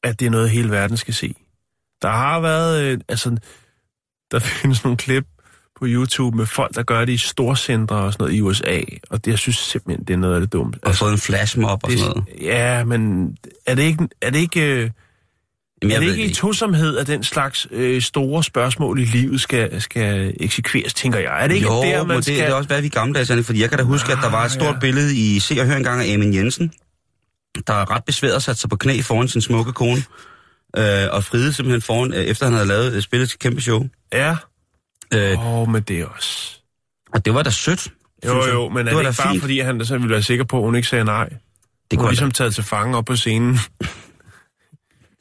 at 0.04 0.20
det 0.20 0.26
er 0.26 0.30
noget, 0.30 0.50
hele 0.50 0.72
verden 0.72 0.98
skal 0.98 1.14
se. 1.14 1.36
Der 2.02 2.10
har 2.10 2.40
været, 2.40 2.84
øh, 2.84 3.00
altså, 3.10 3.38
der 4.32 4.40
findes 4.62 4.84
nogle 4.84 4.98
klip 4.98 5.26
på 5.80 5.86
YouTube 5.88 6.38
med 6.38 6.46
folk, 6.46 6.76
der 6.76 6.84
gør 6.84 7.06
det 7.06 7.14
i 7.14 7.18
storcentre 7.18 7.96
og 7.96 8.14
sådan 8.14 8.24
noget 8.24 8.38
i 8.38 8.42
USA, 8.42 8.82
og 9.10 9.26
det, 9.26 9.32
jeg 9.32 9.40
synes 9.40 9.58
simpelthen, 9.58 10.06
det 10.06 10.14
er 10.14 10.18
noget 10.18 10.36
af 10.36 10.42
det 10.42 10.54
dumt. 10.54 10.78
Og 10.82 10.96
fået 10.96 11.12
en 11.12 11.18
flashmob 11.18 11.80
og 11.84 11.90
det, 11.90 12.00
sådan 12.00 12.14
noget. 12.16 12.42
Ja, 12.42 12.84
men 12.84 13.32
er 13.66 13.76
det 13.76 13.84
ikke, 13.84 14.08
er 14.22 14.30
det 14.30 14.40
ikke, 14.40 14.62
øh, 14.62 14.90
Jamen, 15.82 15.96
er 15.96 16.00
det 16.00 16.08
ved 16.08 16.16
ikke 16.16 16.32
i 16.32 16.34
tosomhed, 16.34 16.98
at 16.98 17.08
den 17.08 17.24
slags 17.24 17.68
øh, 17.72 18.02
store 18.02 18.44
spørgsmål 18.44 19.00
i 19.00 19.06
livet 19.06 19.42
skal, 19.42 19.82
skal 19.82 20.34
eksekveres, 20.40 20.94
tænker 20.94 21.20
jeg? 21.20 21.44
Er 21.44 21.48
det 21.48 21.56
ikke 21.56 21.68
jo, 21.68 21.82
der, 21.82 22.06
man 22.06 22.18
det, 22.18 22.26
skal... 22.26 22.38
det 22.38 22.46
er 22.46 22.54
også, 22.54 22.68
hvad 22.68 22.82
vi 22.82 22.90
gammeldags, 22.90 23.30
Anne, 23.30 23.44
fordi 23.44 23.62
jeg 23.62 23.70
kan 23.70 23.78
da 23.78 23.84
huske, 23.84 24.12
at 24.12 24.18
der 24.22 24.30
var 24.30 24.46
et 24.46 24.52
stort 24.52 24.76
ja. 24.76 24.80
billede 24.80 25.16
i 25.16 25.40
Se 25.40 25.62
og 25.62 25.68
Hør 25.68 25.76
engang 25.76 26.02
af 26.02 26.14
Amin 26.14 26.34
Jensen, 26.34 26.72
der 27.68 27.74
er 27.74 27.92
ret 27.92 28.06
besværet 28.06 28.44
sat 28.44 28.58
sig 28.58 28.70
på 28.70 28.76
knæ 28.76 29.02
foran 29.02 29.28
sin 29.28 29.42
smukke 29.42 29.74
kone, 29.74 30.04
øh, 30.78 31.08
og 31.12 31.24
Fride 31.24 31.54
simpelthen 31.54 31.82
foran, 31.82 32.14
øh, 32.14 32.20
efter 32.20 32.46
han 32.46 32.54
havde 32.54 32.68
lavet 32.68 33.04
spillet 33.04 33.30
til 33.30 33.40
kæmpe 33.40 33.62
show. 33.62 33.88
Ja, 34.14 34.36
Øh, 35.14 35.40
åh, 35.40 35.62
oh, 35.62 35.70
men 35.70 35.82
det 35.82 36.00
er 36.00 36.06
også... 36.06 36.60
og 37.14 37.26
det 37.26 37.34
var 37.34 37.44
da 37.44 37.50
sødt. 37.50 37.88
Jo, 38.26 38.46
jo, 38.46 38.70
men 38.70 38.78
er 38.78 38.84
det 38.84 38.86
det, 38.86 38.96
var 38.96 39.04
det 39.04 39.06
da 39.06 39.10
ikke 39.10 39.18
bare 39.24 39.32
fint. 39.32 39.42
fordi, 39.42 39.60
han 39.60 39.86
så 39.86 39.98
ville 39.98 40.10
være 40.10 40.24
sikker 40.24 40.46
på, 40.46 40.58
at 40.58 40.64
hun 40.64 40.76
ikke 40.76 40.88
sagde 40.88 41.06
nej? 41.06 41.30
Det 41.30 41.38
Hun 41.38 41.40
kunne 41.98 42.08
er 42.08 42.12
ligesom... 42.12 42.26
ligesom 42.26 42.32
taget 42.32 42.56
til 42.56 42.64
fange 42.64 42.98
op 42.98 43.06
på 43.06 43.16
scenen. 43.16 43.54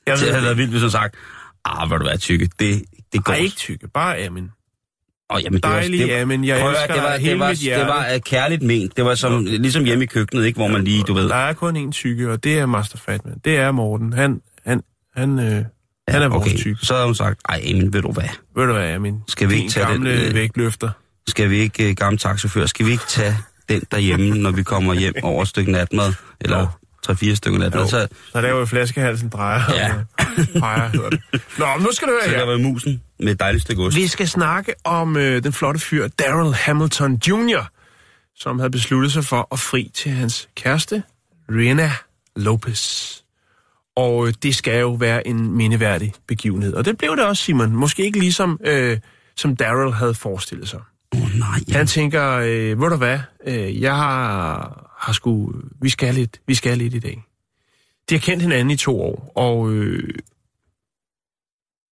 jeg 0.07 0.19
det 0.19 0.29
havde 0.29 0.33
været 0.33 0.45
det. 0.45 0.57
vildt, 0.57 0.71
hvis 0.71 0.83
han 0.83 0.91
sagt, 0.91 1.15
ah, 1.65 1.89
hvor 1.89 1.99
du 1.99 2.07
er 2.07 2.17
tykke, 2.17 2.51
det, 2.59 2.85
det 3.13 3.25
går. 3.25 3.33
Ej, 3.33 3.39
ikke 3.39 3.57
tykke, 3.57 3.89
bare 3.89 4.19
Amin. 4.19 4.51
Oh, 5.29 5.43
jamen, 5.45 5.61
det 5.63 5.71
var, 5.71 5.77
Dejlig 5.77 6.09
det, 6.09 6.15
Amin, 6.15 6.45
jeg 6.45 6.61
prøv 6.61 6.71
elsker 6.71 6.95
det 6.95 7.03
var, 7.03 7.19
det 7.19 7.39
var, 7.39 7.49
mit 7.49 7.59
hjerte. 7.59 7.81
det 7.81 7.89
var 7.89 8.19
kærligt 8.19 8.63
ment. 8.63 8.97
Det 8.97 9.05
var 9.05 9.15
som, 9.15 9.45
ligesom 9.45 9.85
hjemme 9.85 10.05
i 10.05 10.07
køkkenet, 10.07 10.45
ikke, 10.47 10.57
hvor 10.57 10.69
man 10.69 10.85
lige, 10.85 11.03
du 11.03 11.15
ved. 11.15 11.29
Der 11.29 11.35
er 11.35 11.53
kun 11.53 11.89
én 11.89 11.91
tykke, 11.93 12.33
og 12.33 12.45
det 12.45 12.59
er 12.59 12.67
Master 12.67 12.99
Fatman. 12.99 13.39
Det 13.45 13.57
er 13.57 13.71
Morten. 13.73 14.13
Han, 14.13 14.41
han, 14.67 14.83
han, 15.17 15.39
øh, 15.39 15.65
han 16.09 16.23
er 16.23 16.29
vores 16.29 16.47
okay. 16.53 16.57
tykke. 16.59 16.87
Så 16.87 16.95
havde 16.95 17.07
hun 17.07 17.15
sagt, 17.15 17.41
ej, 17.49 17.63
men 17.75 17.93
ved 17.93 18.03
du 18.03 18.13
hvad, 18.13 18.29
Ved 18.57 18.67
du 18.67 18.73
hvad, 18.73 18.91
Amin? 18.91 19.15
Skal 19.29 19.51
vi 19.51 19.55
ikke 19.55 19.71
tage 19.71 19.87
den, 19.87 19.93
gamle 19.93 20.11
øh, 20.27 20.35
vægtløfter. 20.35 20.91
skal 21.29 21.51
vi 21.51 21.59
ikke, 21.59 21.89
uh, 21.89 21.95
gamle 21.97 22.19
taxachauffør, 22.19 22.67
skal 22.67 22.87
vi 22.87 22.91
ikke 22.91 23.05
tage 23.09 23.37
den 23.69 23.83
derhjemme, 23.91 24.39
når 24.39 24.51
vi 24.51 24.63
kommer 24.63 24.95
hjem 24.95 25.15
over 25.23 25.43
et 25.43 25.49
stykke 25.49 25.73
natmad, 25.73 26.13
eller 26.41 26.79
tre-fire 27.05 27.37
stykker 27.37 27.59
natmad, 27.59 27.83
Jo. 27.83 27.89
så, 27.89 28.09
Så 28.33 28.41
der 28.43 28.49
er 28.49 28.53
jo 28.53 28.65
flaskehalsen 28.65 29.29
drejer. 29.29 29.63
Ja. 29.75 29.95
og 29.95 30.37
Peger, 30.61 30.89
hedder 30.89 31.11
det. 31.11 31.21
Nå, 31.59 31.67
nu 31.81 31.89
skal 31.93 32.09
du 32.09 32.13
så 32.25 32.31
høre 32.31 32.39
der 32.41 32.45
her. 32.47 32.53
var 32.53 32.59
musen 32.59 33.03
med 33.21 33.33
et 33.33 33.41
dejligt 33.41 33.63
stykke 33.63 33.83
ost. 33.83 33.97
Vi 33.97 34.07
skal 34.07 34.29
snakke 34.29 34.75
om 34.85 35.17
øh, 35.17 35.43
den 35.43 35.53
flotte 35.53 35.81
fyr 35.81 36.09
Daryl 36.09 36.53
Hamilton 36.55 37.15
Jr., 37.29 37.65
som 38.39 38.59
havde 38.59 38.71
besluttet 38.71 39.13
sig 39.13 39.25
for 39.25 39.49
at 39.53 39.59
fri 39.59 39.91
til 39.95 40.11
hans 40.13 40.49
kæreste, 40.57 41.03
Rihanna 41.51 41.93
Lopez. 42.37 43.13
Og 43.97 44.27
øh, 44.27 44.35
det 44.43 44.55
skal 44.55 44.81
jo 44.81 44.93
være 44.93 45.27
en 45.27 45.51
mindeværdig 45.51 46.13
begivenhed. 46.27 46.75
Og 46.75 46.85
det 46.85 46.99
blev 46.99 47.17
det 47.17 47.25
også, 47.25 47.43
Simon. 47.43 47.73
Måske 47.73 48.05
ikke 48.05 48.19
ligesom, 48.19 48.61
øh, 48.65 48.99
som 49.37 49.57
Daryl 49.57 49.93
havde 49.93 50.15
forestillet 50.15 50.69
sig. 50.69 50.81
Oh, 51.13 51.35
nej, 51.39 51.49
ja. 51.69 51.77
Han 51.77 51.87
tænker, 51.87 52.31
øh, 52.33 52.81
ved 52.81 52.91
du 52.91 52.97
hvad, 52.97 53.19
øh, 53.47 53.83
jeg 53.83 53.97
har, 53.97 54.97
har 54.99 55.13
sgu, 55.13 55.55
vi 55.83 55.89
skal 55.89 56.15
lidt, 56.15 56.41
vi 56.47 56.55
skal 56.55 56.79
lidt 56.79 56.95
i 56.95 56.99
dag. 56.99 57.23
De 58.09 58.15
har 58.15 58.21
kendt 58.21 58.43
hinanden 58.43 58.71
i 58.71 58.77
to 58.77 59.01
år, 59.03 59.33
og 59.37 59.73
øh, 59.73 60.15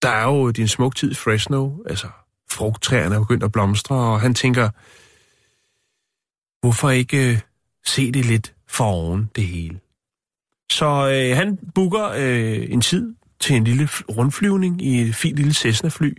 der 0.01 0.09
er 0.09 0.23
jo 0.23 0.51
din 0.51 0.67
smuk 0.67 0.95
tid 0.95 1.15
Fresno, 1.15 1.71
altså 1.89 2.07
frugttræerne 2.51 3.15
er 3.15 3.19
begyndt 3.19 3.43
at 3.43 3.51
blomstre, 3.51 3.95
og 3.95 4.21
han 4.21 4.33
tænker, 4.33 4.69
hvorfor 6.61 6.89
ikke 6.89 7.31
øh, 7.31 7.39
se 7.85 8.11
det 8.11 8.25
lidt 8.25 8.53
for 8.67 8.85
oven, 8.85 9.29
det 9.35 9.47
hele. 9.47 9.79
Så 10.73 11.09
øh, 11.09 11.37
han 11.37 11.57
booker 11.75 12.09
øh, 12.15 12.57
en 12.69 12.81
tid 12.81 13.13
til 13.39 13.55
en 13.55 13.63
lille 13.63 13.89
rundflyvning 14.17 14.81
i 14.81 15.01
et 15.01 15.15
fint 15.15 15.37
lille 15.37 15.53
Cessna-fly. 15.53 16.13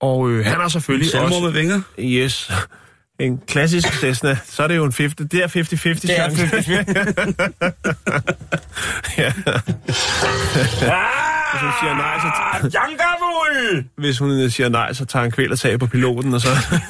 Og 0.00 0.30
øh, 0.30 0.44
han 0.44 0.60
har 0.60 0.68
selvfølgelig 0.68 1.10
Selvmord 1.10 1.32
også... 1.32 1.44
med 1.44 1.50
vinger. 1.52 1.80
Yes. 1.98 2.50
En 3.20 3.38
klassisk 3.48 3.92
Cessna. 3.92 4.38
Så 4.44 4.62
er 4.62 4.68
det 4.68 4.76
jo 4.76 4.84
en 4.84 4.92
50. 4.98 5.28
Det 5.30 5.42
er 5.42 5.46
50-50 5.46 5.52
Det 5.52 6.10
er 6.18 6.30
chance. 6.30 6.42
ja. 9.18 9.32
Hvis 11.52 11.62
hun 11.62 11.72
siger 11.80 11.94
nej, 11.94 12.18
så, 12.20 12.78
Jankavul! 12.78 13.84
hvis 13.98 14.18
hun 14.18 14.50
siger 14.50 14.68
nej, 14.68 14.92
så 14.92 15.04
tager 15.04 15.22
han 15.22 15.30
kvælertag 15.30 15.78
på 15.78 15.86
piloten, 15.86 16.34
og 16.34 16.40
så... 16.40 16.48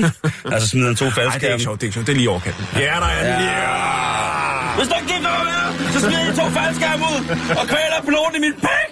Altså 0.52 0.68
smider 0.68 0.86
han 0.86 0.96
to 0.96 1.04
Nej, 1.04 1.14
det 1.14 1.24
er 1.24 1.30
faldskærme. 1.30 1.52
ikke 1.54 1.62
sjovt, 1.62 1.80
det 1.80 1.86
er 1.86 1.88
ikke 1.88 1.94
sjovt. 1.94 2.06
Det 2.06 2.12
er 2.12 2.16
lige 2.16 2.30
overkanten. 2.30 2.64
Ja, 2.74 2.80
der 2.80 3.06
er 3.06 3.38
den. 3.38 3.44
Ja. 3.46 4.76
Hvis 4.76 4.88
du 4.88 4.94
ikke 5.00 5.22
mere, 5.22 5.65
så 6.00 6.06
smider 6.06 6.24
jeg 6.24 6.34
to 6.34 6.44
faldskærme 6.58 7.04
ud 7.04 7.20
og 7.60 7.64
kvæler 7.72 7.98
piloten 8.04 8.36
i 8.36 8.40
min 8.40 8.52
pæk. 8.52 8.90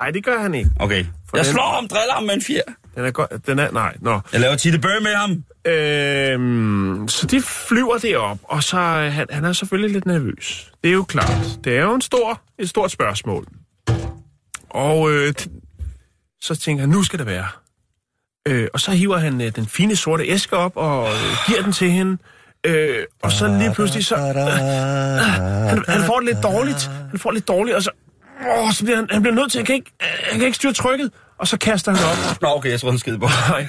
Nej, 0.00 0.10
det 0.10 0.24
gør 0.24 0.38
han 0.42 0.54
ikke. 0.54 0.70
Okay. 0.80 1.04
For 1.30 1.36
Jeg 1.36 1.44
den- 1.46 1.52
slår 1.54 1.74
ham, 1.74 1.88
driller 1.88 2.14
ham 2.14 2.22
med 2.22 2.34
en 2.34 2.42
fjer. 2.42 2.62
Den 2.94 3.04
er 3.04 3.10
godt. 3.10 3.46
Den 3.46 3.58
er... 3.58 3.70
Nej, 3.70 3.96
nå. 4.00 4.20
Jeg 4.32 4.40
laver 4.40 4.56
Titte 4.56 4.78
Bøh 4.78 5.02
med 5.02 5.14
ham. 5.14 5.44
Øhm, 5.66 7.08
så 7.08 7.26
de 7.26 7.40
flyver 7.40 7.98
det 7.98 8.16
op, 8.16 8.38
og 8.42 8.62
så 8.62 8.78
øh, 8.78 9.12
han, 9.12 9.26
han 9.30 9.44
er 9.44 9.52
selvfølgelig 9.52 9.92
lidt 9.92 10.06
nervøs. 10.06 10.72
Det 10.82 10.88
er 10.88 10.94
jo 10.94 11.04
klart. 11.04 11.58
Det 11.64 11.76
er 11.76 11.82
jo 11.82 11.94
en 11.94 12.00
stor, 12.00 12.40
et 12.58 12.68
stort 12.68 12.90
spørgsmål. 12.90 13.46
Og 14.70 15.10
øh, 15.12 15.34
så 16.40 16.54
tænker 16.56 16.80
han, 16.82 16.88
nu 16.90 17.02
skal 17.02 17.18
det 17.18 17.26
være. 17.26 17.46
Øh, 18.48 18.68
og 18.74 18.80
så 18.80 18.90
hiver 18.92 19.18
han 19.18 19.40
øh, 19.40 19.56
den 19.56 19.66
fine 19.66 19.96
sorte 19.96 20.24
æske 20.26 20.56
op 20.56 20.72
og 20.76 21.08
øh, 21.08 21.20
giver 21.46 21.62
den 21.62 21.72
til 21.72 21.90
hende. 21.90 22.18
Øh, 22.66 23.04
og 23.22 23.32
så 23.32 23.58
lige 23.58 23.74
pludselig 23.74 24.04
så... 24.04 24.14
Øh, 24.16 24.34
han, 25.70 25.84
han 25.88 26.02
får 26.06 26.20
det 26.20 26.28
lidt 26.34 26.42
dårligt. 26.42 26.90
Han 27.10 27.18
får 27.18 27.30
det 27.30 27.36
lidt 27.36 27.48
dårligt, 27.48 27.76
og 27.76 27.82
så... 27.82 27.90
Åh, 28.58 28.72
så 28.72 28.84
bliver 28.84 28.96
han, 28.96 29.08
han 29.10 29.22
bliver 29.22 29.34
nødt 29.34 29.52
til, 29.52 29.58
han 29.58 29.66
kan, 29.66 29.74
ikke, 29.74 29.90
øh, 30.02 30.08
han 30.22 30.38
kan 30.38 30.46
ikke 30.46 30.56
styre 30.56 30.72
trykket. 30.72 31.10
Og 31.38 31.48
så 31.48 31.58
kaster 31.58 31.92
han 31.92 32.04
op. 32.04 32.42
Nå, 32.42 32.48
okay, 32.48 32.70
jeg 32.70 32.80
tror, 32.80 32.90
han 32.90 32.98
skide 32.98 33.18
på. 33.18 33.26
Nej, 33.48 33.68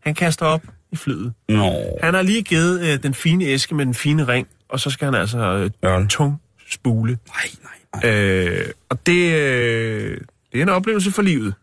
han 0.00 0.14
kaster 0.14 0.46
op 0.46 0.62
i 0.92 0.96
flyet. 0.96 1.32
Nå. 1.48 1.72
Han 2.02 2.14
har 2.14 2.22
lige 2.22 2.42
givet 2.42 2.80
øh, 2.80 3.02
den 3.02 3.14
fine 3.14 3.44
æske 3.44 3.74
med 3.74 3.86
den 3.86 3.94
fine 3.94 4.28
ring, 4.28 4.48
og 4.68 4.80
så 4.80 4.90
skal 4.90 5.04
han 5.04 5.14
altså 5.14 5.70
øh, 5.84 6.08
tung 6.08 6.40
spule. 6.70 7.18
Nej, 7.26 7.50
nej, 7.62 8.02
nej. 8.02 8.12
Øh, 8.12 8.70
og 8.88 9.06
det, 9.06 9.32
øh, 9.32 10.20
det 10.52 10.58
er 10.58 10.62
en 10.62 10.68
oplevelse 10.68 11.10
for 11.10 11.22
livet. 11.22 11.54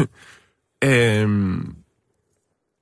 øhm, 0.84 1.74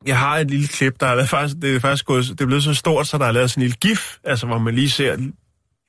jeg 0.07 0.19
har 0.19 0.37
et 0.37 0.51
lille 0.51 0.69
klip, 0.69 1.01
der 1.01 1.07
er 1.07 1.15
lavet, 1.15 1.29
faktisk, 1.29 1.57
det 1.63 1.77
er 1.77 1.81
faktisk 1.81 2.07
gået, 2.07 2.25
det 2.25 2.41
er 2.41 2.47
blevet 2.47 2.65
så 2.65 2.75
stort, 2.75 3.07
så 3.07 3.19
der 3.19 3.27
er 3.27 3.33
lavet 3.33 3.51
sådan 3.51 3.61
en 3.61 3.65
lille 3.65 3.77
gif, 3.77 4.17
altså 4.25 4.47
hvor 4.47 4.59
man 4.59 4.75
lige 4.75 4.91
ser 4.91 5.17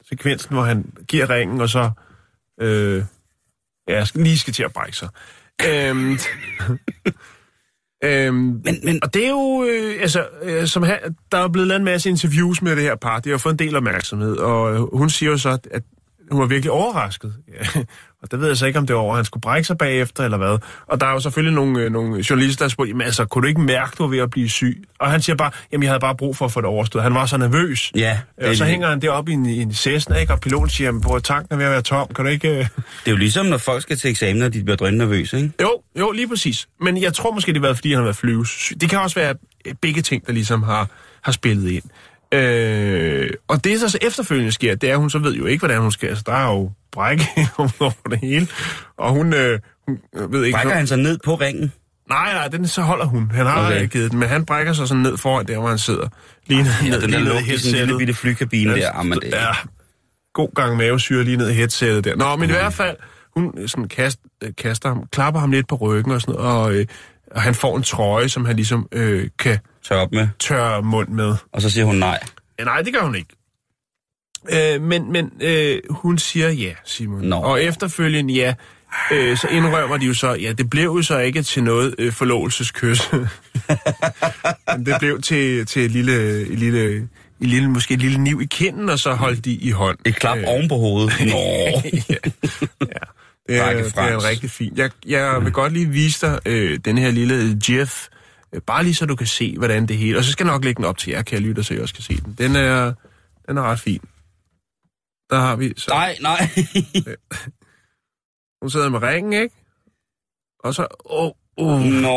sekvensen, 0.09 0.53
hvor 0.53 0.63
han 0.63 0.93
giver 1.07 1.29
ringen, 1.29 1.61
og 1.61 1.69
så 1.69 1.91
øh, 2.61 3.03
ja, 3.87 4.05
lige 4.15 4.39
skal 4.39 4.53
til 4.53 4.63
at 4.63 4.73
brække 4.73 4.97
sig. 4.97 5.09
Øhm, 5.67 6.11
øhm, 8.03 8.61
Men, 8.65 8.79
men 8.83 8.99
og 9.03 9.13
det 9.13 9.25
er 9.25 9.29
jo, 9.29 9.65
øh, 9.69 10.01
altså, 10.01 10.27
øh, 10.41 10.67
som 10.67 10.83
her, 10.83 10.97
der 11.31 11.37
er 11.37 11.47
blevet 11.47 11.67
lavet 11.67 11.79
en 11.79 11.85
masse 11.85 12.09
interviews 12.09 12.61
med 12.61 12.75
det 12.75 12.83
her 12.83 12.95
par. 12.95 13.19
Det 13.19 13.31
har 13.31 13.37
fået 13.37 13.53
en 13.53 13.59
del 13.59 13.75
opmærksomhed, 13.75 14.37
og 14.37 14.89
hun 14.97 15.09
siger 15.09 15.31
jo 15.31 15.37
så, 15.37 15.57
at 15.71 15.83
hun 16.31 16.41
var 16.41 16.47
virkelig 16.47 16.71
overrasket. 16.71 17.33
Og 18.23 18.31
der 18.31 18.37
ved 18.37 18.47
jeg 18.47 18.57
så 18.57 18.65
ikke, 18.65 18.79
om 18.79 18.87
det 18.87 18.95
var 18.95 19.01
over, 19.01 19.15
han 19.15 19.25
skulle 19.25 19.41
brække 19.41 19.67
sig 19.67 19.77
bagefter, 19.77 20.23
eller 20.23 20.37
hvad. 20.37 20.57
Og 20.87 21.01
der 21.01 21.07
er 21.07 21.11
jo 21.11 21.19
selvfølgelig 21.19 21.55
nogle, 21.55 21.79
øh, 21.79 21.91
nogle 21.91 22.23
journalister, 22.29 22.65
der 22.65 22.69
spurgte, 22.69 22.89
jamen 22.89 23.01
altså, 23.01 23.25
kunne 23.25 23.41
du 23.41 23.47
ikke 23.47 23.61
mærke, 23.61 23.91
du 23.97 24.03
var 24.03 24.09
ved 24.09 24.19
at 24.19 24.29
blive 24.29 24.49
syg? 24.49 24.83
Og 24.99 25.11
han 25.11 25.21
siger 25.21 25.35
bare, 25.35 25.51
jamen 25.71 25.83
jeg 25.83 25.91
havde 25.91 25.99
bare 25.99 26.15
brug 26.15 26.37
for 26.37 26.45
at 26.45 26.51
få 26.51 26.61
det 26.61 26.67
overstået. 26.69 27.03
Han 27.03 27.13
var 27.13 27.25
så 27.25 27.37
nervøs. 27.37 27.91
ja, 28.39 28.49
Og 28.49 28.55
så 28.55 28.65
hænger 28.65 28.89
han 28.89 29.01
deroppe 29.01 29.31
i 29.31 29.33
en, 29.35 29.45
i 29.45 29.61
en 29.61 29.73
Cessna, 29.73 30.15
ikke? 30.15 30.33
og 30.33 30.39
piloten 30.39 30.69
siger, 30.69 30.87
jamen, 30.87 31.01
på 31.01 31.19
tanken 31.19 31.53
er 31.53 31.57
ved 31.57 31.65
at 31.65 31.71
være 31.71 31.81
tom, 31.81 32.07
kan 32.15 32.25
du 32.25 32.31
ikke... 32.31 32.49
Øh... 32.49 32.55
det 32.55 32.67
er 33.05 33.11
jo 33.11 33.17
ligesom, 33.17 33.45
når 33.45 33.57
folk 33.57 33.81
skal 33.81 33.97
til 33.97 34.09
eksamen, 34.09 34.41
og 34.41 34.53
de 34.53 34.63
bliver 34.63 34.77
drønne 34.77 34.97
nervøse, 34.97 35.37
ikke? 35.37 35.51
Jo, 35.61 35.81
jo, 35.99 36.11
lige 36.11 36.27
præcis. 36.27 36.67
Men 36.81 37.01
jeg 37.01 37.13
tror 37.13 37.31
måske, 37.33 37.47
det 37.53 37.57
har 37.57 37.61
været, 37.61 37.77
fordi 37.77 37.89
han 37.89 37.97
har 37.97 38.03
været 38.03 38.15
flyves. 38.17 38.73
Det 38.81 38.89
kan 38.89 38.99
også 38.99 39.19
være 39.19 39.33
øh, 39.65 39.73
begge 39.81 40.01
ting, 40.01 40.27
der 40.27 40.33
ligesom 40.33 40.63
har, 40.63 40.87
har 41.21 41.31
spillet 41.31 41.71
ind. 41.71 41.83
Øh, 42.33 43.29
og 43.47 43.63
det, 43.63 43.81
der 43.81 43.87
så 43.87 43.97
efterfølgende 44.01 44.51
sker, 44.51 44.75
det 44.75 44.89
er, 44.89 44.93
at 44.93 44.99
hun 44.99 45.09
så 45.09 45.19
ved 45.19 45.33
jo 45.35 45.45
ikke, 45.45 45.61
hvordan 45.61 45.81
hun 45.81 45.91
skal. 45.91 46.09
Altså, 46.09 46.23
der 46.27 46.33
er 46.33 46.51
jo 46.51 46.71
brække 46.91 47.23
over 47.57 47.91
det 48.09 48.19
hele. 48.19 48.47
Og 48.97 49.11
hun, 49.11 49.33
øh, 49.33 49.59
hun 49.87 49.99
ved 50.29 50.43
ikke... 50.45 50.55
Brækker 50.55 50.73
han 50.73 50.87
sig 50.87 50.97
ned 50.97 51.17
på 51.25 51.35
ringen? 51.35 51.73
Nej, 52.09 52.33
nej, 52.33 52.47
den 52.47 52.67
så 52.67 52.81
holder 52.81 53.05
hun. 53.05 53.31
Han 53.33 53.45
har 53.45 53.65
Okay. 53.65 53.75
okay. 53.77 53.87
givet 53.89 54.11
den, 54.11 54.19
men 54.19 54.29
han 54.29 54.45
brækker 54.45 54.73
sig 54.73 54.87
sådan 54.87 55.03
ned 55.03 55.17
foran 55.17 55.47
der, 55.47 55.57
hvor 55.59 55.69
han 55.69 55.77
sidder. 55.77 56.07
Lige 56.47 56.63
ned, 56.63 56.71
Ja, 56.83 56.89
ned, 56.89 57.01
den 57.01 57.09
lige 57.09 57.23
ned 57.23 57.31
i 57.31 57.33
lugt 57.33 57.39
i 57.39 57.43
sådan 57.43 57.43
en 57.43 57.49
headsettet. 57.49 57.87
lille 57.87 57.97
bitte 57.97 58.13
flykabine 58.13 58.71
der. 58.71 58.77
Jamen, 58.77 59.19
det, 59.21 59.27
Ja, 59.33 59.47
god 60.33 60.55
gang 60.55 60.77
mavesyre 60.77 61.23
lige 61.23 61.37
ned 61.37 61.49
i 61.49 61.53
headsettet 61.53 62.03
der. 62.03 62.15
Nå, 62.15 62.35
men 62.35 62.49
i 62.49 62.51
hvert 62.53 62.73
fald, 62.73 62.95
hun 63.37 63.67
sådan 63.67 63.87
kast, 63.87 64.19
øh, 64.43 64.49
kaster 64.57 64.89
ham, 64.89 65.03
klapper 65.11 65.39
ham 65.39 65.51
lidt 65.51 65.67
på 65.67 65.75
ryggen 65.75 66.11
og 66.11 66.21
sådan 66.21 66.35
noget, 66.35 66.49
og, 66.51 66.73
øh, 66.73 66.85
og 67.31 67.41
han 67.41 67.55
får 67.55 67.77
en 67.77 67.83
trøje, 67.83 68.29
som 68.29 68.45
han 68.45 68.55
ligesom 68.55 68.87
øh, 68.91 69.27
kan 69.39 69.57
tør 69.83 69.95
op 69.95 70.11
med. 70.11 70.27
tørre 70.39 70.81
mund 70.81 71.07
med. 71.07 71.35
Og 71.51 71.61
så 71.61 71.69
siger 71.69 71.85
hun 71.85 71.95
nej. 71.95 72.19
Nej, 72.65 72.81
det 72.81 72.93
gør 72.93 73.01
hun 73.01 73.15
ikke. 73.15 73.35
Øh, 74.51 74.81
men 74.81 75.11
men 75.11 75.31
øh, 75.41 75.81
hun 75.89 76.17
siger 76.17 76.49
ja, 76.49 76.73
Simon. 76.85 77.21
Nå. 77.21 77.35
Og 77.35 77.63
efterfølgende 77.63 78.33
ja, 78.33 78.53
øh, 79.11 79.37
så 79.37 79.47
indrømmer 79.47 79.97
de 79.97 80.05
jo 80.05 80.13
så, 80.13 80.33
ja, 80.33 80.51
det 80.51 80.69
blev 80.69 80.83
jo 80.83 81.01
så 81.01 81.17
ikke 81.17 81.43
til 81.43 81.63
noget 81.63 81.95
øh, 81.97 82.11
forlovelseskys. 82.13 83.01
men 84.77 84.85
det 84.85 84.95
blev 84.99 85.21
til, 85.21 85.65
til 85.65 85.85
et 85.85 85.91
lille, 85.91 86.41
et 86.41 86.59
lille, 86.59 86.95
et 87.41 87.47
lille, 87.47 87.69
måske 87.69 87.93
et 87.93 87.99
lille 87.99 88.17
niv 88.17 88.41
i 88.41 88.45
kinden, 88.45 88.89
og 88.89 88.99
så 88.99 89.13
holdt 89.13 89.45
de 89.45 89.53
i 89.53 89.71
hånd. 89.71 89.97
Et 90.05 90.15
klap 90.15 90.37
øh. 90.37 90.43
oven 90.47 90.67
på 90.67 90.75
hovedet. 90.75 91.13
Nå. 91.31 91.37
ja. 92.81 92.99
Det 93.47 93.57
er, 93.57 93.73
det 93.73 93.97
er 93.97 94.29
rigtig 94.29 94.51
fint. 94.51 94.77
Jeg, 94.77 94.89
jeg 95.05 95.43
vil 95.43 95.51
godt 95.51 95.73
lige 95.73 95.89
vise 95.89 96.27
dig 96.27 96.39
øh, 96.45 96.79
den 96.85 96.97
her 96.97 97.11
lille 97.11 97.59
GIF, 97.65 98.07
bare 98.65 98.83
lige 98.83 98.95
så 98.95 99.05
du 99.05 99.15
kan 99.15 99.27
se, 99.27 99.57
hvordan 99.57 99.85
det 99.85 99.97
hele... 99.97 100.17
Og 100.17 100.23
så 100.23 100.31
skal 100.31 100.45
jeg 100.45 100.53
nok 100.53 100.63
lægge 100.63 100.77
den 100.77 100.85
op 100.85 100.97
til 100.97 101.11
jer, 101.11 101.21
kan 101.21 101.35
jeg 101.37 101.47
lytte, 101.47 101.63
så 101.63 101.73
I 101.73 101.79
også 101.79 101.93
kan 101.93 102.03
se 102.03 102.17
den. 102.17 102.35
Den 102.37 102.55
er, 102.55 102.93
den 103.47 103.57
er 103.57 103.61
ret 103.61 103.79
fin. 103.79 104.01
Der 105.29 105.39
har 105.39 105.55
vi... 105.55 105.73
Så, 105.77 105.85
Nej, 105.89 106.17
nej. 106.21 106.39
Hun 108.61 108.69
sidder 108.69 108.89
med 108.89 109.01
ringen, 109.01 109.33
ikke? 109.33 109.55
Og 110.63 110.75
så... 110.75 110.87
Åh, 111.05 111.31
oh, 111.57 111.81
Nå. 111.81 112.09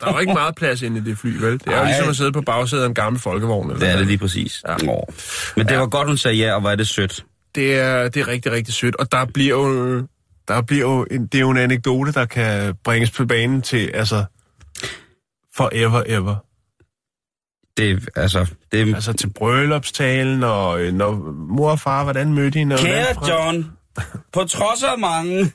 der 0.00 0.06
er 0.06 0.12
jo 0.12 0.18
ikke 0.18 0.32
meget 0.32 0.54
plads 0.54 0.82
inde 0.82 0.98
i 1.00 1.04
det 1.04 1.18
fly, 1.18 1.36
vel? 1.36 1.52
Det 1.52 1.66
er 1.66 1.72
jo 1.72 1.76
Ej. 1.76 1.86
ligesom 1.86 2.08
at 2.08 2.16
sidde 2.16 2.32
på 2.32 2.40
bagsædet 2.40 2.82
af 2.82 2.88
en 2.88 2.94
gammel 2.94 3.20
folkevogn. 3.22 3.70
Eller 3.70 3.80
Det 3.80 3.92
er 3.92 3.96
det 3.96 4.06
lige 4.06 4.18
præcis. 4.18 4.62
Ja. 4.68 4.76
Nå. 4.86 5.06
Men 5.56 5.66
det 5.68 5.78
var 5.78 5.86
godt, 5.86 6.08
hun 6.08 6.16
sagde 6.16 6.36
ja, 6.36 6.54
og 6.54 6.72
er 6.72 6.76
det 6.76 6.88
sødt. 6.88 7.24
det 7.54 7.78
er, 7.78 8.08
det 8.08 8.20
er 8.20 8.28
rigtig, 8.28 8.52
rigtig 8.52 8.74
sødt. 8.74 8.96
Og 8.96 9.12
der 9.12 9.24
bliver 9.24 9.56
jo, 9.56 9.96
der 10.48 10.62
bliver 10.62 10.80
jo 10.94 11.06
en, 11.10 11.26
det 11.26 11.34
er 11.34 11.40
jo 11.40 11.50
en 11.50 11.56
anekdote, 11.56 12.12
der 12.12 12.24
kan 12.24 12.74
bringes 12.84 13.10
på 13.10 13.26
banen 13.26 13.62
til, 13.62 13.90
altså, 13.94 14.24
forever 15.62 16.02
ever. 16.06 16.36
Det, 17.76 18.08
altså, 18.16 18.46
det, 18.72 18.94
Altså 18.94 19.12
til 19.12 19.30
bryllupstalen, 19.30 20.42
og 20.44 20.80
øh, 20.80 20.94
når 20.94 21.32
mor 21.48 21.70
og 21.70 21.80
far, 21.80 22.02
hvordan 22.04 22.34
mødte 22.34 22.60
I? 22.60 22.64
Kære 22.64 23.28
John, 23.28 23.70
på 24.32 24.44
trods 24.44 24.82
af 24.82 24.98
mange, 24.98 25.52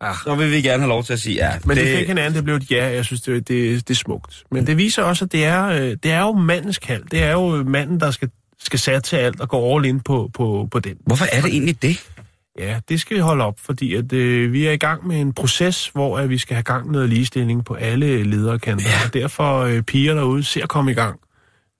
Ah. 0.00 0.14
så 0.24 0.34
vil 0.34 0.50
vi 0.50 0.62
gerne 0.62 0.82
have 0.82 0.88
lov 0.88 1.04
til 1.04 1.12
at 1.12 1.20
sige 1.20 1.36
ja. 1.36 1.58
Men 1.64 1.76
det, 1.76 1.86
det 1.86 1.98
fik 1.98 2.06
hinanden, 2.06 2.34
det 2.34 2.44
blev 2.44 2.56
et 2.56 2.70
ja, 2.70 2.86
jeg 2.86 3.04
synes, 3.04 3.22
det, 3.22 3.48
det, 3.48 3.88
det 3.88 3.94
er 3.94 3.98
smukt. 3.98 4.44
Men 4.50 4.66
det 4.66 4.76
viser 4.76 5.02
også, 5.02 5.24
at 5.24 5.32
det 5.32 5.44
er, 5.44 5.66
øh, 5.66 5.96
det 6.02 6.12
er 6.12 6.20
jo 6.20 6.32
mandens 6.32 6.78
kald. 6.78 7.04
Det 7.10 7.22
er 7.22 7.32
jo 7.32 7.62
manden, 7.62 8.00
der 8.00 8.10
skal, 8.10 8.30
skal 8.58 8.78
satse 8.78 9.10
til 9.10 9.16
alt 9.16 9.40
og 9.40 9.48
gå 9.48 9.76
all 9.76 9.84
in 9.84 10.00
på, 10.00 10.30
på, 10.34 10.68
på 10.70 10.78
den. 10.78 10.96
Hvorfor 11.06 11.26
er 11.32 11.40
det 11.40 11.50
egentlig 11.52 11.82
det? 11.82 12.10
Ja, 12.58 12.80
det 12.88 13.00
skal 13.00 13.16
vi 13.16 13.20
holde 13.20 13.44
op, 13.44 13.60
fordi 13.60 13.94
at, 13.94 14.12
øh, 14.12 14.52
vi 14.52 14.66
er 14.66 14.72
i 14.72 14.76
gang 14.76 15.06
med 15.06 15.20
en 15.20 15.32
proces, 15.32 15.88
hvor 15.88 16.18
at 16.18 16.28
vi 16.28 16.38
skal 16.38 16.54
have 16.54 16.62
gang 16.62 16.86
med 16.86 16.92
noget 16.92 17.08
ligestilling 17.08 17.64
på 17.64 17.74
alle 17.74 18.22
lederkanter. 18.22 18.84
Ja. 18.84 19.06
Og 19.06 19.14
derfor 19.14 19.60
øh, 19.60 19.82
piger 19.82 20.14
derude, 20.14 20.44
se 20.44 20.62
at 20.62 20.68
komme 20.68 20.90
i 20.90 20.94
gang. 20.94 21.20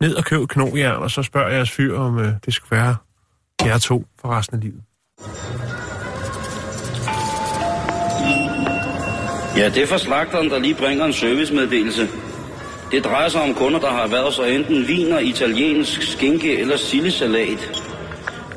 Ned 0.00 0.14
og 0.14 0.24
køb 0.24 0.48
knogjern, 0.48 1.02
og 1.02 1.10
så 1.10 1.22
spørger 1.22 1.54
jeres 1.54 1.70
fyr, 1.70 1.98
om 1.98 2.18
øh, 2.18 2.32
det 2.44 2.54
skulle 2.54 2.76
være 2.76 2.96
jer 3.64 3.78
to 3.78 4.06
for 4.20 4.28
resten 4.28 4.56
af 4.56 4.62
livet. 4.62 4.82
Ja, 9.56 9.68
det 9.68 9.82
er 9.82 9.86
for 9.86 9.96
slagteren, 9.96 10.50
der 10.50 10.58
lige 10.58 10.74
bringer 10.74 11.04
en 11.04 11.12
servicemeddelelse. 11.12 12.08
Det 12.90 13.04
drejer 13.04 13.28
sig 13.28 13.42
om 13.42 13.54
kunder, 13.54 13.80
der 13.80 13.90
har 13.90 14.08
været 14.08 14.34
så 14.34 14.42
enten 14.44 14.88
viner, 14.88 15.18
italiensk 15.18 16.02
skinke 16.02 16.58
eller 16.58 16.76
sildesalat. 16.76 17.93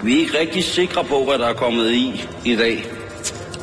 Vi 0.04 0.16
er 0.16 0.20
ikke 0.20 0.40
rigtig 0.40 0.64
sikre 0.64 1.04
på, 1.04 1.26
hvad 1.26 1.38
der 1.38 1.48
er 1.48 1.54
kommet 1.54 1.92
i 1.92 2.28
i 2.46 2.56
dag. 2.56 2.86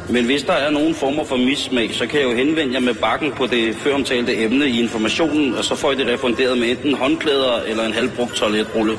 Men 0.09 0.25
hvis 0.25 0.43
der 0.43 0.53
er 0.53 0.71
nogen 0.71 0.95
former 0.95 1.25
for 1.25 1.37
mismag, 1.37 1.95
så 1.95 2.07
kan 2.07 2.21
jeg 2.21 2.29
jo 2.29 2.35
henvende 2.35 2.75
jer 2.75 2.81
med 2.81 2.95
bakken 2.95 3.33
på 3.33 3.47
det 3.47 3.77
føromtalte 3.77 4.43
emne 4.43 4.67
i 4.67 4.81
informationen, 4.83 5.55
og 5.55 5.65
så 5.65 5.75
får 5.77 5.93
I 5.93 5.95
det 5.95 6.07
refunderet 6.07 6.59
med 6.59 6.69
enten 6.69 6.95
håndklæder 6.95 7.63
eller 7.67 7.87
en 7.87 7.93
halvbrugt 7.93 8.35
toiletrulle. 8.35 8.99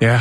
Ja. 0.00 0.20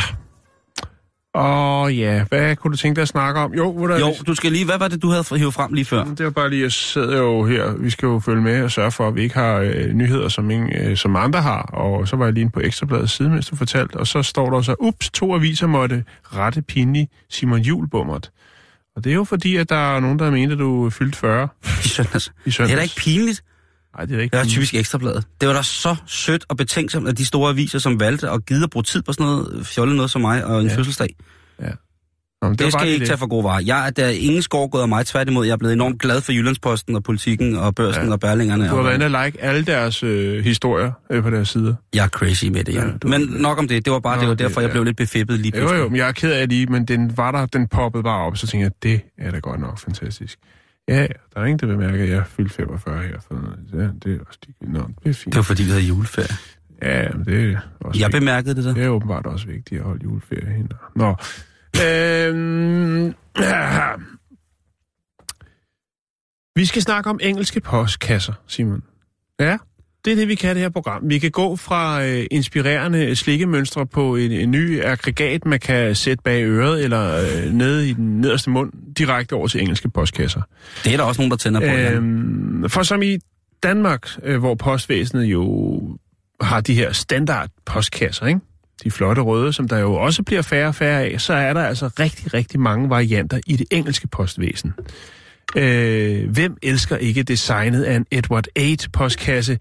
Og 1.40 1.94
ja, 1.96 2.24
hvad 2.30 2.56
kunne 2.56 2.72
du 2.72 2.78
tænke 2.78 2.96
dig 2.96 3.02
at 3.02 3.08
snakke 3.08 3.40
om? 3.40 3.54
Jo, 3.54 3.72
hvor 3.74 3.88
der 3.88 4.00
Jo, 4.00 4.14
du 4.28 4.36
skal 4.36 4.52
lige, 4.52 4.66
hvad 4.66 4.78
var 4.80 4.88
det, 4.88 5.02
du 5.02 5.10
havde 5.10 5.24
hævet 5.38 5.54
frem 5.54 5.74
lige 5.74 5.86
før? 5.86 6.04
Det 6.04 6.20
er 6.20 6.24
jo 6.24 6.30
bare 6.32 6.50
lige, 6.50 6.62
jeg 6.62 6.72
sidder 6.72 7.18
jo 7.18 7.46
her, 7.46 7.72
vi 7.80 7.90
skal 7.90 8.06
jo 8.08 8.20
følge 8.20 8.42
med 8.42 8.64
og 8.64 8.72
sørge 8.72 8.92
for, 8.92 9.08
at 9.08 9.16
vi 9.16 9.22
ikke 9.22 9.36
har 9.36 9.56
øh, 9.56 9.94
nyheder, 9.94 10.30
som, 10.30 10.52
ingen, 10.52 10.74
øh, 10.76 10.98
som 10.98 11.16
andre 11.16 11.42
har. 11.42 11.62
Og 11.62 12.08
så 12.08 12.16
var 12.16 12.26
jeg 12.26 12.34
lige 12.34 12.42
inde 12.42 12.52
på 12.52 12.60
Ekstrabladets 12.60 13.14
side, 13.14 13.30
mens 13.30 13.48
du 13.48 13.56
fortalte, 13.56 13.96
og 13.98 14.08
så 14.08 14.24
står 14.24 14.50
der 14.50 14.62
så, 14.62 14.76
ups, 14.80 15.10
to 15.10 15.36
aviser 15.36 15.68
måtte 15.68 16.04
rette 16.24 16.62
pinlig 16.62 17.08
Simon 17.30 17.60
Julbummert. 17.62 18.30
Og 18.96 19.04
det 19.04 19.10
er 19.10 19.16
jo 19.16 19.24
fordi, 19.24 19.56
at 19.56 19.70
der 19.70 19.96
er 19.96 20.00
nogen, 20.00 20.20
der 20.20 20.32
mente, 20.32 20.54
at 20.54 20.60
du 20.60 20.90
fyldt 20.90 21.16
40 21.16 21.48
I 21.86 21.88
søndags. 21.88 22.28
i 22.28 22.32
Det 22.46 22.54
søndags. 22.54 22.72
er 22.74 22.76
da 22.78 22.82
ikke 22.84 22.96
pinligt. 22.96 23.44
Nej, 23.98 24.06
det 24.06 24.18
er 24.18 24.22
ikke 24.22 24.32
Det 24.32 24.40
var 24.40 24.46
typisk 24.46 24.74
ekstrabladet. 24.76 25.24
Det 25.42 25.48
var 25.48 25.54
da 25.56 25.62
så 25.62 25.96
sødt 26.08 26.46
og 26.50 26.58
betænksomt 26.58 27.08
af 27.08 27.16
de 27.16 27.26
store 27.26 27.50
aviser, 27.50 27.80
som 27.80 28.00
valgte 28.00 28.30
at 28.30 28.46
gide 28.46 28.64
at 28.64 28.70
bruge 28.70 28.84
tid 28.84 29.02
på 29.02 29.14
sådan 29.14 29.26
noget 29.26 29.66
fjollet 29.68 29.96
noget 29.96 30.12
som 30.12 30.22
mig 30.22 30.46
og 30.46 30.60
en 30.62 30.66
Ja. 30.68 30.72
ja. 30.72 30.78
fødselsdag. 30.78 31.16
Nå, 32.42 32.48
men 32.50 32.58
Det, 32.58 32.66
det 32.66 32.74
skal 32.74 32.88
I 32.88 32.92
ikke 32.92 33.06
tage 33.06 33.18
for 33.18 33.28
gode 33.28 33.44
varer. 33.44 33.62
Jeg 33.66 33.88
er 33.88 33.90
der 33.90 34.06
er 34.06 34.10
ingen 34.10 34.42
skår 34.42 34.68
gået 34.68 34.82
af 34.82 34.88
mig. 34.88 35.06
Tværtimod, 35.06 35.46
jeg 35.46 35.54
er 35.54 35.58
blevet 35.58 35.74
enormt 35.74 36.02
glad 36.02 36.22
for 36.22 36.32
Jyllandsposten 36.32 36.96
og 36.96 37.04
politikken 37.04 37.56
og 37.56 37.76
børsen 37.76 38.02
Ja. 38.02 38.08
ja. 38.08 38.12
og 38.14 38.20
bærlingerne. 38.20 38.70
Du 38.70 38.76
har 38.76 38.84
været 38.84 38.94
inde 38.94 39.06
og 39.18 39.26
like 39.26 39.42
alle 39.44 39.66
deres 39.66 40.04
øh, 40.04 40.44
historier 40.44 40.92
øh, 41.12 41.24
på 41.24 41.30
deres 41.30 41.50
sider. 41.50 41.76
Jeg 41.96 42.04
er 42.04 42.08
crazy 42.08 42.46
med 42.46 42.64
det, 42.64 42.74
ja. 42.76 42.80
Ja, 42.82 42.88
ja 42.88 42.98
du- 42.98 43.08
Men 43.08 43.22
nok 43.22 43.58
om 43.60 43.68
det. 43.68 43.86
Det 43.86 43.94
var 43.94 44.00
bare 44.00 44.16
Nå, 44.16 44.22
det 44.22 44.28
var 44.30 44.36
det- 44.36 44.44
derfor, 44.48 44.62
jeg 44.62 44.68
ja. 44.68 44.72
blev 44.74 44.84
lidt 44.84 44.98
befippet 44.98 45.40
lige 45.40 45.52
Jo, 45.56 45.60
pludselig. 45.62 45.80
jo, 45.82 45.90
men 45.90 45.96
jeg 45.98 46.08
er 46.08 46.12
ked 46.12 46.32
af 46.32 46.50
lige, 46.50 46.66
men 46.66 46.86
den 46.86 47.18
var 47.18 47.32
der, 47.32 47.46
den 47.46 47.68
poppede 47.68 48.04
bare 48.04 48.26
op, 48.26 48.38
så 48.38 48.48
tænkte 48.48 48.64
jeg, 48.64 48.72
det 48.84 49.02
er 49.18 49.32
da 49.32 49.40
godt 49.40 49.60
nok 49.60 49.80
fantastisk. 49.80 50.40
Ja, 50.90 51.08
der 51.34 51.42
er 51.42 51.46
ingen, 51.46 51.60
der 51.60 51.68
bemærker, 51.68 52.04
at 52.04 52.10
jeg 52.10 52.18
er 52.18 52.24
fyldt 52.24 52.52
45 52.52 53.04
her. 53.04 53.20
For 53.28 53.34
noget. 53.34 53.60
Ja, 53.74 53.78
det 54.10 54.16
er 54.16 54.20
også 54.28 54.40
ligegyldigt. 54.46 54.74
Nå, 54.74 54.90
det 55.04 55.10
er 55.10 55.14
fint. 55.14 55.26
Det 55.34 55.36
var 55.36 55.42
fordi, 55.44 55.64
vi 55.64 55.70
havde 55.70 55.84
juleferie. 55.84 56.36
Ja, 56.82 57.10
men 57.12 57.26
det 57.26 57.52
er 57.52 57.60
også 57.82 58.00
Jeg 58.00 58.08
vigtigt. 58.08 58.12
bemærkede 58.22 58.56
det 58.56 58.64
så. 58.64 58.70
Det 58.74 58.84
er 58.84 58.90
åbenbart 58.90 59.26
også 59.26 59.48
vigtigt 59.48 59.80
at 59.80 59.86
holde 59.88 60.04
juleferie 60.04 60.50
hende. 60.50 60.76
Nå. 60.96 61.16
Øhm, 61.86 63.06
ja. 63.40 63.92
Vi 66.56 66.66
skal 66.66 66.82
snakke 66.82 67.10
om 67.10 67.20
engelske 67.24 67.60
postkasser, 67.62 68.34
Simon. 68.48 68.84
Ja, 69.40 69.58
det 70.06 70.12
er 70.12 70.16
det, 70.16 70.28
vi 70.28 70.36
kan 70.36 70.52
i 70.52 70.54
det 70.54 70.62
her 70.62 70.70
program. 70.70 71.02
Vi 71.10 71.20
kan 71.20 71.32
gå 71.32 71.56
fra 71.56 72.06
øh, 72.06 72.26
inspirerende 72.32 73.16
slikkemønstre 73.16 73.86
på 73.86 74.16
en, 74.16 74.32
en 74.32 74.52
ny 74.52 74.84
aggregat, 74.84 75.46
man 75.46 75.60
kan 75.60 75.96
sætte 75.96 76.24
bag 76.24 76.44
øret 76.44 76.84
eller 76.84 77.18
øh, 77.18 77.54
nede 77.54 77.90
i 77.90 77.94
den 77.94 78.22
nederste 78.22 78.50
mund, 78.50 78.72
direkte 78.98 79.34
over 79.34 79.48
til 79.48 79.62
engelske 79.62 79.90
postkasser. 79.90 80.42
Det 80.84 80.94
er 80.94 80.98
der 80.98 81.04
også 81.04 81.22
nogen, 81.22 81.32
der 81.32 81.38
tænder 81.38 81.60
på. 81.60 81.66
Øh, 81.66 81.90
Øhm, 81.94 82.70
for 82.70 82.84
som 82.84 83.02
i 83.02 83.18
Danmark, 83.64 84.10
øh, 84.24 84.40
hvor 84.40 84.56
postvæsenet 84.56 85.26
jo 85.26 85.82
har 86.42 86.62
de 86.62 86.74
her 86.74 86.92
standard 86.92 87.50
postkasser, 87.66 88.26
ikke? 88.26 88.40
de 88.84 88.92
flotte 88.92 89.22
røde, 89.22 89.54
som 89.54 89.68
der 89.68 89.78
jo 89.78 89.94
også 89.94 90.24
bliver 90.24 90.42
færre 90.42 90.68
og 90.68 90.76
færre 90.76 91.04
af, 91.04 91.22
så 91.22 91.34
er 91.34 91.54
der 91.54 91.64
altså 91.64 91.88
rigtig, 92.00 92.34
rigtig 92.34 92.60
mange 92.60 92.90
varianter 92.90 93.40
i 93.48 93.56
det 93.56 93.68
engelske 93.72 94.08
postvæsen. 94.08 94.74
Øh, 95.56 96.30
hvem 96.30 96.58
elsker 96.64 96.98
ikke 96.98 97.24
designet 97.24 97.84
af 97.84 97.96
en 97.96 98.06
Edward 98.12 98.46
8 98.58 98.90
postkasse, 98.90 99.60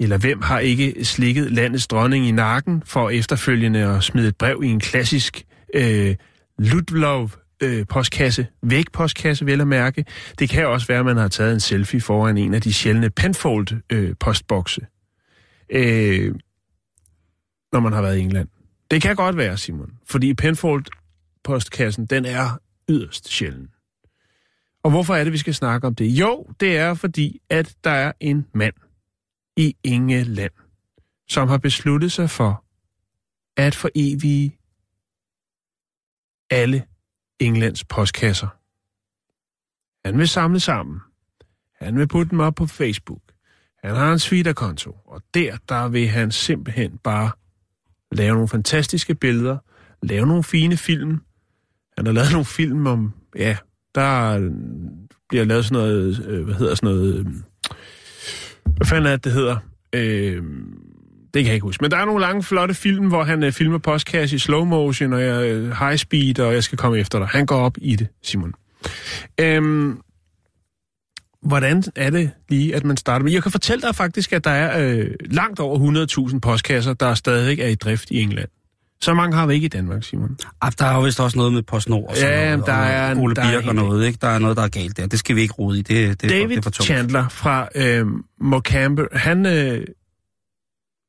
eller 0.00 0.18
hvem 0.18 0.42
har 0.42 0.58
ikke 0.58 1.04
slikket 1.04 1.52
landets 1.52 1.86
dronning 1.86 2.26
i 2.26 2.30
nakken 2.30 2.82
for 2.86 3.10
efterfølgende 3.10 3.80
at 3.80 4.02
smide 4.02 4.28
et 4.28 4.36
brev 4.36 4.60
i 4.64 4.68
en 4.68 4.80
klassisk 4.80 5.44
øh, 5.74 6.16
Ludlov 6.58 7.30
øh, 7.62 7.86
postkasse, 7.86 8.46
vægpostkasse 8.62 9.46
vel 9.46 9.60
at 9.60 9.68
mærke. 9.68 10.04
Det 10.38 10.48
kan 10.48 10.66
også 10.66 10.86
være, 10.86 10.98
at 10.98 11.04
man 11.04 11.16
har 11.16 11.28
taget 11.28 11.52
en 11.52 11.60
selfie 11.60 12.00
foran 12.00 12.38
en 12.38 12.54
af 12.54 12.62
de 12.62 12.72
sjældne 12.72 13.10
Penfold 13.10 13.66
øh, 13.92 14.14
postbokse, 14.20 14.80
øh, 15.70 16.34
når 17.72 17.80
man 17.80 17.92
har 17.92 18.02
været 18.02 18.16
i 18.16 18.20
England. 18.20 18.48
Det 18.90 19.02
kan 19.02 19.16
godt 19.16 19.36
være, 19.36 19.56
Simon, 19.56 19.90
fordi 20.06 20.34
Penfold 20.34 20.84
postkassen, 21.44 22.06
den 22.06 22.24
er 22.24 22.58
yderst 22.88 23.28
sjælden. 23.28 23.68
Og 24.84 24.90
hvorfor 24.90 25.14
er 25.14 25.24
det, 25.24 25.32
vi 25.32 25.38
skal 25.38 25.54
snakke 25.54 25.86
om 25.86 25.94
det? 25.94 26.06
Jo, 26.06 26.46
det 26.60 26.76
er 26.76 26.94
fordi, 26.94 27.40
at 27.50 27.74
der 27.84 27.90
er 27.90 28.12
en 28.20 28.46
mand 28.54 28.74
i 29.56 29.76
England, 29.84 30.52
som 31.28 31.48
har 31.48 31.58
besluttet 31.58 32.12
sig 32.12 32.30
for 32.30 32.64
at 33.56 33.74
forevige 33.74 34.58
alle 36.50 36.84
Englands 37.40 37.84
postkasser. 37.84 38.48
Han 40.04 40.18
vil 40.18 40.28
samle 40.28 40.60
sammen. 40.60 41.00
Han 41.80 41.98
vil 41.98 42.08
putte 42.08 42.30
dem 42.30 42.40
op 42.40 42.54
på 42.54 42.66
Facebook. 42.66 43.22
Han 43.84 43.96
har 43.96 44.12
en 44.12 44.18
Twitter-konto, 44.18 44.96
og 45.06 45.22
der, 45.34 45.56
der 45.68 45.88
vil 45.88 46.08
han 46.08 46.30
simpelthen 46.30 46.98
bare 46.98 47.30
lave 48.12 48.34
nogle 48.34 48.48
fantastiske 48.48 49.14
billeder, 49.14 49.58
lave 50.02 50.26
nogle 50.26 50.44
fine 50.44 50.76
film. 50.76 51.20
Han 51.96 52.06
har 52.06 52.12
lavet 52.12 52.32
nogle 52.32 52.44
film 52.44 52.86
om, 52.86 53.14
ja, 53.36 53.56
der 53.94 54.38
bliver 55.28 55.44
lavet 55.44 55.64
sådan 55.64 55.82
noget, 55.82 56.26
øh, 56.26 56.44
hvad 56.44 56.54
hedder 56.54 56.74
sådan 56.74 56.96
noget, 56.96 57.14
øh, 57.14 57.26
hvad 58.76 58.86
fanden 58.86 59.06
er 59.06 59.10
det, 59.10 59.24
det 59.24 59.32
hedder? 59.32 59.56
Øh, 59.92 60.42
det 61.34 61.42
kan 61.42 61.46
jeg 61.46 61.54
ikke 61.54 61.64
huske. 61.64 61.82
Men 61.82 61.90
der 61.90 61.96
er 61.96 62.04
nogle 62.04 62.20
lange, 62.20 62.42
flotte 62.42 62.74
film, 62.74 63.08
hvor 63.08 63.24
han 63.24 63.42
øh, 63.42 63.52
filmer 63.52 63.78
postkasse 63.78 64.36
i 64.36 64.38
slow 64.38 64.64
motion, 64.64 65.12
og 65.12 65.22
jeg, 65.22 65.44
øh, 65.44 65.72
high 65.78 65.96
speed, 65.96 66.40
og 66.40 66.54
jeg 66.54 66.62
skal 66.64 66.78
komme 66.78 66.98
efter 66.98 67.18
dig. 67.18 67.28
Han 67.28 67.46
går 67.46 67.56
op 67.56 67.76
i 67.80 67.96
det, 67.96 68.08
Simon. 68.22 68.52
Øhm, 69.40 70.00
hvordan 71.42 71.82
er 71.96 72.10
det 72.10 72.30
lige, 72.48 72.74
at 72.74 72.84
man 72.84 72.96
starter 72.96 73.24
med? 73.24 73.32
Jeg 73.32 73.42
kan 73.42 73.52
fortælle 73.52 73.82
dig 73.82 73.94
faktisk, 73.94 74.32
at 74.32 74.44
der 74.44 74.50
er 74.50 74.88
øh, 74.88 75.10
langt 75.20 75.60
over 75.60 76.28
100.000 76.30 76.38
postkasser, 76.38 76.92
der 76.92 77.14
stadig 77.14 77.60
er 77.60 77.68
i 77.68 77.74
drift 77.74 78.10
i 78.10 78.20
England. 78.20 78.48
Så 79.04 79.14
mange 79.14 79.36
har 79.36 79.46
vi 79.46 79.54
ikke 79.54 79.64
i 79.64 79.68
Danmark, 79.68 80.04
Simon. 80.04 80.38
Ah, 80.60 80.72
der 80.78 80.84
er 80.86 80.94
jo 80.94 81.00
vist 81.02 81.20
også 81.20 81.38
noget 81.38 81.52
med 81.52 81.62
PostNord 81.62 82.08
og 82.10 82.16
sådan 82.16 82.32
Ja, 82.32 82.50
noget, 82.50 82.66
der 82.66 82.72
og 82.74 82.86
er 82.86 83.12
en- 83.12 83.18
Ole 83.18 83.34
der 83.34 83.42
er 83.42 83.68
og 83.68 83.74
noget, 83.74 84.06
ikke? 84.06 84.18
Der 84.22 84.28
er 84.28 84.38
noget, 84.38 84.56
der 84.56 84.62
er 84.62 84.68
galt 84.68 84.96
der. 84.96 85.06
Det 85.06 85.18
skal 85.18 85.36
vi 85.36 85.40
ikke 85.42 85.54
rode 85.54 85.78
i. 85.78 85.82
Det, 85.82 86.22
det, 86.22 86.30
for- 86.30 86.38
David 86.38 86.48
det 86.48 86.58
er 86.58 86.62
for 86.62 86.70
tungt. 86.70 86.86
Chandler 86.86 87.28
fra 87.28 87.68
øh, 87.74 88.06
Mocamber, 88.40 89.06
han, 89.12 89.46
øh, 89.46 89.86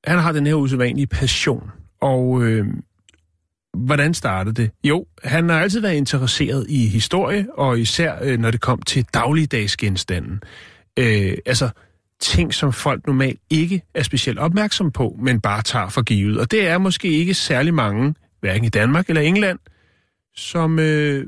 han 0.07 0.19
har 0.19 0.31
den 0.31 0.47
her 0.47 0.53
usædvanlige 0.53 1.07
passion. 1.07 1.71
Og 2.01 2.43
øh, 2.43 2.65
hvordan 3.77 4.13
startede 4.13 4.55
det? 4.61 4.71
Jo, 4.83 5.05
han 5.23 5.49
har 5.49 5.59
altid 5.59 5.79
været 5.81 5.93
interesseret 5.95 6.65
i 6.69 6.87
historie, 6.87 7.47
og 7.57 7.79
især 7.79 8.15
øh, 8.21 8.39
når 8.39 8.51
det 8.51 8.61
kom 8.61 8.81
til 8.81 9.05
dagligdagsgenstanden. 9.13 10.41
Øh, 10.99 11.37
altså 11.45 11.69
ting, 12.25 12.53
som 12.53 12.73
folk 12.73 13.07
normalt 13.07 13.39
ikke 13.49 13.81
er 13.93 14.03
specielt 14.03 14.39
opmærksom 14.39 14.91
på, 14.91 15.15
men 15.19 15.41
bare 15.41 15.61
tager 15.61 15.89
for 15.89 16.01
givet. 16.01 16.39
Og 16.39 16.51
det 16.51 16.67
er 16.67 16.77
måske 16.77 17.07
ikke 17.07 17.33
særlig 17.33 17.73
mange, 17.73 18.15
hverken 18.41 18.65
i 18.65 18.69
Danmark 18.69 19.09
eller 19.09 19.21
England, 19.21 19.59
som 20.35 20.79
øh, 20.79 21.25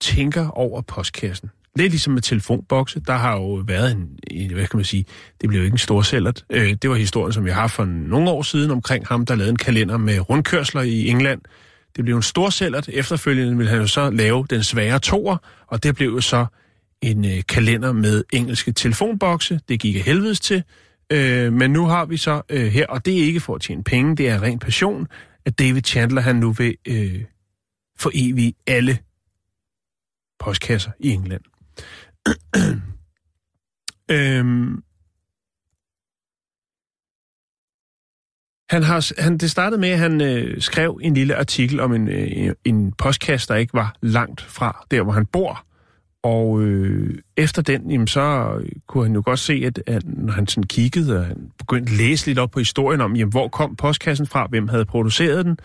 tænker 0.00 0.48
over 0.48 0.80
postkassen. 0.80 1.50
Lidt 1.76 1.92
ligesom 1.92 2.12
med 2.12 2.22
telefonbokse, 2.22 3.00
der 3.06 3.12
har 3.12 3.36
jo 3.36 3.62
været 3.66 3.92
en, 3.92 4.08
en 4.30 4.52
hvad 4.52 4.66
kan 4.66 4.76
man 4.76 4.84
sige, 4.84 5.04
det 5.40 5.48
blev 5.48 5.60
jo 5.60 5.64
ikke 5.64 5.74
en 5.74 5.78
stor 5.78 6.02
sællert. 6.02 6.44
Øh, 6.50 6.74
det 6.82 6.90
var 6.90 6.96
historien, 6.96 7.32
som 7.32 7.44
vi 7.44 7.50
har 7.50 7.66
for 7.66 7.84
nogle 7.84 8.30
år 8.30 8.42
siden 8.42 8.70
omkring 8.70 9.06
ham, 9.06 9.26
der 9.26 9.34
lavede 9.34 9.50
en 9.50 9.56
kalender 9.56 9.96
med 9.96 10.30
rundkørsler 10.30 10.82
i 10.82 11.08
England. 11.08 11.40
Det 11.96 12.04
blev 12.04 12.16
en 12.16 12.22
stor 12.22 12.50
sællert. 12.50 12.88
Efterfølgende 12.88 13.56
ville 13.56 13.70
han 13.70 13.80
jo 13.80 13.86
så 13.86 14.10
lave 14.10 14.46
den 14.50 14.62
svære 14.62 14.98
toer, 14.98 15.36
og 15.66 15.82
det 15.82 15.94
blev 15.94 16.08
jo 16.08 16.20
så 16.20 16.46
en 17.02 17.24
øh, 17.24 17.42
kalender 17.48 17.92
med 17.92 18.24
engelske 18.32 18.72
telefonbokse. 18.72 19.60
Det 19.68 19.80
gik 19.80 19.96
af 19.96 20.02
helvedes 20.02 20.40
til. 20.40 20.62
Øh, 21.12 21.52
men 21.52 21.70
nu 21.70 21.86
har 21.86 22.04
vi 22.04 22.16
så 22.16 22.42
øh, 22.48 22.66
her, 22.66 22.86
og 22.86 23.04
det 23.04 23.18
er 23.20 23.22
ikke 23.22 23.40
for 23.40 23.54
at 23.54 23.60
tjene 23.60 23.84
penge, 23.84 24.16
det 24.16 24.28
er 24.28 24.42
ren 24.42 24.58
passion, 24.58 25.06
at 25.44 25.58
David 25.58 25.82
Chandler 25.82 26.20
han 26.20 26.36
nu 26.36 26.52
vil 26.52 26.76
øh, 26.88 27.24
for 27.98 28.10
evigt 28.14 28.56
alle 28.66 28.98
postkasser 30.38 30.90
i 31.00 31.10
England. 31.10 31.42
øhm, 34.10 34.82
han 38.70 38.82
har, 38.82 39.22
han, 39.22 39.38
det 39.38 39.50
startede 39.50 39.80
med, 39.80 39.88
at 39.88 39.98
han 39.98 40.20
øh, 40.20 40.60
skrev 40.60 41.00
en 41.02 41.14
lille 41.14 41.36
artikel 41.36 41.80
om 41.80 41.94
en, 41.94 42.08
øh, 42.08 42.54
en 42.64 42.92
postkasse, 42.92 43.48
der 43.48 43.54
ikke 43.54 43.74
var 43.74 43.96
langt 44.00 44.40
fra 44.40 44.86
der, 44.90 45.02
hvor 45.02 45.12
han 45.12 45.26
bor. 45.26 45.66
Og 46.22 46.62
øh, 46.62 47.18
efter 47.36 47.62
den, 47.62 47.90
jamen, 47.90 48.06
så 48.06 48.54
kunne 48.86 49.04
han 49.04 49.14
jo 49.14 49.22
godt 49.24 49.38
se, 49.38 49.62
at, 49.66 49.82
at 49.86 50.02
når 50.06 50.32
han 50.32 50.46
sådan 50.46 50.64
kiggede, 50.64 51.18
og 51.18 51.24
han 51.24 51.50
begyndte 51.58 51.92
at 51.92 51.98
læse 51.98 52.26
lidt 52.26 52.38
op 52.38 52.50
på 52.50 52.58
historien 52.58 53.00
om, 53.00 53.16
jamen, 53.16 53.32
hvor 53.32 53.48
kom 53.48 53.76
postkassen 53.76 54.26
fra, 54.26 54.46
hvem 54.46 54.68
havde 54.68 54.84
produceret 54.84 55.46
den, 55.46 55.58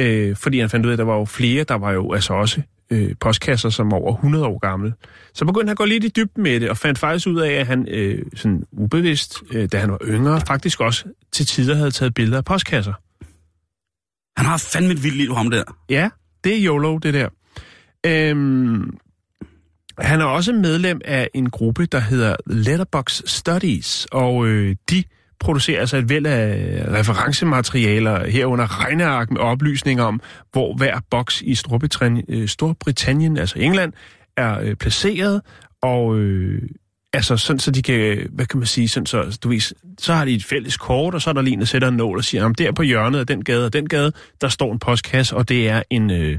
øh, 0.00 0.36
fordi 0.36 0.60
han 0.60 0.70
fandt 0.70 0.86
ud 0.86 0.90
af, 0.90 0.94
at 0.94 0.98
der 0.98 1.04
var 1.04 1.16
jo 1.16 1.24
flere, 1.24 1.64
der 1.64 1.74
var 1.74 1.92
jo 1.92 2.12
altså 2.12 2.32
også 2.32 2.62
øh, 2.90 3.14
postkasser, 3.20 3.70
som 3.70 3.90
var 3.90 3.96
over 3.96 4.14
100 4.14 4.46
år 4.46 4.58
gamle. 4.58 4.94
Så 5.34 5.44
begyndte 5.44 5.66
han 5.66 5.70
at 5.70 5.76
gå 5.76 5.84
lidt 5.84 6.04
i 6.04 6.08
dybden 6.08 6.42
med 6.42 6.60
det, 6.60 6.70
og 6.70 6.76
fandt 6.76 6.98
faktisk 6.98 7.26
ud 7.26 7.40
af, 7.40 7.52
at 7.52 7.66
han 7.66 7.88
øh, 7.88 8.22
sådan 8.36 8.64
ubevidst, 8.72 9.42
øh, 9.52 9.68
da 9.72 9.78
han 9.78 9.90
var 9.90 9.98
yngre, 10.04 10.40
faktisk 10.40 10.80
også 10.80 11.04
til 11.32 11.46
tider 11.46 11.74
havde 11.74 11.90
taget 11.90 12.14
billeder 12.14 12.38
af 12.38 12.44
postkasser. 12.44 12.92
Han 14.36 14.46
har 14.46 14.58
fandme 14.72 14.92
et 14.92 15.02
vildt 15.02 15.16
liv, 15.16 15.34
ham 15.34 15.50
der. 15.50 15.62
Ja, 15.88 16.10
det 16.44 16.56
er 16.56 16.66
YOLO, 16.66 16.98
det 16.98 17.14
der. 17.14 17.28
Øhm, 18.06 18.98
han 20.00 20.20
er 20.20 20.24
også 20.24 20.52
medlem 20.52 21.00
af 21.04 21.28
en 21.34 21.50
gruppe, 21.50 21.86
der 21.86 22.00
hedder 22.00 22.36
Letterbox 22.46 23.22
Studies, 23.26 24.06
og 24.12 24.46
øh, 24.46 24.76
de 24.90 25.04
producerer 25.40 25.80
altså 25.80 25.96
et 25.96 26.08
væld 26.08 26.26
af 26.26 26.84
referencematerialer 26.88 28.26
herunder 28.26 28.84
regneark 28.84 29.30
med 29.30 29.40
oplysninger 29.40 30.04
om, 30.04 30.20
hvor 30.52 30.74
hver 30.74 31.00
boks 31.10 31.42
i 31.42 31.54
Storbritannien, 31.54 32.24
øh, 32.28 32.48
Storbritannien 32.48 33.36
altså 33.36 33.58
England, 33.58 33.92
er 34.36 34.60
øh, 34.60 34.76
placeret, 34.76 35.42
og 35.82 36.18
øh, 36.18 36.62
altså 37.12 37.36
sådan, 37.36 37.60
så 37.60 37.70
de 37.70 37.82
kan, 37.82 38.28
hvad 38.32 38.46
kan 38.46 38.58
man 38.58 38.66
sige, 38.66 38.88
sådan, 38.88 39.06
så, 39.06 39.38
du 39.42 39.48
ved, 39.48 39.74
så 39.98 40.14
har 40.14 40.24
de 40.24 40.34
et 40.34 40.44
fælles 40.44 40.76
kort, 40.76 41.14
og 41.14 41.22
så 41.22 41.30
er 41.30 41.34
der 41.34 41.42
lige 41.42 41.54
en, 41.54 41.60
der 41.60 41.66
sætter 41.66 41.88
en 41.88 41.96
nål 41.96 42.16
og 42.16 42.24
siger, 42.24 42.44
om 42.44 42.54
der 42.54 42.72
på 42.72 42.82
hjørnet 42.82 43.18
af 43.18 43.26
den 43.26 43.44
gade 43.44 43.66
og 43.66 43.72
den 43.72 43.88
gade, 43.88 44.12
der 44.40 44.48
står 44.48 44.72
en 44.72 44.78
postkasse, 44.78 45.36
og 45.36 45.48
det 45.48 45.68
er 45.68 45.82
en, 45.90 46.10
øh, 46.10 46.38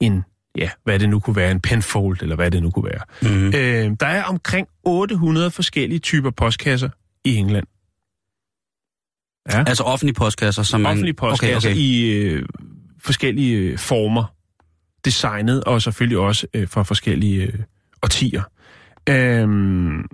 en 0.00 0.24
ja, 0.58 0.70
hvad 0.84 0.98
det 0.98 1.08
nu 1.08 1.20
kunne 1.20 1.36
være, 1.36 1.50
en 1.50 1.60
penfold, 1.60 2.22
eller 2.22 2.36
hvad 2.36 2.50
det 2.50 2.62
nu 2.62 2.70
kunne 2.70 2.90
være. 2.90 3.32
Mm. 3.34 3.46
Øh, 3.46 3.96
der 4.00 4.06
er 4.06 4.22
omkring 4.24 4.68
800 4.84 5.50
forskellige 5.50 5.98
typer 5.98 6.30
postkasser 6.30 6.88
i 7.24 7.34
England. 7.34 7.66
Ja. 9.52 9.64
Altså 9.66 9.82
offentlige 9.82 10.14
postkasser, 10.14 10.62
som 10.62 10.80
man... 10.80 10.90
Offentlige 10.90 11.14
postkasser 11.14 11.70
Okay, 11.70 11.76
okay. 11.76 11.80
i 11.80 12.10
øh, 12.10 12.46
forskellige 13.00 13.56
øh, 13.56 13.78
former, 13.78 14.34
designet, 15.04 15.64
og 15.64 15.82
selvfølgelig 15.82 16.18
også 16.18 16.46
øh, 16.54 16.68
fra 16.68 16.82
forskellige 16.82 17.42
øh, 17.42 17.58
årtier. 18.02 18.42
Øhm, 19.08 20.04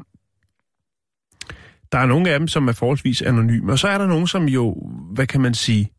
der 1.93 1.99
er 1.99 2.07
nogle 2.07 2.31
af 2.31 2.39
dem, 2.39 2.49
som 2.49 2.69
er 2.69 2.73
forholdsvis 2.73 3.23
anonyme, 3.23 3.73
og 3.73 3.79
så 3.79 3.89
er 3.89 3.99
der 3.99 4.07
nogle, 4.07 4.29
som 4.29 4.49
jo, 4.49 4.91
hvad 5.15 5.27
kan 5.27 5.41
man 5.41 5.55
sige, 5.55 5.91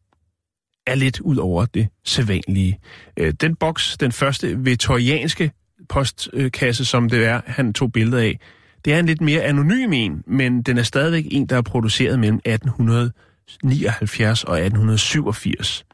er 0.88 0.96
lidt 0.96 1.20
ud 1.20 1.38
over 1.38 1.66
det 1.66 1.88
sædvanlige. 2.06 2.80
Øh, 3.18 3.34
den 3.42 3.56
boks, 3.56 3.98
den 3.98 4.12
første 4.12 4.60
viktorianske 4.60 5.52
postkasse, 5.90 6.86
som 6.86 7.10
det 7.10 7.26
er, 7.26 7.42
han 7.46 7.74
tog 7.74 7.92
billeder 7.92 8.20
af, 8.20 8.40
det 8.86 8.94
er 8.94 9.00
en 9.00 9.06
lidt 9.06 9.22
mere 9.22 9.42
anonym 9.42 9.94
en, 9.94 10.24
men 10.28 10.62
den 10.62 10.78
er 10.78 10.84
stadigvæk 10.84 11.26
en, 11.32 11.46
der 11.46 11.58
er 11.58 11.62
produceret 11.62 12.20
mellem 12.20 12.40
1879 12.46 14.44
og 14.44 14.60
1887. 14.60 15.86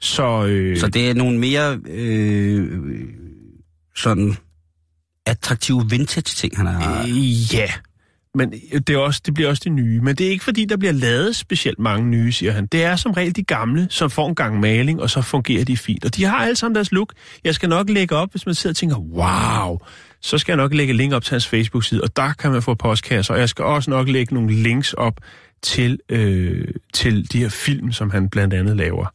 Så, 0.00 0.46
øh, 0.46 0.76
Så 0.78 0.88
det 0.88 1.10
er 1.10 1.14
nogle 1.14 1.38
mere 1.38 1.80
øh, 1.86 2.80
sådan 3.96 4.36
attraktive 5.26 5.90
vintage 5.90 6.22
ting, 6.22 6.56
han 6.56 6.66
har... 6.66 7.02
øh, 7.02 7.54
ja, 7.54 7.72
men 8.36 8.54
øh, 8.72 8.80
det, 8.80 8.90
er 8.90 8.98
også, 8.98 9.20
det 9.26 9.34
bliver 9.34 9.48
også 9.48 9.62
de 9.64 9.70
nye. 9.70 10.00
Men 10.00 10.16
det 10.16 10.26
er 10.26 10.30
ikke 10.30 10.44
fordi, 10.44 10.64
der 10.64 10.76
bliver 10.76 10.92
lavet 10.92 11.36
specielt 11.36 11.78
mange 11.78 12.06
nye, 12.06 12.32
siger 12.32 12.52
han. 12.52 12.66
Det 12.66 12.84
er 12.84 12.96
som 12.96 13.12
regel 13.12 13.36
de 13.36 13.42
gamle, 13.42 13.86
som 13.90 14.10
får 14.10 14.28
en 14.28 14.34
gang 14.34 14.60
maling, 14.60 15.02
og 15.02 15.10
så 15.10 15.22
fungerer 15.22 15.64
de 15.64 15.76
fint. 15.76 16.04
Og 16.04 16.16
de 16.16 16.24
har 16.24 16.36
alle 16.36 16.56
sammen 16.56 16.74
deres 16.74 16.92
look. 16.92 17.12
Jeg 17.44 17.54
skal 17.54 17.68
nok 17.68 17.90
lægge 17.90 18.16
op, 18.16 18.30
hvis 18.30 18.46
man 18.46 18.54
sidder 18.54 18.72
og 18.72 18.76
tænker, 18.76 18.96
wow, 18.96 19.78
så 20.20 20.38
skal 20.38 20.52
jeg 20.52 20.56
nok 20.56 20.74
lægge 20.74 20.92
link 20.92 21.12
op 21.12 21.24
til 21.24 21.30
hans 21.30 21.46
Facebook-side, 21.46 22.00
og 22.00 22.16
der 22.16 22.32
kan 22.32 22.52
man 22.52 22.62
få 22.62 22.74
postkasser. 22.74 23.34
Og 23.34 23.40
jeg 23.40 23.48
skal 23.48 23.64
også 23.64 23.90
nok 23.90 24.08
lægge 24.08 24.34
nogle 24.34 24.52
links 24.52 24.92
op 24.92 25.20
til, 25.62 25.98
øh, 26.08 26.68
til 26.94 27.32
de 27.32 27.38
her 27.38 27.48
film, 27.48 27.92
som 27.92 28.10
han 28.10 28.28
blandt 28.28 28.54
andet 28.54 28.76
laver. 28.76 29.06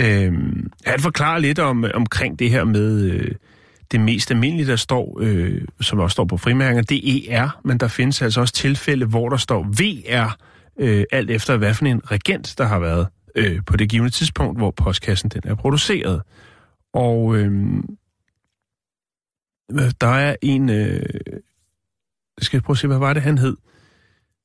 Øh, 0.00 0.32
han 0.86 1.00
forklarer 1.00 1.38
lidt 1.38 1.58
om, 1.58 1.84
omkring 1.94 2.38
det 2.38 2.50
her 2.50 2.64
med... 2.64 3.00
Øh, 3.02 3.34
det 3.92 4.00
mest 4.00 4.30
almindelige, 4.30 4.66
der 4.66 4.76
står, 4.76 5.18
øh, 5.22 5.62
som 5.80 5.98
også 5.98 6.12
står 6.12 6.24
på 6.24 6.36
frimærker, 6.36 6.82
det 6.82 7.32
er 7.32 7.42
ER, 7.42 7.60
men 7.64 7.78
der 7.78 7.88
findes 7.88 8.22
altså 8.22 8.40
også 8.40 8.54
tilfælde, 8.54 9.06
hvor 9.06 9.28
der 9.28 9.36
står 9.36 9.62
VR, 9.62 10.36
øh, 10.78 11.04
alt 11.12 11.30
efter 11.30 11.56
hvad 11.56 11.74
for 11.74 11.86
en 11.86 12.10
regent, 12.10 12.54
der 12.58 12.64
har 12.64 12.78
været 12.78 13.06
øh, 13.34 13.60
på 13.66 13.76
det 13.76 13.88
givende 13.88 14.10
tidspunkt, 14.10 14.58
hvor 14.58 14.70
postkassen 14.70 15.30
den 15.30 15.42
er 15.44 15.54
produceret. 15.54 16.22
Og 16.94 17.36
øh, 17.36 17.52
der 20.00 20.06
er 20.06 20.36
en... 20.42 20.70
Øh, 20.70 21.02
skal 22.40 22.56
jeg 22.56 22.62
prøve 22.62 22.74
at 22.74 22.78
se, 22.78 22.86
hvad 22.86 22.98
var 22.98 23.12
det, 23.12 23.22
han 23.22 23.38
hed? 23.38 23.56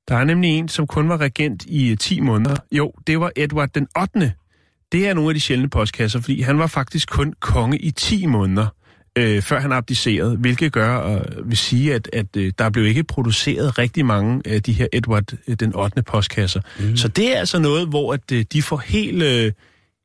Der 0.07 0.15
er 0.15 0.23
nemlig 0.23 0.49
en, 0.49 0.67
som 0.67 0.87
kun 0.87 1.09
var 1.09 1.17
regent 1.17 1.65
i 1.65 1.91
øh, 1.91 1.97
10 1.97 2.19
måneder. 2.19 2.55
Jo, 2.71 2.93
det 3.07 3.19
var 3.19 3.31
Edward 3.35 3.69
den 3.69 3.87
8. 4.01 4.33
Det 4.91 5.07
er 5.07 5.13
nogle 5.13 5.29
af 5.29 5.33
de 5.33 5.39
sjældne 5.39 5.69
postkasser, 5.69 6.19
fordi 6.19 6.41
han 6.41 6.59
var 6.59 6.67
faktisk 6.67 7.09
kun 7.09 7.33
konge 7.39 7.77
i 7.77 7.91
10 7.91 8.25
måneder 8.25 8.67
øh, 9.17 9.41
før 9.41 9.59
han 9.59 9.71
abdicerede, 9.71 10.35
hvilket 10.37 10.71
gør 10.71 10.95
og 10.95 11.25
vil 11.45 11.57
sige, 11.57 11.93
at, 11.93 12.09
at 12.13 12.25
øh, 12.37 12.53
der 12.59 12.69
blev 12.69 12.85
ikke 12.85 13.03
produceret 13.03 13.77
rigtig 13.77 14.05
mange 14.05 14.41
af 14.45 14.63
de 14.63 14.73
her 14.73 14.87
Edward 14.93 15.33
øh, 15.47 15.55
den 15.55 15.75
8. 15.75 16.01
postkasser. 16.03 16.61
Mm. 16.79 16.97
Så 16.97 17.07
det 17.07 17.35
er 17.35 17.39
altså 17.39 17.59
noget, 17.59 17.87
hvor 17.87 18.13
at, 18.13 18.31
øh, 18.31 18.45
de 18.53 18.61
får 18.61 18.77
helt, 18.77 19.23
øh, 19.23 19.51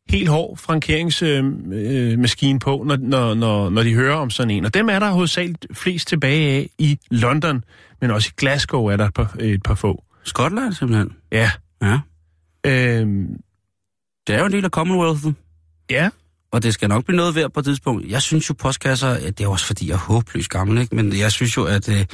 helt 0.08 0.28
hård 0.28 0.58
frankeringsmaskine 0.58 2.54
øh, 2.56 2.60
på, 2.60 2.82
når, 2.86 2.96
når, 2.96 3.34
når, 3.34 3.70
når 3.70 3.82
de 3.82 3.94
hører 3.94 4.14
om 4.16 4.30
sådan 4.30 4.50
en. 4.50 4.64
Og 4.64 4.74
dem 4.74 4.88
er 4.88 4.98
der 4.98 5.10
hovedsageligt 5.10 5.66
flest 5.72 6.08
tilbage 6.08 6.50
af 6.50 6.70
i 6.78 6.98
London, 7.10 7.64
men 8.00 8.10
også 8.10 8.28
i 8.32 8.34
Glasgow 8.36 8.86
er 8.86 8.96
der 8.96 9.06
et 9.06 9.14
par, 9.14 9.36
et 9.40 9.62
par 9.62 9.74
få. 9.74 10.04
Skotland 10.24 10.72
simpelthen? 10.72 11.12
Ja. 11.32 11.50
Ja. 11.82 12.00
Øhm, 12.66 13.26
Det 14.26 14.34
er 14.34 14.38
jo 14.40 14.46
en 14.46 14.52
del 14.52 14.64
af 14.64 14.70
Commonwealth. 14.70 15.26
ja, 15.90 16.10
Og 16.52 16.62
det 16.62 16.74
skal 16.74 16.88
nok 16.88 17.04
blive 17.04 17.16
noget 17.16 17.34
værd 17.34 17.50
på 17.50 17.60
et 17.60 17.66
tidspunkt. 17.66 18.08
Jeg 18.08 18.22
synes 18.22 18.48
jo, 18.48 18.54
postkasser, 18.54 19.08
ja, 19.08 19.30
det 19.30 19.40
er 19.40 19.48
også 19.48 19.66
fordi, 19.66 19.88
jeg 19.88 19.94
er 19.94 19.98
håbløst 19.98 20.50
gammel, 20.50 20.78
ikke? 20.78 20.94
men 20.94 21.18
jeg 21.18 21.32
synes 21.32 21.56
jo, 21.56 21.64
at 21.64 21.88
øh, 21.88 22.06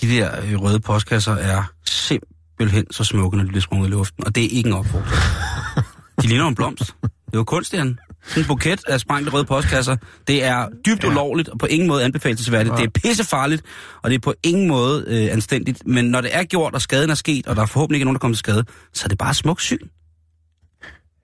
de 0.00 0.08
der 0.08 0.40
øh, 0.44 0.60
røde 0.60 0.80
postkasser 0.80 1.32
er 1.32 1.72
simpelthen 1.86 2.86
så 2.90 3.04
smukke, 3.04 3.36
når 3.36 3.44
de 3.44 3.48
bliver 3.48 3.62
sprunget 3.62 3.88
i 3.88 3.90
luften. 3.90 4.26
Og 4.26 4.34
det 4.34 4.44
er 4.44 4.48
ikke 4.48 4.68
en 4.68 4.72
opfordring. 4.74 5.22
De 6.22 6.26
ligner 6.26 6.48
en 6.48 6.54
blomst. 6.54 6.94
Det 7.02 7.34
er 7.34 7.38
jo 7.38 7.44
kunst, 7.44 7.74
Jan. 7.74 7.98
En 8.36 8.44
buket 8.46 8.84
af 8.88 9.00
sprængte 9.00 9.32
røde 9.32 9.44
postkasser. 9.44 9.96
Det 10.26 10.44
er 10.44 10.68
dybt 10.86 11.04
ja. 11.04 11.08
ulovligt 11.08 11.48
og 11.48 11.58
på 11.58 11.66
ingen 11.66 11.88
måde 11.88 12.04
anbefalesværdigt. 12.04 12.76
Det 12.76 12.84
er 12.84 12.90
pissefarligt, 12.90 13.62
og 14.02 14.10
det 14.10 14.14
er 14.16 14.20
på 14.20 14.34
ingen 14.42 14.68
måde 14.68 15.04
øh, 15.06 15.32
anstændigt. 15.32 15.86
Men 15.86 16.04
når 16.04 16.20
det 16.20 16.36
er 16.36 16.44
gjort, 16.44 16.74
og 16.74 16.82
skaden 16.82 17.10
er 17.10 17.14
sket, 17.14 17.46
og 17.46 17.56
der 17.56 17.62
er 17.62 17.66
forhåbentlig 17.66 17.96
ikke 17.96 18.04
nogen, 18.04 18.14
der 18.14 18.18
kommer 18.18 18.34
til 18.34 18.38
skade, 18.38 18.64
så 18.92 19.04
er 19.04 19.08
det 19.08 19.18
bare 19.18 19.34
smukt 19.34 19.62
syn. 19.62 19.88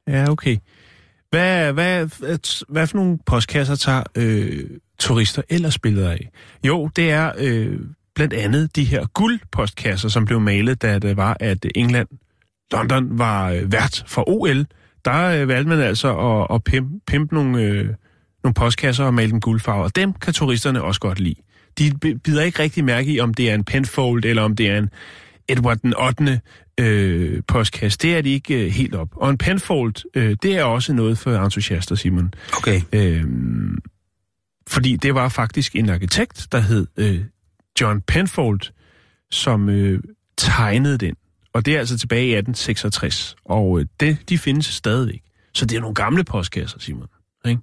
Ja, 0.09 0.31
okay. 0.31 0.57
Hvad, 1.31 1.73
hvad, 1.73 2.07
hvad, 2.19 2.65
hvad 2.69 2.87
for 2.87 2.97
nogle 2.97 3.19
postkasser 3.27 3.77
tager 3.77 4.03
øh, 4.15 4.65
turister 4.99 5.43
ellers 5.49 5.79
billeder 5.79 6.11
af? 6.11 6.31
Jo, 6.65 6.91
det 6.97 7.11
er 7.11 7.33
øh, 7.39 7.81
blandt 8.15 8.35
andet 8.35 8.77
de 8.77 8.85
her 8.85 9.07
guldpostkasser, 9.07 10.09
som 10.09 10.25
blev 10.25 10.41
malet, 10.41 10.83
da 10.83 10.99
det 10.99 11.17
var, 11.17 11.37
at 11.41 11.67
England, 11.75 12.09
London 12.73 13.19
var 13.19 13.51
øh, 13.51 13.73
vært 13.73 14.05
for 14.07 14.29
OL. 14.29 14.67
Der 15.05 15.25
øh, 15.25 15.49
valgte 15.49 15.69
man 15.69 15.81
altså 15.81 16.17
at, 16.19 16.55
at 16.55 16.65
pimpe, 16.65 17.01
pimpe 17.07 17.35
nogle, 17.35 17.63
øh, 17.63 17.89
nogle 18.45 18.55
postkasser 18.55 19.05
og 19.05 19.15
male 19.15 19.31
dem 19.31 19.41
guldfarver. 19.41 19.85
Og 19.85 19.97
dem 19.97 20.13
kan 20.13 20.35
turisterne 20.35 20.83
også 20.83 21.01
godt 21.01 21.21
lide. 21.21 21.35
De 21.79 21.93
bider 22.25 22.43
ikke 22.43 22.63
rigtig 22.63 22.85
mærke 22.85 23.13
i, 23.13 23.21
om 23.21 23.35
det 23.35 23.51
er 23.51 23.55
en 23.55 23.65
Penfold, 23.65 24.25
eller 24.25 24.43
om 24.43 24.57
det 24.57 24.69
er 24.69 24.79
en 24.79 24.91
Edward 25.49 25.77
den 25.77 25.95
8. 25.97 26.41
Øh, 26.81 27.43
postkasse. 27.49 27.99
Det 27.99 28.17
er 28.17 28.21
de 28.21 28.31
ikke 28.31 28.65
øh, 28.65 28.71
helt 28.71 28.95
op. 28.95 29.09
Og 29.17 29.31
en 29.31 29.39
Penfold, 29.39 29.95
øh, 30.15 30.37
det 30.43 30.55
er 30.59 30.65
også 30.65 30.93
noget 30.93 31.19
for 31.19 31.45
entusiaster, 31.45 31.95
Simon. 31.95 32.35
Okay. 32.57 32.81
Øh, 32.93 33.25
fordi 34.69 34.97
det 34.97 35.15
var 35.15 35.29
faktisk 35.29 35.77
en 35.77 35.89
arkitekt, 35.89 36.49
der 36.53 36.61
hed 36.61 36.87
øh, 36.97 37.21
John 37.81 38.01
Penfold, 38.01 38.61
som 39.31 39.69
øh, 39.69 40.01
tegnede 40.39 40.99
den. 40.99 41.15
Og 41.53 41.67
det 41.67 41.75
er 41.75 41.79
altså 41.79 41.99
tilbage 41.99 42.27
i 42.27 42.35
1866. 42.35 43.37
Og 43.45 43.81
øh, 43.81 43.87
det, 44.01 44.19
de 44.29 44.39
findes 44.39 44.67
stadigvæk. 44.67 45.23
Så 45.55 45.67
det 45.67 45.77
er 45.77 45.81
nogle 45.81 45.95
gamle 45.95 46.25
postkasser, 46.25 46.79
Simon. 46.79 47.09
Ikke? 47.47 47.63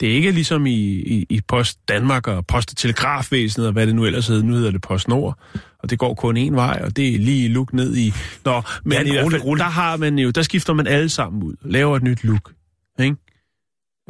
Det 0.00 0.10
er 0.10 0.14
ikke 0.14 0.30
ligesom 0.30 0.66
i, 0.66 0.72
i, 0.86 1.26
i 1.28 1.40
Post 1.48 1.78
Danmark 1.88 2.26
og 2.26 2.46
Post- 2.46 2.70
og 2.70 2.76
Telegrafvæsenet 2.76 3.66
og 3.66 3.72
hvad 3.72 3.86
det 3.86 3.94
nu 3.94 4.04
ellers 4.04 4.26
hedder. 4.26 4.42
Nu 4.42 4.54
hedder 4.54 4.70
det 4.70 4.80
Post 4.80 5.08
Nord, 5.08 5.38
og 5.78 5.90
det 5.90 5.98
går 5.98 6.14
kun 6.14 6.36
én 6.36 6.54
vej, 6.54 6.80
og 6.84 6.96
det 6.96 7.14
er 7.14 7.18
lige 7.18 7.48
luk 7.48 7.72
ned 7.72 7.96
i... 7.96 8.12
Nå, 8.44 8.62
men 8.84 8.92
Ja, 8.92 9.02
i 9.02 9.10
hvert 9.10 9.30
fald, 9.30 9.58
der 9.58 9.64
har 9.64 9.96
man 9.96 10.18
jo, 10.18 10.30
der 10.30 10.42
skifter 10.42 10.72
man 10.72 10.86
alle 10.86 11.08
sammen 11.08 11.42
ud, 11.42 11.54
laver 11.62 11.96
et 11.96 12.02
nyt 12.02 12.24
look, 12.24 12.52
ikke? 13.00 13.16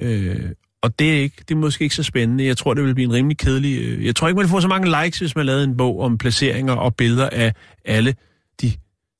Øh, 0.00 0.50
og 0.82 0.98
det 0.98 1.12
er 1.12 1.20
ikke, 1.20 1.36
det 1.48 1.50
er 1.50 1.58
måske 1.58 1.82
ikke 1.82 1.94
så 1.94 2.02
spændende. 2.02 2.44
Jeg 2.44 2.56
tror, 2.56 2.74
det 2.74 2.84
vil 2.84 2.94
blive 2.94 3.06
en 3.06 3.12
rimelig 3.12 3.38
kedelig... 3.38 3.82
Øh, 3.82 4.04
jeg 4.06 4.16
tror 4.16 4.28
ikke, 4.28 4.36
man 4.36 4.42
vil 4.42 4.50
få 4.50 4.60
så 4.60 4.68
mange 4.68 5.04
likes, 5.04 5.18
hvis 5.18 5.36
man 5.36 5.46
lavede 5.46 5.64
en 5.64 5.76
bog 5.76 6.00
om 6.00 6.18
placeringer 6.18 6.72
og 6.74 6.96
billeder 6.96 7.28
af 7.28 7.54
alle 7.84 8.14
de 8.62 8.72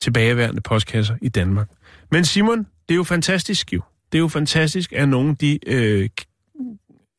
tilbageværende 0.02 0.60
postkasser 0.60 1.14
i 1.22 1.28
Danmark. 1.28 1.68
Men 2.12 2.24
Simon, 2.24 2.58
det 2.58 2.90
er 2.90 2.94
jo 2.94 3.04
fantastisk 3.04 3.72
jo. 3.72 3.82
Det 4.12 4.18
er 4.18 4.22
jo 4.22 4.28
fantastisk, 4.28 4.92
at 4.92 5.08
nogen 5.08 5.34
de 5.34 5.58
øh, 5.66 6.08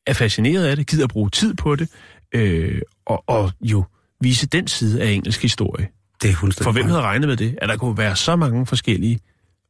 er 0.06 0.12
fascineret 0.12 0.66
af 0.66 0.76
det, 0.76 0.86
gider 0.86 1.04
at 1.04 1.10
bruge 1.10 1.30
tid 1.30 1.54
på 1.54 1.76
det, 1.76 1.88
øh, 2.34 2.80
og, 3.06 3.24
og 3.26 3.52
jo 3.60 3.84
vise 4.20 4.46
den 4.46 4.68
side 4.68 5.02
af 5.02 5.10
engelsk 5.10 5.42
historie. 5.42 5.88
Det 6.22 6.30
er 6.30 6.34
fuldstændig 6.34 6.64
For 6.64 6.72
hvem 6.72 6.86
havde 6.86 7.00
regnet 7.00 7.28
med 7.28 7.36
det? 7.36 7.58
At 7.62 7.68
der 7.68 7.76
kunne 7.76 7.98
være 7.98 8.16
så 8.16 8.36
mange 8.36 8.66
forskellige 8.66 9.20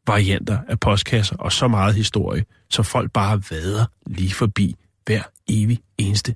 varianter 0.07 0.59
af 0.68 0.81
postkasser 0.81 1.37
og 1.37 1.53
så 1.53 1.68
meget 1.68 1.95
historie, 1.95 2.45
så 2.70 2.83
folk 2.83 3.12
bare 3.12 3.43
vader 3.51 3.85
lige 4.07 4.35
forbi 4.35 4.74
hver 5.07 5.22
evig 5.49 5.78
eneste 5.99 6.35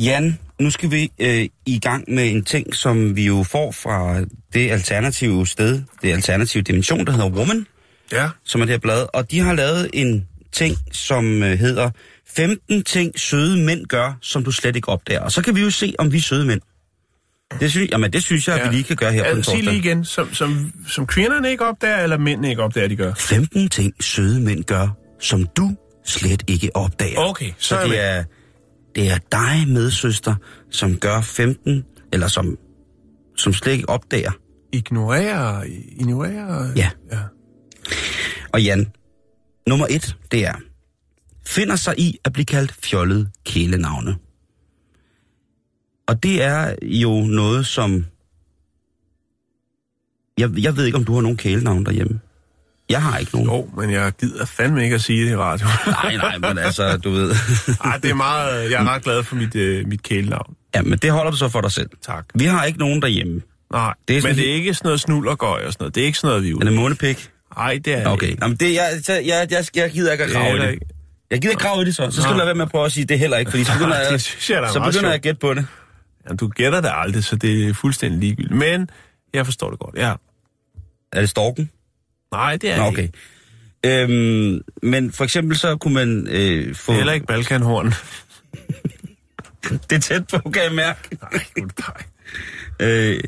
Jan, 0.00 0.38
nu 0.60 0.70
skal 0.70 0.90
vi 0.90 1.10
øh, 1.18 1.48
i 1.66 1.78
gang 1.78 2.04
med 2.08 2.30
en 2.30 2.44
ting, 2.44 2.74
som 2.74 3.16
vi 3.16 3.26
jo 3.26 3.42
får 3.42 3.72
fra 3.72 4.20
det 4.54 4.70
alternative 4.70 5.46
sted, 5.46 5.82
det 6.02 6.12
alternative 6.12 6.62
dimension, 6.62 7.06
der 7.06 7.12
hedder 7.12 7.30
Woman, 7.30 7.66
Ja. 8.12 8.28
som 8.44 8.60
er 8.60 8.64
det 8.64 8.72
her 8.72 8.78
blad. 8.78 9.06
Og 9.14 9.30
de 9.30 9.40
har 9.40 9.54
lavet 9.54 9.90
en 9.92 10.26
ting, 10.52 10.76
som 10.92 11.42
øh, 11.42 11.58
hedder 11.58 11.90
15 12.36 12.82
ting 12.82 13.20
søde 13.20 13.56
mænd 13.64 13.86
gør, 13.86 14.18
som 14.22 14.44
du 14.44 14.50
slet 14.52 14.76
ikke 14.76 14.88
opdager. 14.88 15.20
Og 15.20 15.32
så 15.32 15.42
kan 15.42 15.54
vi 15.56 15.60
jo 15.60 15.70
se, 15.70 15.94
om 15.98 16.12
vi 16.12 16.16
er 16.16 16.20
søde 16.22 16.44
mænd. 16.46 16.60
Det 17.60 17.70
synes, 17.70 17.90
jamen, 17.90 18.12
det 18.12 18.22
synes 18.22 18.48
jeg, 18.48 18.56
ja. 18.58 18.68
vi 18.68 18.74
lige 18.74 18.84
kan 18.84 18.96
gøre 18.96 19.12
her 19.12 19.22
på 19.24 19.30
en 19.30 19.36
Altså, 19.36 19.50
sig 19.50 19.60
lige 19.60 19.66
torsdag. 19.74 19.84
igen, 19.90 20.04
som, 20.04 20.34
som, 20.34 20.72
som 20.88 21.06
kvinderne 21.06 21.50
ikke 21.50 21.64
opdager, 21.64 21.98
eller 22.02 22.18
mændene 22.18 22.50
ikke 22.50 22.62
opdager, 22.62 22.88
de 22.88 22.96
gør. 22.96 23.14
15 23.14 23.68
ting 23.68 23.94
søde 24.04 24.40
mænd 24.40 24.64
gør, 24.64 24.88
som 25.20 25.46
du 25.56 25.70
slet 26.06 26.42
ikke 26.46 26.70
opdager. 26.76 27.18
Okay, 27.18 27.50
så 27.58 27.68
Så 27.68 27.84
det 27.88 28.04
er, 28.04 28.24
det 28.96 29.08
er 29.08 29.18
dig, 29.32 29.68
medsøster, 29.68 30.34
som 30.70 30.96
gør 30.96 31.20
15, 31.20 31.84
eller 32.12 32.28
som, 32.28 32.58
som 33.36 33.52
slet 33.52 33.72
ikke 33.72 33.88
opdager. 33.88 34.32
Ignorerer, 34.72 35.62
ignorerer... 35.98 36.72
Ja. 36.76 36.90
ja. 37.12 37.20
Og 38.52 38.62
Jan, 38.62 38.92
nummer 39.66 39.86
et, 39.90 40.16
det 40.30 40.46
er, 40.46 40.54
finder 41.46 41.76
sig 41.76 41.94
i 41.98 42.18
at 42.24 42.32
blive 42.32 42.44
kaldt 42.46 42.72
fjollet 42.72 43.30
kælenavne. 43.44 44.16
Og 46.06 46.22
det 46.22 46.42
er 46.42 46.74
jo 46.82 47.20
noget, 47.20 47.66
som... 47.66 48.06
Jeg, 50.38 50.50
jeg 50.58 50.76
ved 50.76 50.84
ikke, 50.84 50.98
om 50.98 51.04
du 51.04 51.14
har 51.14 51.20
nogen 51.20 51.36
kælenavn 51.36 51.86
derhjemme. 51.86 52.20
Jeg 52.90 53.02
har 53.02 53.18
ikke 53.18 53.32
nogen. 53.34 53.50
Jo, 53.50 53.70
men 53.80 53.90
jeg 53.90 54.12
gider 54.20 54.44
fandme 54.44 54.84
ikke 54.84 54.94
at 54.94 55.00
sige 55.02 55.24
det 55.24 55.30
i 55.32 55.36
radio. 55.36 55.66
Nej, 56.02 56.16
nej, 56.16 56.38
men 56.38 56.58
altså, 56.58 56.96
du 56.96 57.10
ved... 57.10 57.30
Ej, 57.84 57.98
det 57.98 58.10
er 58.10 58.14
meget... 58.14 58.70
Jeg 58.70 58.82
er 58.82 58.88
ret 58.94 59.02
glad 59.02 59.22
for 59.22 59.36
mit, 59.36 59.54
øh, 59.54 59.86
mit 59.88 60.02
kælenavn. 60.02 60.54
ja, 60.74 60.82
men 60.82 60.98
det 60.98 61.10
holder 61.12 61.30
du 61.30 61.36
så 61.36 61.48
for 61.48 61.60
dig 61.60 61.72
selv. 61.72 61.90
Tak. 62.06 62.24
Vi 62.34 62.44
har 62.44 62.64
ikke 62.64 62.78
nogen 62.78 63.02
derhjemme. 63.02 63.42
Nej, 63.72 63.94
Det 64.08 64.16
er 64.18 64.22
men 64.22 64.36
det 64.36 64.50
er 64.50 64.54
ikke 64.54 64.74
sådan 64.74 64.86
noget 64.88 65.00
snul 65.00 65.28
og 65.28 65.38
gøj 65.38 65.62
og 65.66 65.72
sådan 65.72 65.76
noget. 65.84 65.94
Det 65.94 66.00
er 66.00 66.06
ikke 66.06 66.18
sådan 66.18 66.28
noget, 66.28 66.42
vi 66.44 66.48
er 66.48 66.52
Er 66.52 66.56
ude. 66.56 66.66
det 66.66 66.72
månepik? 66.74 67.30
Nej, 67.56 67.78
det 67.84 67.92
er 67.94 67.98
det 67.98 68.06
Okay, 68.06 68.26
ikke. 68.26 68.40
Nå, 68.40 68.46
men 68.48 68.56
det, 68.56 68.74
jeg, 68.74 68.90
jeg, 69.08 69.22
jeg, 69.50 69.64
jeg, 69.76 69.90
gider 69.90 70.12
ikke 70.12 70.24
at 70.24 70.30
Det 70.30 70.36
er 70.36 70.40
grave 70.40 70.56
i 70.56 70.60
det. 70.60 70.70
ikke. 70.72 70.86
Jeg 71.30 71.40
gider 71.40 71.52
ikke 71.52 71.62
grave 71.64 71.82
i 71.82 71.84
det 71.84 71.96
så. 71.96 72.10
Så 72.10 72.22
skal 72.22 72.32
du 72.32 72.36
lade 72.36 72.46
være 72.46 72.54
med 72.54 72.64
at 72.64 72.70
prøve 72.70 72.84
at 72.84 72.92
sige 72.92 73.04
det 73.04 73.18
heller 73.18 73.36
ikke, 73.36 73.50
fordi 73.50 73.64
så 73.64 73.72
begynder 73.78 73.96
jeg, 73.96 74.12
Det 74.12 74.50
jeg, 74.50 74.62
er 74.62 74.68
så 74.72 74.80
begynder 74.80 75.08
jeg 75.08 75.14
at 75.14 75.22
gætte 75.22 75.40
på 75.40 75.54
det. 75.54 75.66
Ja, 76.30 76.34
du 76.34 76.48
gætter 76.48 76.80
det 76.80 76.90
aldrig, 76.94 77.24
så 77.24 77.36
det 77.36 77.68
er 77.68 77.74
fuldstændig 77.74 78.20
ligegyldigt. 78.20 78.54
Men 78.54 78.90
jeg 79.34 79.44
forstår 79.44 79.70
det 79.70 79.78
godt, 79.78 79.94
ja. 79.96 80.12
Er 81.12 81.20
det 81.20 81.30
storken? 81.30 81.70
Nej, 82.32 82.56
det 82.56 82.70
er 82.70 82.76
Nå, 82.76 82.82
okay. 82.84 83.02
ikke. 83.02 84.02
Øhm, 84.02 84.60
men 84.82 85.12
for 85.12 85.24
eksempel 85.24 85.56
så 85.56 85.76
kunne 85.76 85.94
man 85.94 86.26
øh, 86.30 86.74
få... 86.74 86.92
Er 86.92 86.96
heller 86.96 87.12
ikke 87.12 87.26
Balkanhorn. 87.26 87.92
Det 89.90 89.92
er 89.96 89.98
tæt 90.00 90.26
på, 90.26 90.50
kan 90.50 90.62
jeg 90.62 90.72
mærke. 90.72 90.98
Nej, 91.22 91.44
gud, 91.54 91.68
nej. 91.78 92.88
Øh, 92.88 93.20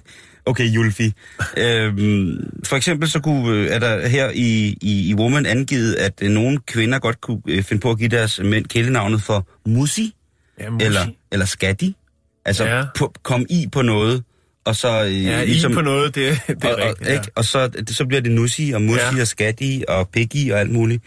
okay, 0.47 0.65
Julfi. 0.65 1.13
øhm, 1.57 2.51
for 2.65 2.77
eksempel 2.77 3.09
så 3.11 3.21
kunne, 3.21 3.51
øh, 3.57 3.67
er 3.71 3.79
der 3.79 4.09
her 4.09 4.31
i, 4.35 4.77
i, 4.81 5.09
i 5.11 5.15
Woman 5.15 5.47
angivet, 5.47 5.95
at 5.95 6.13
øh, 6.23 6.31
nogle 6.31 6.59
kvinder 6.67 6.99
godt 6.99 7.21
kunne 7.21 7.41
øh, 7.49 7.63
finde 7.63 7.81
på 7.81 7.91
at 7.91 7.99
give 7.99 8.09
deres 8.09 8.41
mænd 8.45 8.65
kælenavnet 8.67 9.23
for 9.23 9.47
Musi, 9.67 10.15
Ja, 10.61 10.71
musi. 10.71 10.87
eller, 10.87 11.07
eller 11.33 11.47
Skatti. 11.47 11.97
Altså 12.45 12.65
ja. 12.65 12.85
på, 12.97 13.15
kom 13.23 13.47
i 13.51 13.67
på 13.73 13.83
noget, 13.83 14.23
og 14.69 14.77
så... 14.77 15.05
Øh, 15.05 15.25
Ja, 15.25 15.45
ligesom, 15.45 15.73
på 15.73 15.81
noget, 15.81 16.15
det, 16.15 16.41
det 16.49 16.65
er 16.65 16.69
og, 16.69 16.75
og, 16.75 16.89
rigtigt. 16.89 17.09
Ja. 17.09 17.13
ikke? 17.15 17.31
og 17.35 17.45
så, 17.45 17.71
så 17.89 18.07
bliver 18.07 18.21
det 18.21 18.33
Nussi 18.33 18.73
og 18.75 18.83
Musi 18.83 18.99
Ja. 19.01 19.15
ja. 19.17 19.21
og 19.21 19.27
Skatti 19.27 19.85
og 19.89 20.09
Piggy 20.09 20.53
og 20.53 20.61
alt 20.61 20.71
muligt. 20.71 21.03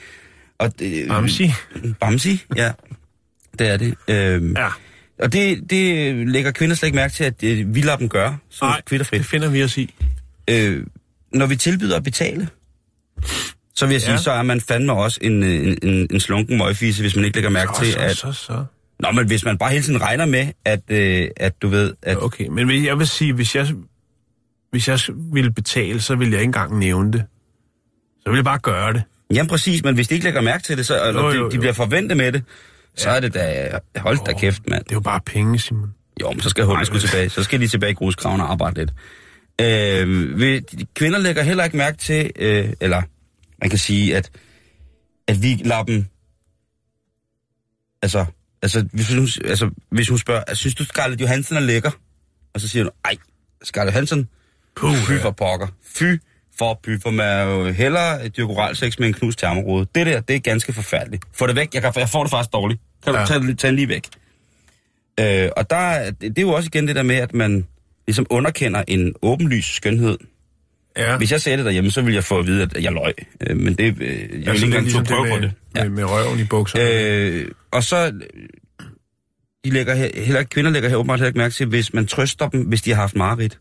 Og, 0.60 0.80
det, 0.80 1.08
Bamsi. 1.08 1.52
Bamsi, 2.00 2.42
ja. 2.56 2.72
Det 3.60 3.68
er 3.68 3.78
det. 3.78 3.96
Øhm, 4.08 4.56
Ja. 4.58 4.68
Og 5.20 5.34
det, 5.34 5.70
det 5.70 6.16
lægger 6.30 6.52
kvinder 6.52 6.76
slet 6.76 6.88
ikke 6.88 6.96
mærke 6.96 7.14
til, 7.14 7.24
at 7.24 7.44
øh, 7.44 7.76
vi 7.76 7.82
lader 7.82 7.98
dem 7.98 8.10
gøre, 8.10 8.38
så 8.50 8.66
Nej, 8.66 8.82
kvitterfrit. 8.86 9.20
det 9.20 9.28
finder 9.28 9.50
vi 9.50 9.64
os 9.64 9.78
i. 9.78 9.94
Øh, 10.50 10.84
når 11.34 11.46
vi 11.46 11.56
tilbyder 11.56 11.98
at 11.98 12.04
betale, 12.04 12.48
så 13.76 13.86
vil 13.86 13.94
jeg 13.94 14.02
sige, 14.02 14.12
Ja. 14.12 14.18
så 14.18 14.32
er 14.32 14.42
man 14.44 14.62
fandme 14.62 14.94
også 14.94 15.20
en, 15.22 15.44
øh, 15.44 15.50
en, 15.68 15.78
en, 15.84 16.08
en 16.12 16.20
slunken 16.20 16.58
møgfise, 16.58 17.02
hvis 17.02 17.16
man 17.16 17.26
ikke 17.26 17.38
lægger 17.38 17.50
mærke 17.50 17.72
Så, 17.76 17.84
til, 17.84 17.94
så, 17.94 18.00
at... 18.00 18.18
så, 18.18 18.32
så. 18.32 18.66
Nå, 19.02 19.12
men 19.12 19.28
hvis 19.28 19.46
man 19.46 19.58
bare 19.58 19.72
hele 19.72 19.84
tiden 19.84 20.02
regner 20.02 20.26
med, 20.26 20.48
at, 20.66 20.82
øh, 20.90 21.28
at 21.38 21.62
du 21.62 21.68
ved, 21.68 21.94
at... 22.02 22.24
Okay, 22.24 22.48
men 22.48 22.86
jeg 22.86 23.00
vil 23.00 23.08
sige, 23.08 23.34
hvis 23.34 23.56
jeg, 23.56 23.68
hvis 24.72 24.88
jeg 24.88 25.00
ville 25.34 25.52
betale, 25.54 26.02
så 26.02 26.16
ville 26.16 26.32
jeg 26.34 26.42
ikke 26.42 26.48
engang 26.50 26.80
nævne 26.80 27.12
det. 27.12 27.26
Så 28.20 28.30
ville 28.30 28.38
jeg 28.38 28.46
bare 28.46 28.60
gøre 28.60 28.94
det. 28.94 29.04
Jamen 29.34 29.50
præcis, 29.50 29.84
men 29.84 29.96
hvis 29.96 30.08
de 30.08 30.14
ikke 30.14 30.24
lægger 30.24 30.42
mærke 30.42 30.64
til 30.64 30.78
det, 30.78 30.86
så, 30.86 31.08
eller 31.08 31.22
Jo, 31.22 31.32
de, 31.32 31.36
jo, 31.38 31.50
de 31.50 31.56
jo. 31.56 31.60
bliver 31.60 31.74
forventet 31.74 32.18
med 32.18 32.32
det, 32.32 32.44
så 32.96 33.10
er 33.10 33.20
det 33.20 33.34
da... 33.34 33.80
Hold 33.98 34.26
da 34.26 34.34
kæft, 34.34 34.70
mand. 34.70 34.84
Det 34.84 34.92
er 34.92 34.96
jo 34.96 35.00
bare 35.00 35.20
penge, 35.26 35.60
Simon. 35.60 35.94
Jo, 36.22 36.32
men 36.32 36.42
så 36.42 36.50
skal 36.50 36.64
hullet 36.66 36.92
men- 36.92 37.00
tilbage. 37.02 37.30
Så 37.30 37.44
skal 37.44 37.62
de 37.62 37.68
tilbage 37.68 37.92
i 37.92 37.96
gruskraven 37.96 38.42
og 38.42 38.52
arbejde 38.52 38.80
lidt. 38.80 38.92
Øh, 39.62 40.62
de, 40.80 40.86
kvinder 40.96 41.20
lægger 41.20 41.44
heller 41.44 41.64
ikke 41.64 41.78
mærke 41.78 41.98
til, 41.98 42.32
øh, 42.36 42.74
eller 42.82 43.02
man 43.62 43.70
kan 43.70 43.80
sige, 43.80 44.18
at, 44.18 44.30
at 45.28 45.44
vi 45.44 45.62
lader 45.66 45.84
dem... 45.84 46.06
Altså, 48.02 48.26
altså, 48.62 48.86
hvis 48.94 49.14
hun, 49.14 49.28
altså, 49.46 49.70
hvis 49.90 50.10
hun 50.10 50.18
spørger, 50.18 50.54
synes 50.54 50.76
du 50.76 50.86
Scarlett 50.86 51.22
Johansson 51.22 51.58
er 51.58 51.62
lækker? 51.62 51.92
Og 52.54 52.62
så 52.62 52.68
siger 52.68 52.84
du, 52.84 52.90
ej, 53.06 53.16
Scarlett 53.64 53.94
Johansson, 53.96 54.28
Puh, 54.76 54.96
fy 54.96 55.12
for 55.22 55.32
pokker. 55.32 55.68
Fy 55.96 56.04
for 56.60 56.80
py, 56.84 57.02
for 57.02 57.10
man 57.10 57.28
er 57.28 57.44
jo 57.44 57.72
hellere 57.72 58.26
et 58.26 58.78
sex 58.78 59.00
med 59.00 59.08
en 59.08 59.14
knust 59.14 59.40
termorode. 59.40 59.88
Det 59.96 60.06
der, 60.06 60.20
det 60.22 60.36
er 60.36 60.40
ganske 60.40 60.74
forfærdeligt. 60.74 61.24
Få 61.34 61.48
det 61.48 61.56
væk, 61.56 61.74
jeg, 61.74 61.82
kan, 61.82 61.94
jeg 61.96 62.10
får 62.10 62.24
det 62.24 62.30
faktisk 62.32 62.54
dårligt. 62.54 62.82
Kan 63.04 63.14
du 63.14 63.20
Ja. 63.20 63.26
tage, 63.26 63.40
det- 63.40 63.60
tage 63.60 63.70
den 63.70 63.76
lige 63.76 63.88
væk? 63.88 64.08
Øh, 65.20 65.50
og 65.58 65.70
der, 65.70 65.76
er- 65.76 66.12
det, 66.12 66.22
det 66.22 66.38
er 66.38 66.42
jo 66.42 66.50
også 66.50 66.70
igen 66.74 66.88
det 66.88 66.96
der 66.96 67.04
med, 67.04 67.16
at 67.16 67.34
man 67.34 67.68
ligesom 68.08 68.26
underkender 68.30 68.84
en 68.88 69.14
åbenlys 69.22 69.66
skønhed. 69.66 70.18
Ja. 70.98 71.18
Hvis 71.18 71.32
jeg 71.32 71.42
sagde 71.42 71.58
det 71.58 71.66
derhjemme, 71.66 71.92
så 71.92 72.02
ville 72.02 72.16
jeg 72.16 72.24
få 72.24 72.40
at 72.40 72.48
vide, 72.48 72.64
at 72.64 72.84
jeg 72.84 72.92
løg. 72.94 73.14
Øh, 73.50 73.58
men 73.58 73.74
det, 73.74 73.98
øh, 74.02 74.10
jeg 74.10 74.20
vil 74.30 74.38
ikke 74.54 74.66
engang 74.66 74.84
ligesom 74.84 75.04
prøve 75.04 75.24
med, 75.24 75.32
på 75.32 75.40
det. 75.42 75.52
Med, 75.76 75.90
med 75.90 76.04
røven 76.04 76.40
i 76.40 76.44
bukserne. 76.44 76.92
Øh, 76.92 77.48
og 77.72 77.84
så, 77.84 78.12
de 79.66 79.70
lægger 79.70 79.96
he- 79.96 80.20
heller, 80.22 80.44
kvinder 80.44 80.72
lægger 80.72 80.90
her 80.90 80.96
åbenbart 80.96 81.20
heller 81.20 81.28
ikke 81.28 81.38
mærke 81.38 81.54
til, 81.56 81.66
hvis 81.68 81.94
man 81.94 82.08
trøster 82.08 82.50
dem, 82.50 82.62
hvis 82.62 82.82
de 82.82 82.90
har 82.94 83.02
haft 83.02 83.16
mareridt. 83.16 83.60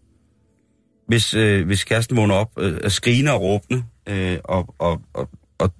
Hvis, 1.08 1.34
øh, 1.34 1.66
hvis 1.66 1.84
kæresten 1.84 2.16
vågner 2.16 2.34
op 2.34 2.50
øh, 2.58 2.78
og 2.84 2.92
skrigende 2.92 3.32
og 3.32 3.40
råbende, 3.40 3.82
øh, 4.08 4.38
og, 4.44 4.74
og, 4.78 5.00
og, 5.14 5.30
og 5.58 5.72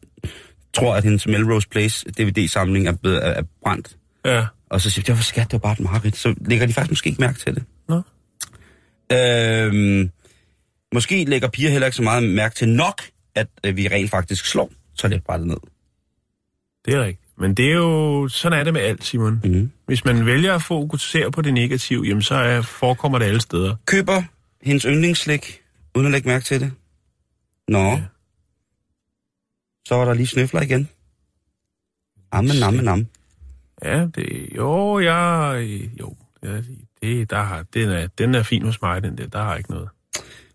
tror, 0.74 0.94
at 0.94 1.05
hendes 1.05 1.26
Melrose 1.26 1.68
Place 1.68 2.07
DVD-samling 2.18 2.88
er, 2.88 2.92
blevet, 2.92 3.26
er, 3.26 3.30
er 3.30 3.42
brændt, 3.62 3.96
Ja. 4.24 4.46
og 4.70 4.80
så 4.80 4.90
siger 4.90 5.03
de, 5.03 5.07
det 5.07 5.16
var 5.16 5.22
skat, 5.22 5.44
det 5.44 5.53
var 5.53 5.59
bare 5.59 5.72
et 5.72 5.80
mareridt, 5.80 6.16
så 6.16 6.34
lægger 6.46 6.66
de 6.66 6.72
faktisk 6.72 6.90
måske 6.90 7.09
ikke 7.09 7.20
mærke 7.20 7.38
til 7.38 7.55
det. 7.55 7.62
Nå. 7.88 8.03
Øhm, 9.12 10.11
måske 10.95 11.24
lægger 11.24 11.49
piger 11.49 11.70
heller 11.70 11.86
ikke 11.86 11.97
så 11.97 12.03
meget 12.03 12.22
mærke 12.22 12.55
til 12.55 12.68
nok, 12.68 13.03
at 13.34 13.49
øh, 13.66 13.76
vi 13.76 13.88
rent 13.88 14.11
faktisk 14.11 14.47
slår 14.47 14.70
toiletbrættet 14.97 15.49
ned. 15.49 15.57
Det 16.84 16.95
er 16.95 17.05
rigtigt. 17.05 17.30
Men 17.38 17.55
det 17.55 17.70
er 17.70 17.74
jo, 17.74 18.28
sådan 18.28 18.59
er 18.59 18.64
det 18.64 18.72
med 18.72 18.80
alt, 18.80 19.05
Simon. 19.05 19.41
Mm. 19.45 19.70
Hvis 19.86 20.05
man 20.05 20.26
vælger 20.26 20.55
at 20.55 20.62
fokusere 20.62 21.30
på 21.30 21.43
det 21.43 21.55
negative, 21.55 22.05
jamen 22.07 22.22
så 22.22 22.34
er, 22.34 22.62
forekommer 22.62 23.18
det 23.18 23.26
alle 23.26 23.41
steder. 23.41 23.76
Køber 23.86 24.22
hendes 24.62 24.82
yndlingsslik, 24.82 25.62
uden 25.95 26.07
at 26.07 26.12
lægge 26.12 26.28
mærke 26.28 26.45
til 26.45 26.61
det. 26.61 26.72
Nå. 27.68 27.78
Ja. 27.78 28.03
Så 29.88 29.95
var 29.95 30.05
der 30.05 30.14
lige 30.14 30.26
snøfler 30.26 30.61
igen. 30.61 30.88
Amme, 32.32 32.61
namme, 32.61 32.82
nam. 32.82 33.07
Ja, 33.84 34.07
det, 34.14 34.49
jo, 34.57 34.99
jeg, 34.99 35.62
jo, 36.01 36.16
ja, 36.43 36.62
det, 37.03 37.30
der 37.30 37.43
har, 37.43 37.62
den, 37.74 37.88
er, 37.88 38.07
den 38.07 38.34
er 38.34 38.43
fin 38.43 38.62
hos 38.62 38.82
mig, 38.82 39.03
den 39.03 39.18
der, 39.18 39.26
der 39.26 39.43
har 39.43 39.57
ikke 39.57 39.70
noget. 39.70 39.88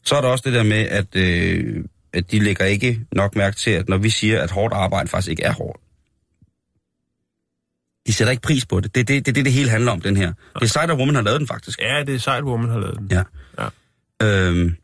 Så 0.06 0.16
er 0.16 0.22
der 0.22 0.28
også 0.28 0.44
det 0.46 0.54
der 0.54 0.64
med, 0.64 0.78
at, 0.78 1.16
øh, 1.16 1.84
at 2.14 2.32
de 2.32 2.40
lægger 2.40 2.66
ikke 2.66 3.00
nok 3.12 3.36
mærke 3.36 3.56
til, 3.58 3.72
at 3.72 3.90
når 3.90 3.98
vi 3.98 4.10
siger, 4.10 4.42
at 4.42 4.52
hårdt 4.52 4.74
arbejde 4.74 5.08
faktisk 5.10 5.30
ikke 5.32 5.44
er 5.44 5.54
hårdt. 5.54 5.82
De 8.08 8.14
sætter 8.14 8.32
ikke 8.32 8.42
pris 8.42 8.66
på 8.66 8.80
det. 8.80 8.96
Det 8.96 9.02
er 9.02 9.06
det, 9.06 9.26
det, 9.26 9.36
det, 9.36 9.46
det 9.46 9.54
hele 9.54 9.70
handler 9.70 9.92
om, 9.92 10.02
den 10.02 10.18
her. 10.18 10.34
Det 10.56 10.62
er 10.62 10.66
sejt, 10.66 10.92
at 10.92 10.98
Woman 10.98 11.16
har 11.16 11.22
lavet 11.22 11.40
den 11.40 11.48
faktisk. 11.48 11.82
Ja, 11.82 12.04
det 12.08 12.16
er 12.16 12.20
sejt, 12.20 12.44
hvor 12.44 12.58
man 12.58 12.70
har 12.70 12.80
lavet 12.80 12.98
den. 13.00 13.08
Ja. 13.12 13.24
Ja. 13.60 14.48
Øhm, 14.50 14.76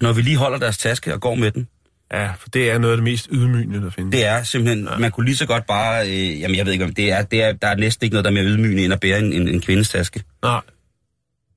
når 0.00 0.12
vi 0.12 0.22
lige 0.22 0.36
holder 0.36 0.58
deres 0.58 0.78
taske 0.78 1.14
og 1.14 1.20
går 1.20 1.34
med 1.34 1.50
den, 1.50 1.68
Ja, 2.12 2.32
for 2.38 2.48
det 2.48 2.70
er 2.70 2.78
noget 2.78 2.92
af 2.92 2.96
det 2.96 3.04
mest 3.04 3.28
ydmygende, 3.32 3.80
der 3.80 3.90
findes. 3.90 4.12
det 4.12 4.24
er 4.24 4.42
simpelthen, 4.42 4.88
ja. 4.92 4.98
man 4.98 5.10
kunne 5.10 5.26
lige 5.26 5.36
så 5.36 5.46
godt 5.46 5.66
bare, 5.66 6.08
øh, 6.08 6.40
jamen 6.40 6.56
jeg 6.56 6.66
ved 6.66 6.72
ikke 6.72 6.84
om, 6.84 6.94
det 6.94 7.12
er, 7.12 7.22
det 7.22 7.42
er, 7.42 7.52
der 7.52 7.68
er 7.68 7.74
næsten 7.76 8.04
ikke 8.04 8.14
noget, 8.14 8.24
der 8.24 8.30
er 8.30 8.34
mere 8.34 8.44
ydmygende 8.44 8.84
end 8.84 8.92
at 8.92 9.00
bære 9.00 9.18
en, 9.18 9.32
en, 9.32 9.48
en 9.48 9.60
kvindes 9.60 9.88
taske. 9.88 10.22
Nej. 10.42 10.60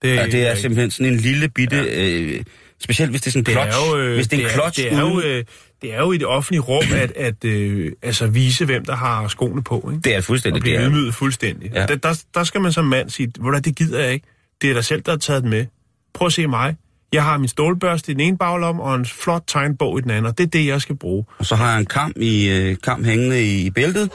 Det, 0.01 0.15
Ja, 0.15 0.25
det 0.25 0.33
er 0.45 0.49
ikke- 0.49 0.61
simpelthen 0.61 0.91
sådan 0.91 1.13
en 1.13 1.19
lille 1.19 1.49
bitte, 1.49 1.75
ja. 1.77 2.07
øh, 2.07 2.43
specielt 2.83 3.11
hvis 3.11 3.21
det 3.21 3.27
er 3.27 3.31
sådan 3.31 3.41
en 3.41 3.45
det 3.45 3.73
er 3.75 3.91
jo, 3.91 3.97
øh, 3.97 4.15
hvis 4.15 4.27
det 4.27 4.39
er 4.39 4.43
en 4.47 4.49
klods 4.53 4.73
det 4.73 4.93
er 4.93 4.99
jo, 4.99 5.05
uden- 5.05 5.27
øh, 5.27 5.43
det 5.81 5.93
er 5.93 5.99
jo 5.99 6.11
i 6.11 6.17
det 6.17 6.27
offentlige 6.27 6.61
rum 6.61 6.83
at, 6.95 7.11
at 7.11 7.45
øh, 7.45 7.91
altså 8.01 8.27
vise, 8.27 8.65
hvem 8.65 8.85
der 8.85 8.95
har 8.95 9.27
skoene 9.27 9.63
på. 9.63 9.89
Ikke? 9.91 10.01
det 10.01 10.13
er 10.13 10.17
og 10.17 10.23
fuldstændig, 10.23 10.55
det 10.55 10.63
blive 10.63 10.75
er, 10.75 10.89
ydmyget 10.89 11.15
fuldstændig. 11.15 11.71
Ja. 11.73 11.85
Der, 11.85 11.95
der, 11.95 12.21
der 12.33 12.43
skal 12.43 12.61
man 12.61 12.71
som 12.71 12.85
mand 12.85 13.09
sige, 13.09 13.31
hvor 13.39 13.51
det 13.51 13.75
gider 13.75 13.99
jeg 14.03 14.13
ikke. 14.13 14.27
Det 14.61 14.69
er 14.69 14.73
dig 14.73 14.85
selv, 14.85 15.01
der 15.01 15.11
har 15.11 15.17
taget 15.17 15.41
den 15.41 15.49
med. 15.49 15.65
Prøv 16.13 16.25
at 16.25 16.33
se 16.33 16.47
mig. 16.47 16.75
Jeg 17.13 17.23
har 17.23 17.37
min 17.37 17.47
stålbørste 17.47 18.11
i 18.11 18.13
den 18.13 18.21
ene 18.21 18.37
baglom 18.37 18.79
og 18.79 18.95
en 18.95 19.05
flot 19.05 19.43
tegnbog 19.47 19.99
i 19.99 20.01
den 20.01 20.11
anden, 20.11 20.25
og 20.25 20.37
det 20.37 20.43
er 20.43 20.47
det, 20.47 20.65
jeg 20.65 20.81
skal 20.81 20.95
bruge. 20.95 21.25
og 21.37 21.45
så 21.45 21.55
har 21.55 21.69
jeg 21.71 21.79
en 21.79 21.85
kam, 21.85 22.13
i, 22.15 22.49
øh, 22.49 22.77
kam 22.83 23.03
hængende 23.03 23.43
i, 23.43 23.65
i 23.65 23.69
bæltet. 23.69 24.09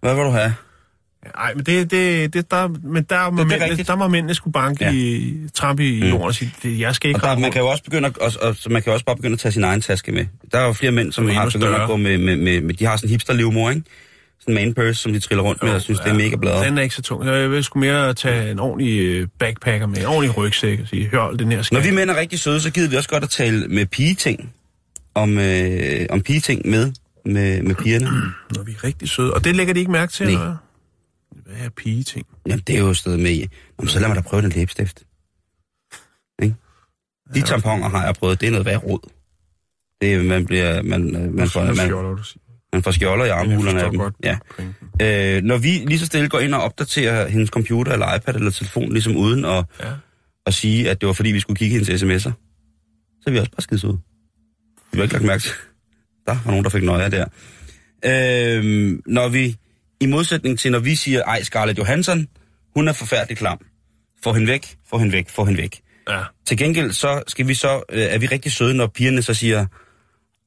Hvad 0.00 0.14
vil 0.14 0.24
du 0.24 0.30
have? 0.30 0.54
Nej, 1.36 1.54
men 1.54 1.64
det, 1.66 1.90
det, 1.90 2.34
det 2.34 2.50
der, 2.50 2.68
men 2.68 3.02
der 3.02 3.30
må, 3.30 3.44
det 3.44 3.52
er 3.52 3.58
mændene, 3.58 3.82
der 3.84 3.96
må 3.96 4.08
mændene 4.08 4.34
skulle 4.34 4.52
banke 4.52 4.84
Ja. 4.84 4.90
ja. 4.90 4.96
i, 4.96 5.36
trampe 5.54 5.84
i 5.88 6.08
jorden 6.08 6.26
og 6.26 6.34
sige, 6.34 6.54
det, 6.62 6.78
jeg 6.78 6.94
skal 6.94 7.08
ikke 7.10 7.20
Og 7.22 7.28
der, 7.28 7.38
man 7.38 7.52
kan 7.52 7.60
jo 7.60 7.68
også 7.68 7.84
begynde 7.84 8.08
at, 8.08 8.18
og, 8.18 8.32
og, 8.42 8.56
man 8.70 8.82
kan 8.82 8.90
jo 8.90 8.94
også 8.94 9.04
bare 9.04 9.16
begynde 9.16 9.32
at 9.32 9.38
tage 9.38 9.52
sin 9.52 9.64
egen 9.64 9.80
taske 9.80 10.12
med. 10.12 10.26
Der 10.52 10.58
er 10.58 10.66
jo 10.66 10.72
flere 10.72 10.92
mænd, 10.92 11.12
som 11.12 11.24
Som 11.24 11.34
har 11.36 11.44
begyndt 11.44 11.64
at 11.64 11.70
større. 11.72 11.86
gå 11.86 11.96
med, 11.96 12.18
med, 12.18 12.36
med, 12.36 12.60
med, 12.60 12.74
de 12.74 12.84
har 12.86 12.96
sådan 12.96 13.08
en 13.08 13.10
hipster 13.10 13.32
ikke? 13.34 13.82
Sådan 14.40 14.58
en 14.58 14.64
man 14.64 14.74
purse, 14.74 14.94
som 15.02 15.12
de 15.12 15.20
triller 15.20 15.44
rundt 15.44 15.62
med, 15.62 15.72
og 15.72 15.82
synes, 15.82 16.00
det 16.00 16.10
er 16.10 16.14
mega 16.14 16.36
bladet. 16.36 16.66
Den 16.66 16.78
er 16.78 16.82
ikke 16.82 16.94
så 16.94 17.02
tung. 17.02 17.26
Jeg 17.26 17.50
vil 17.50 17.64
sgu 17.64 17.78
mere 17.80 18.14
tage 18.14 18.50
en 18.50 18.58
ordentlig 18.58 19.00
øh, 19.00 19.28
backpacker 19.38 19.86
med, 19.86 19.98
en 19.98 20.04
ordentlig 20.04 20.36
rygsæk 20.36 20.80
og 20.80 20.88
sige, 20.88 21.06
hør, 21.08 21.30
den 21.30 21.52
her 21.52 21.62
skal. 21.62 21.74
Når 21.76 21.82
vi 21.82 21.90
mænd 21.90 22.10
er 22.10 22.16
rigtig 22.16 22.38
søde, 22.38 22.60
så 22.60 22.70
gider 22.70 22.88
vi 22.90 22.96
også 22.96 23.08
godt 23.08 23.22
at 23.24 23.30
tale 23.30 23.68
med 23.68 23.86
pigeting. 23.86 24.52
Om, 25.14 25.38
øh, 25.38 26.06
om 26.10 26.20
pigeting 26.20 26.62
med, 26.64 26.92
med, 27.24 27.62
med 27.62 27.74
pigerne. 27.74 28.06
Når 28.56 28.62
vi 28.62 28.72
er 28.72 28.84
rigtig 28.84 29.08
søde. 29.08 29.34
Og 29.34 29.44
det 29.44 29.56
lægger 29.56 29.74
de 29.74 29.80
ikke 29.80 29.92
mærke 29.92 30.12
til, 30.12 30.26
Nej. 30.26 30.42
eller 30.42 30.56
hvad? 31.56 31.66
Er 31.66 31.70
pigeting? 31.70 32.26
Jamen, 32.46 32.62
det 32.66 32.74
er 32.74 32.80
jo 32.80 32.94
stedet 32.94 33.20
med 33.20 33.30
i. 33.30 33.40
Nå, 33.40 33.48
men 33.78 33.88
så 33.88 34.00
lad 34.00 34.08
mig 34.08 34.16
da 34.16 34.20
prøve 34.20 34.42
den 34.42 34.50
læbestift. 34.50 35.02
Ikke? 36.42 36.54
De 37.34 37.40
tamponer 37.42 37.88
har 37.88 38.04
jeg 38.04 38.14
prøvet, 38.14 38.40
det 38.40 38.46
er 38.46 38.50
noget 38.50 38.66
værd 38.66 38.84
rod. 38.84 39.10
Det 40.00 40.14
er, 40.14 40.22
man 40.22 40.46
bliver, 40.46 40.82
man, 40.82 41.16
øh, 41.16 41.34
man, 41.34 41.48
får, 41.48 41.64
man, 41.64 41.90
man 42.72 42.82
får 42.82 42.90
skjolder 42.90 43.24
i 43.24 43.28
armhulerne 43.28 43.82
af 43.82 43.90
dem. 43.90 43.98
godt 44.00 44.14
Ja. 44.24 44.38
Øh, 45.36 45.42
når 45.42 45.58
vi 45.58 45.68
lige 45.68 45.98
så 45.98 46.06
stille 46.06 46.28
går 46.28 46.38
ind 46.38 46.54
og 46.54 46.62
opdaterer 46.62 47.28
hendes 47.28 47.48
computer 47.50 47.92
eller 47.92 48.14
iPad 48.14 48.34
eller 48.34 48.50
telefon, 48.50 48.92
ligesom 48.92 49.16
uden 49.16 49.44
at, 49.44 49.64
Ja. 49.80 49.92
at 50.46 50.54
sige, 50.54 50.90
at 50.90 51.00
det 51.00 51.06
var 51.06 51.12
fordi, 51.12 51.30
vi 51.32 51.40
skulle 51.40 51.56
kigge 51.58 51.72
hendes 51.78 52.02
sms'er, 52.02 52.30
så 53.20 53.24
er 53.26 53.30
vi 53.30 53.38
også 53.38 53.50
bare 53.50 53.62
skidt 53.62 53.84
ud. 53.84 53.96
Vi 54.92 54.98
har 54.98 55.02
ikke 55.02 55.14
lagt 55.14 55.24
mærke 55.26 55.42
til. 55.42 55.52
Der 56.26 56.32
var 56.44 56.50
nogen, 56.50 56.64
der 56.64 56.70
fik 56.70 56.82
nøje 56.82 57.10
der. 57.10 57.24
Øh, 58.04 58.98
når 59.06 59.28
vi, 59.28 59.56
i 60.00 60.06
modsætning 60.06 60.58
til, 60.58 60.72
når 60.72 60.78
vi 60.78 60.94
siger, 60.94 61.22
ej, 61.22 61.42
Scarlett 61.42 61.78
Johansson, 61.78 62.26
hun 62.74 62.88
er 62.88 62.92
forfærdelig 62.92 63.38
klam. 63.38 63.58
Få 64.24 64.32
hende 64.32 64.46
væk, 64.46 64.76
få 64.90 64.98
hende 64.98 65.12
væk, 65.12 65.28
få 65.28 65.44
hende 65.44 65.58
væk. 65.62 65.80
Ja. 66.08 66.20
Til 66.46 66.58
gengæld, 66.58 66.92
så 66.92 67.22
skal 67.28 67.48
vi 67.48 67.54
så, 67.54 67.82
øh, 67.92 68.02
er 68.02 68.18
vi 68.18 68.26
rigtig 68.26 68.52
søde, 68.52 68.74
når 68.74 68.86
pigerne 68.86 69.22
så 69.22 69.34
siger, 69.34 69.66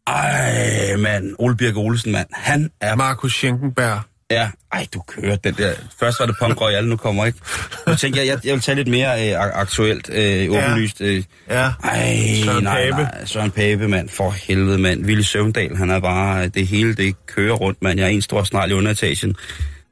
ej, 0.08 0.96
mand, 0.96 1.36
Ole 1.40 1.58
Birk 1.58 1.78
Olesen, 1.78 2.12
mand, 2.12 2.28
han 2.32 2.72
er 2.82 2.96
Markus 2.96 3.34
Schenkenberg. 3.34 4.02
Ja, 4.34 4.50
ej, 4.74 4.88
du 4.94 5.00
kører 5.08 5.36
den 5.36 5.54
der. 5.54 5.74
Først 6.00 6.20
var 6.20 6.26
det 6.26 6.36
Punk 6.42 6.62
Royal, 6.62 6.86
nu 6.88 6.96
kommer 6.98 7.26
ikke. 7.26 7.40
Nu 7.88 7.96
tænker 7.96 8.22
jeg, 8.22 8.28
jeg, 8.28 8.46
jeg 8.46 8.54
vil 8.54 8.62
tage 8.62 8.76
lidt 8.76 8.88
mere 8.88 9.30
øh, 9.34 9.40
ak- 9.46 9.60
aktuelt, 9.60 10.10
øh, 10.14 10.50
åbenlyst. 10.52 11.02
Øh. 11.02 11.24
Ja. 11.50 11.72
Ej, 11.84 12.18
Søren 12.44 12.64
nej, 12.64 12.90
Pape. 12.92 13.02
nej, 13.04 13.26
Søren 13.26 13.52
Pape, 13.52 13.88
mand. 13.88 14.10
For 14.10 14.30
helvede, 14.32 14.78
mand. 14.78 15.06
Ville 15.06 15.24
Søvndal, 15.24 15.76
han 15.76 15.90
er 15.90 16.00
bare, 16.00 16.48
det 16.48 16.68
hele, 16.68 16.94
det 16.96 17.26
kører 17.26 17.54
rundt, 17.54 17.82
mand. 17.82 18.00
Jeg 18.00 18.06
er 18.06 18.10
en 18.10 18.22
stor 18.22 18.44
snarl 18.44 18.72
i 18.72 18.74
underetagen. 18.74 19.36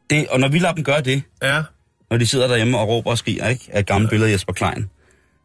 Det, 0.09 0.27
og 0.27 0.39
når 0.39 0.47
vi 0.47 0.59
lader 0.59 0.73
dem 0.73 0.83
gøre 0.83 1.01
det, 1.01 1.23
Ja. 1.43 1.61
når 2.11 2.17
de 2.17 2.27
sidder 2.27 2.47
derhjemme 2.47 2.77
og 2.77 2.87
råber 2.87 3.11
og 3.11 3.17
skriger, 3.17 3.47
ikke? 3.47 3.69
Af 3.71 3.85
gamle 3.85 4.07
billeder 4.07 4.29
af 4.29 4.33
Jesper 4.33 4.53
Klein, 4.53 4.89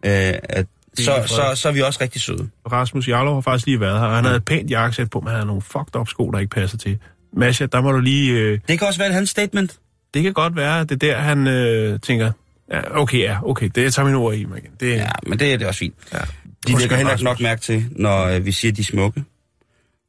øh, 0.04 0.34
at, 0.42 0.66
så, 0.98 1.22
så, 1.26 1.52
så 1.54 1.68
er 1.68 1.72
vi 1.72 1.82
også 1.82 1.98
rigtig 2.02 2.20
søde. 2.22 2.48
Rasmus 2.72 3.08
Jarlov 3.08 3.34
har 3.34 3.40
faktisk 3.40 3.66
lige 3.66 3.80
været 3.80 3.98
her, 4.00 4.06
og 4.06 4.14
han 4.14 4.24
havde 4.24 4.36
et 4.36 4.44
pænt 4.44 4.70
jakkesæt 4.70 5.10
på, 5.10 5.20
men 5.20 5.26
han 5.28 5.34
havde 5.34 5.46
nogle 5.46 5.62
fucked 5.62 5.96
up 5.96 6.08
sko, 6.08 6.30
der 6.30 6.38
ikke 6.38 6.50
passer 6.50 6.78
til. 6.78 6.98
Masha, 7.32 7.66
der 7.66 7.80
må 7.80 7.92
du 7.92 7.98
lige... 8.00 8.32
Øh, 8.32 8.58
Det 8.68 8.78
kan 8.78 8.88
også 8.88 9.00
være 9.00 9.08
et 9.08 9.14
hans 9.14 9.30
statement. 9.30 9.78
det 10.14 10.22
kan 10.22 10.32
godt 10.32 10.56
være, 10.56 10.80
at 10.80 10.88
det 10.88 11.02
er 11.02 11.06
der, 11.12 11.18
han 11.18 11.46
øh, 11.46 12.00
tænker, 12.00 12.32
ja, 12.72 13.00
okay, 13.00 13.18
ja, 13.18 13.38
okay, 13.50 13.70
det 13.74 13.82
jeg 13.82 13.92
tager 13.92 14.06
mine 14.06 14.18
ord 14.18 14.34
i 14.34 14.44
mig 14.44 14.58
igen. 14.58 14.70
Det, 14.80 14.92
Ja, 14.96 15.10
men 15.26 15.38
det, 15.38 15.60
det 15.60 15.62
er 15.64 15.68
også 15.68 15.78
fint. 15.78 15.94
ja. 16.12 16.18
De 16.66 16.78
lægger 16.78 16.96
heller 16.96 17.12
ikke 17.12 17.24
nok 17.24 17.40
mærke 17.40 17.60
til, 17.60 17.84
når 17.90 18.24
øh, 18.24 18.46
vi 18.46 18.52
siger, 18.52 18.72
at 18.72 18.76
de 18.76 18.80
er 18.82 18.84
smukke. 18.84 19.24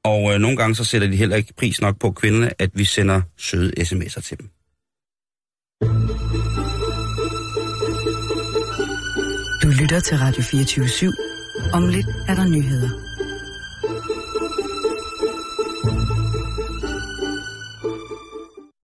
Og 0.03 0.33
øh, 0.33 0.39
nogle 0.39 0.57
gange 0.57 0.75
så 0.75 0.83
sætter 0.83 1.07
de 1.07 1.15
heller 1.15 1.35
ikke 1.35 1.53
pris 1.57 1.81
nok 1.81 1.99
på 1.99 2.11
kvinderne, 2.11 2.51
at 2.61 2.69
vi 2.73 2.85
sender 2.85 3.21
søde 3.37 3.71
sms'er 3.81 4.21
til 4.21 4.37
dem. 4.39 4.49
Du 9.63 9.67
lytter 9.81 9.99
til 9.99 10.17
Radio 10.17 10.41
24 10.43 10.85
/7. 10.85 11.69
Om 11.73 11.87
lidt 11.87 12.07
er 12.27 12.35
der 12.35 12.47
nyheder. 12.47 12.89